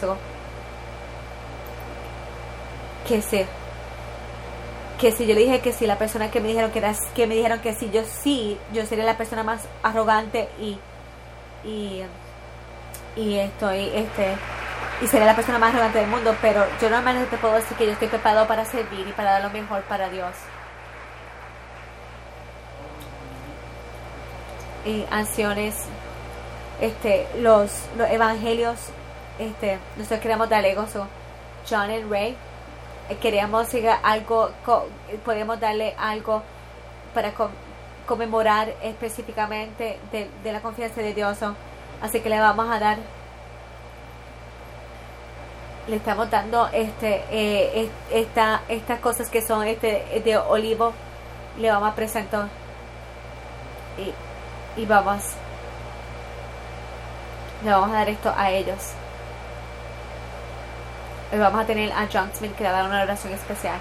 que 3.06 3.22
sí 3.22 3.46
que 4.98 5.12
si 5.12 5.26
yo 5.26 5.34
le 5.34 5.42
dije 5.42 5.60
que 5.60 5.72
si 5.72 5.86
la 5.86 5.96
persona 5.96 6.30
que 6.30 6.40
me 6.40 6.48
dijeron 6.48 6.72
que 6.72 6.80
era 6.80 6.92
que 7.14 7.26
me 7.26 7.36
dijeron 7.36 7.60
que 7.60 7.72
si 7.74 7.90
yo 7.90 8.02
sí 8.04 8.58
yo 8.72 8.84
sería 8.84 9.04
la 9.04 9.16
persona 9.16 9.44
más 9.44 9.62
arrogante 9.82 10.48
y 10.60 10.78
y 11.64 12.02
y 13.16 13.38
estoy 13.38 13.90
este 13.94 14.34
y 15.00 15.06
sería 15.06 15.26
la 15.26 15.36
persona 15.36 15.58
más 15.58 15.70
arrogante 15.72 15.98
del 15.98 16.08
mundo 16.08 16.34
pero 16.42 16.66
yo 16.80 16.90
normalmente 16.90 17.30
te 17.30 17.36
puedo 17.36 17.54
decir 17.54 17.76
que 17.76 17.86
yo 17.86 17.92
estoy 17.92 18.08
preparado 18.08 18.46
para 18.48 18.64
servir 18.64 19.06
y 19.06 19.12
para 19.12 19.32
dar 19.32 19.42
lo 19.42 19.50
mejor 19.50 19.82
para 19.82 20.08
Dios 20.08 20.34
y 24.88 25.04
acciones 25.10 25.74
este 26.80 27.26
los 27.40 27.70
los 27.96 28.08
evangelios 28.10 28.78
este 29.38 29.78
nosotros 29.96 30.20
queremos 30.20 30.48
darle 30.48 30.74
gozo 30.74 31.06
John 31.68 31.90
and 31.90 32.10
Ray. 32.10 32.36
Queríamos 33.20 33.68
algo, 34.02 34.50
podemos 35.24 35.58
darle 35.58 35.94
algo 35.98 36.42
para 37.14 37.32
conmemorar 38.06 38.74
específicamente 38.82 39.98
de, 40.12 40.52
la 40.52 40.60
confianza 40.60 41.00
de 41.00 41.14
Dios. 41.14 41.38
Así 42.02 42.20
que 42.20 42.28
le 42.28 42.38
vamos 42.38 42.68
a 42.70 42.78
dar, 42.78 42.98
le 45.88 45.96
estamos 45.96 46.30
dando 46.30 46.68
este, 46.68 47.24
eh, 47.30 47.90
esta, 48.12 48.60
estas 48.68 49.00
cosas 49.00 49.30
que 49.30 49.40
son 49.40 49.66
este 49.66 50.22
de 50.22 50.36
olivo, 50.36 50.92
le 51.58 51.70
vamos 51.70 51.90
a 51.90 51.94
presentar. 51.94 52.48
Y, 53.96 54.12
y 54.78 54.86
vamos, 54.86 55.22
le 57.64 57.70
vamos 57.70 57.90
a 57.90 57.94
dar 57.94 58.08
esto 58.08 58.32
a 58.36 58.50
ellos. 58.50 58.92
Hoy 61.32 61.38
vamos 61.40 61.60
a 61.60 61.66
tener 61.66 61.90
a 61.92 62.08
John 62.10 62.30
Smith 62.32 62.54
que 62.54 62.62
le 62.62 62.70
va 62.70 62.78
a 62.78 62.82
dar 62.82 62.90
una 62.90 63.02
oración 63.02 63.32
especial. 63.32 63.78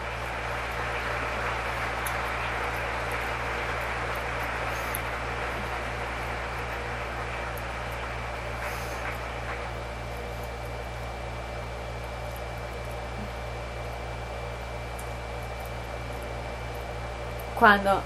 Cuando, 17.59 18.01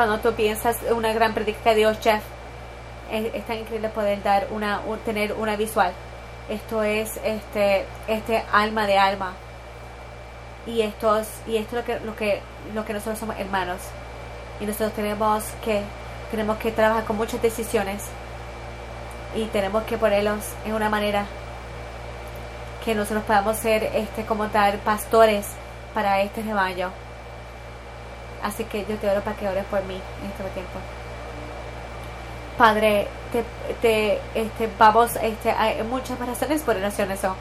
cuando 0.00 0.18
tú 0.20 0.32
piensas 0.32 0.78
una 0.92 1.12
gran 1.12 1.34
predica 1.34 1.60
de 1.70 1.76
Dios, 1.76 1.98
Jeff, 2.00 2.22
es, 3.12 3.44
tan 3.44 3.58
increíble 3.58 3.90
poder 3.90 4.22
dar 4.22 4.46
una, 4.50 4.80
tener 5.04 5.34
una 5.34 5.56
visual. 5.56 5.92
Esto 6.48 6.82
es 6.82 7.20
este 7.22 7.84
este 8.08 8.42
alma 8.50 8.86
de 8.86 8.96
alma. 8.96 9.34
Y 10.66 10.80
esto 10.80 11.18
es, 11.18 11.28
y 11.46 11.58
esto 11.58 11.78
es 11.78 11.82
lo 11.82 11.84
que 11.84 12.00
lo 12.06 12.16
que 12.16 12.40
lo 12.74 12.86
que 12.86 12.94
nosotros 12.94 13.18
somos 13.18 13.38
hermanos. 13.38 13.82
Y 14.58 14.64
nosotros 14.64 14.94
tenemos 14.94 15.44
que 15.62 15.82
tenemos 16.30 16.56
que 16.56 16.72
trabajar 16.72 17.04
con 17.04 17.18
muchas 17.18 17.42
decisiones. 17.42 18.04
Y 19.36 19.44
tenemos 19.48 19.82
que 19.82 19.98
ponerlos 19.98 20.46
en 20.64 20.72
una 20.72 20.88
manera 20.88 21.26
que 22.86 22.94
nosotros 22.94 23.24
podamos 23.24 23.58
ser 23.58 23.82
este 23.84 24.24
como 24.24 24.46
tal 24.46 24.78
pastores 24.78 25.46
para 25.92 26.22
este 26.22 26.40
rebaño 26.40 26.90
así 28.42 28.64
que 28.64 28.84
yo 28.86 28.96
te 28.96 29.08
oro 29.10 29.20
para 29.20 29.36
que 29.36 29.48
ores 29.48 29.64
por 29.66 29.82
mí 29.84 29.94
en 29.94 30.30
este 30.30 30.42
tiempo 30.54 30.78
Padre, 32.60 33.08
te, 33.80 34.20
este, 34.34 34.68
vamos, 34.78 35.16
este, 35.22 35.50
hay 35.50 35.82
muchas 35.82 36.18
razones 36.18 36.60
por 36.60 36.76
oración 36.76 37.10
eso. 37.10 37.34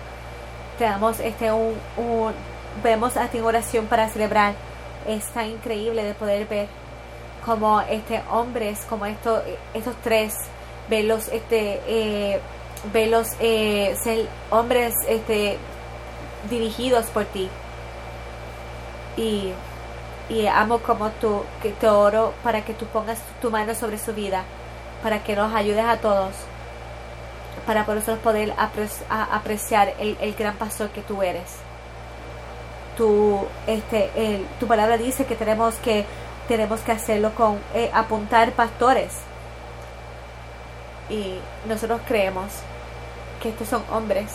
Te 0.78 0.86
damos 0.86 1.20
este 1.20 1.52
un, 1.52 1.76
un 1.98 2.32
vemos 2.82 3.18
a 3.18 3.28
ti 3.28 3.42
oración 3.42 3.88
para 3.88 4.08
celebrar. 4.08 4.54
Es 5.06 5.26
tan 5.34 5.48
increíble 5.48 6.06
de 6.06 6.14
poder 6.14 6.48
ver 6.48 6.70
como 7.46 7.82
este 7.82 8.22
hombres, 8.32 8.86
como 8.88 9.06
estos, 9.06 9.42
estos 9.74 9.94
tres, 10.04 10.36
verlos, 10.90 11.28
este, 11.34 11.82
eh, 11.86 12.40
eh, 13.42 14.28
hombres, 14.52 14.94
este, 15.06 15.58
dirigidos 16.50 17.08
por 17.08 17.26
ti. 17.26 17.50
Y, 19.18 19.52
y 20.30 20.48
amo 20.48 20.80
como 20.80 21.10
tú, 21.10 21.44
que 21.62 21.72
te 21.72 21.90
oro 21.90 22.34
para 22.44 22.64
que 22.64 22.74
tú 22.74 22.86
pongas 22.86 23.20
tu 23.42 23.50
mano 23.50 23.74
sobre 23.74 23.98
su 23.98 24.14
vida 24.14 24.44
para 25.02 25.24
que 25.24 25.36
nos 25.36 25.54
ayudes 25.54 25.86
a 25.86 25.98
todos, 25.98 26.34
para 27.66 27.86
nosotros 27.86 28.20
poder 28.20 28.54
apreciar 28.58 29.94
el, 30.00 30.36
gran 30.36 30.56
pastor 30.56 30.90
que 30.90 31.02
tú 31.02 31.22
eres. 31.22 31.56
Tu, 32.98 33.40
este, 33.68 34.46
tu 34.60 34.68
palabra 34.68 34.98
dice 34.98 35.26
que 35.26 35.36
tenemos 35.36 35.76
que, 35.76 36.06
tenemos 36.48 36.82
que 36.82 36.92
hacerlo 36.92 37.32
con 37.36 37.60
eh, 37.74 37.90
apuntar 37.94 38.52
pastores. 38.52 39.14
Y 41.10 41.40
nosotros 41.68 42.02
creemos 42.08 42.48
que 43.42 43.50
estos 43.50 43.68
son 43.68 43.84
hombres 43.92 44.28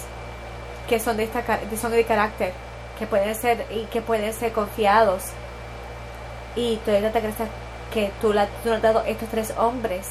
que 0.89 1.01
son 1.01 1.17
de, 1.17 1.25
esta, 1.25 1.43
son 1.81 1.93
de 1.93 2.05
carácter, 2.05 2.53
que 2.99 3.07
pueden 3.07 3.35
ser 3.35 3.67
y 3.71 3.85
que 3.87 4.03
pueden 4.03 4.33
ser 4.33 4.53
confiados. 4.53 5.23
Y 6.57 6.77
te 6.77 6.99
crees 6.99 7.35
que 7.93 8.11
tú, 8.21 8.33
la, 8.33 8.47
tú 8.63 8.73
has 8.73 8.83
dado 8.83 9.03
estos 9.07 9.29
tres 9.29 9.55
hombres 9.57 10.07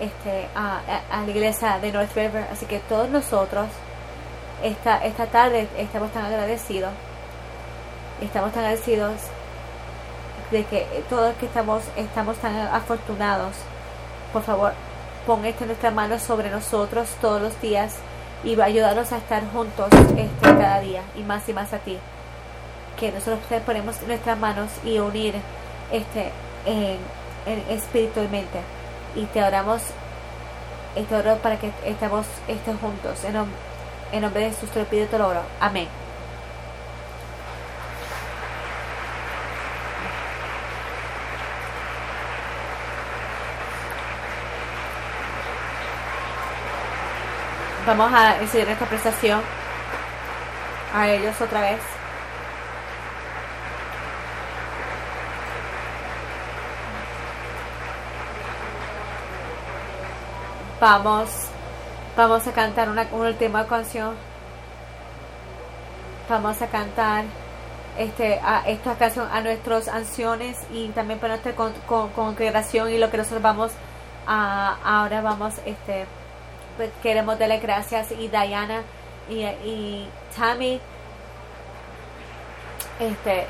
este, 0.00 0.48
a, 0.54 0.80
la 1.10 1.30
iglesia 1.30 1.78
de 1.78 1.92
North 1.92 2.14
River. 2.14 2.46
Así 2.52 2.66
que 2.66 2.78
todos 2.80 3.08
nosotros 3.08 3.66
esta, 4.62 4.98
esta 5.04 5.26
tarde 5.26 5.68
estamos 5.76 6.12
tan 6.12 6.24
agradecidos. 6.24 6.92
Estamos 8.20 8.52
tan 8.52 8.64
agradecidos 8.64 9.14
de 10.50 10.64
que 10.64 10.86
todos 11.08 11.34
que 11.36 11.46
estamos, 11.46 11.82
estamos 11.96 12.36
tan 12.38 12.56
afortunados. 12.56 13.54
Por 14.32 14.42
favor, 14.42 14.72
pon 15.26 15.44
esto 15.44 15.64
en 15.64 15.68
nuestras 15.68 15.94
manos 15.94 16.22
sobre 16.22 16.50
nosotros 16.50 17.08
todos 17.20 17.40
los 17.40 17.60
días 17.60 17.96
y 18.44 18.54
va 18.54 18.64
a 18.64 18.66
ayudarnos 18.68 19.12
a 19.12 19.18
estar 19.18 19.42
juntos 19.52 19.88
este, 19.92 20.28
cada 20.42 20.80
día 20.80 21.02
y 21.16 21.22
más 21.22 21.48
y 21.48 21.52
más 21.52 21.72
a 21.72 21.78
ti. 21.78 21.98
Que 22.98 23.12
nosotros 23.12 23.40
ponemos 23.64 24.00
nuestras 24.02 24.38
manos 24.38 24.70
y 24.84 24.98
unir 24.98 25.34
este 25.92 26.30
en, 26.66 26.98
en 27.46 27.64
espiritualmente 27.70 28.60
y 29.14 29.24
te 29.26 29.42
oramos 29.42 29.82
y 30.96 31.14
oro 31.14 31.36
para 31.36 31.58
que 31.58 31.70
estemos, 31.84 32.26
estén 32.48 32.78
juntos. 32.78 33.24
En, 33.24 33.36
en 34.12 34.22
nombre 34.22 34.42
de 34.42 34.50
Jesús 34.50 34.70
te 34.70 34.80
lo 34.80 34.86
pido 34.86 35.06
te 35.06 35.18
lo 35.18 35.28
oro. 35.28 35.42
Amén. 35.60 35.88
Vamos 47.86 48.12
a 48.12 48.38
enseñar 48.38 48.68
esta 48.68 48.84
prestación 48.84 49.40
a 50.94 51.08
ellos 51.08 51.40
otra 51.40 51.62
vez. 51.62 51.97
Vamos, 60.80 61.28
vamos 62.16 62.46
a 62.46 62.52
cantar 62.52 62.88
una, 62.88 63.08
última 63.10 63.66
canción. 63.66 64.14
Vamos 66.28 66.62
a 66.62 66.68
cantar 66.68 67.24
este, 67.98 68.38
a 68.38 68.62
esta 68.64 68.94
canción 68.94 69.28
a 69.32 69.40
nuestros 69.40 69.88
ancianos 69.88 70.56
y 70.72 70.88
también 70.90 71.18
para 71.18 71.34
nuestra 71.34 71.54
congregación 72.14 72.90
y 72.90 72.98
lo 72.98 73.10
que 73.10 73.16
nosotros 73.16 73.42
vamos 73.42 73.72
a, 74.24 74.76
ahora 74.84 75.20
vamos, 75.20 75.54
este, 75.66 76.06
pues, 76.76 76.90
queremos 77.02 77.40
darle 77.40 77.58
gracias 77.58 78.12
y 78.12 78.28
Diana 78.28 78.82
y, 79.28 79.42
y 79.42 80.08
Tammy, 80.36 80.80
este, 83.00 83.46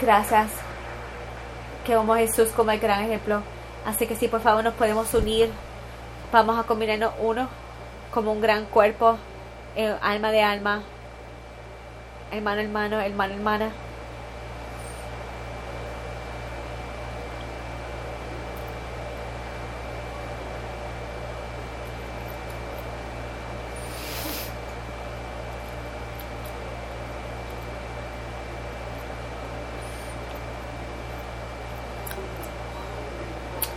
gracias 0.00 0.48
que 1.84 1.96
vamos 1.96 2.18
Jesús 2.18 2.50
como 2.50 2.70
el 2.70 2.78
gran 2.78 3.02
ejemplo. 3.02 3.42
Así 3.84 4.06
que 4.06 4.14
si 4.14 4.28
por 4.28 4.40
favor 4.42 4.62
nos 4.62 4.74
podemos 4.74 5.12
unir 5.12 5.50
vamos 6.32 6.58
a 6.58 6.64
combinarnos 6.64 7.12
uno 7.20 7.48
como 8.12 8.32
un 8.32 8.40
gran 8.40 8.64
cuerpo, 8.66 9.18
eh, 9.76 9.94
alma 10.02 10.30
de 10.30 10.42
alma, 10.42 10.82
hermano, 12.30 12.60
hermano, 12.60 13.00
hermano, 13.00 13.34
hermana. 13.34 13.70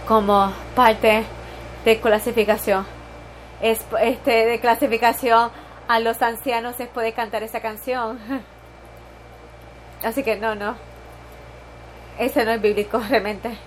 como 0.08 0.52
parte 0.76 1.26
de 1.86 2.00
clasificación. 2.00 2.86
Es, 3.62 3.86
este, 4.02 4.46
de 4.46 4.60
clasificación 4.60 5.52
a 5.88 6.00
los 6.00 6.22
ancianos 6.22 6.76
se 6.76 6.86
puede 6.86 7.14
cantar 7.14 7.44
esa 7.44 7.62
canción. 7.62 8.20
Así 10.04 10.24
que 10.24 10.38
no, 10.38 10.56
no. 10.56 10.76
Ese 12.18 12.46
no 12.46 12.52
es 12.52 12.62
bíblico 12.62 13.00
realmente. 13.10 13.58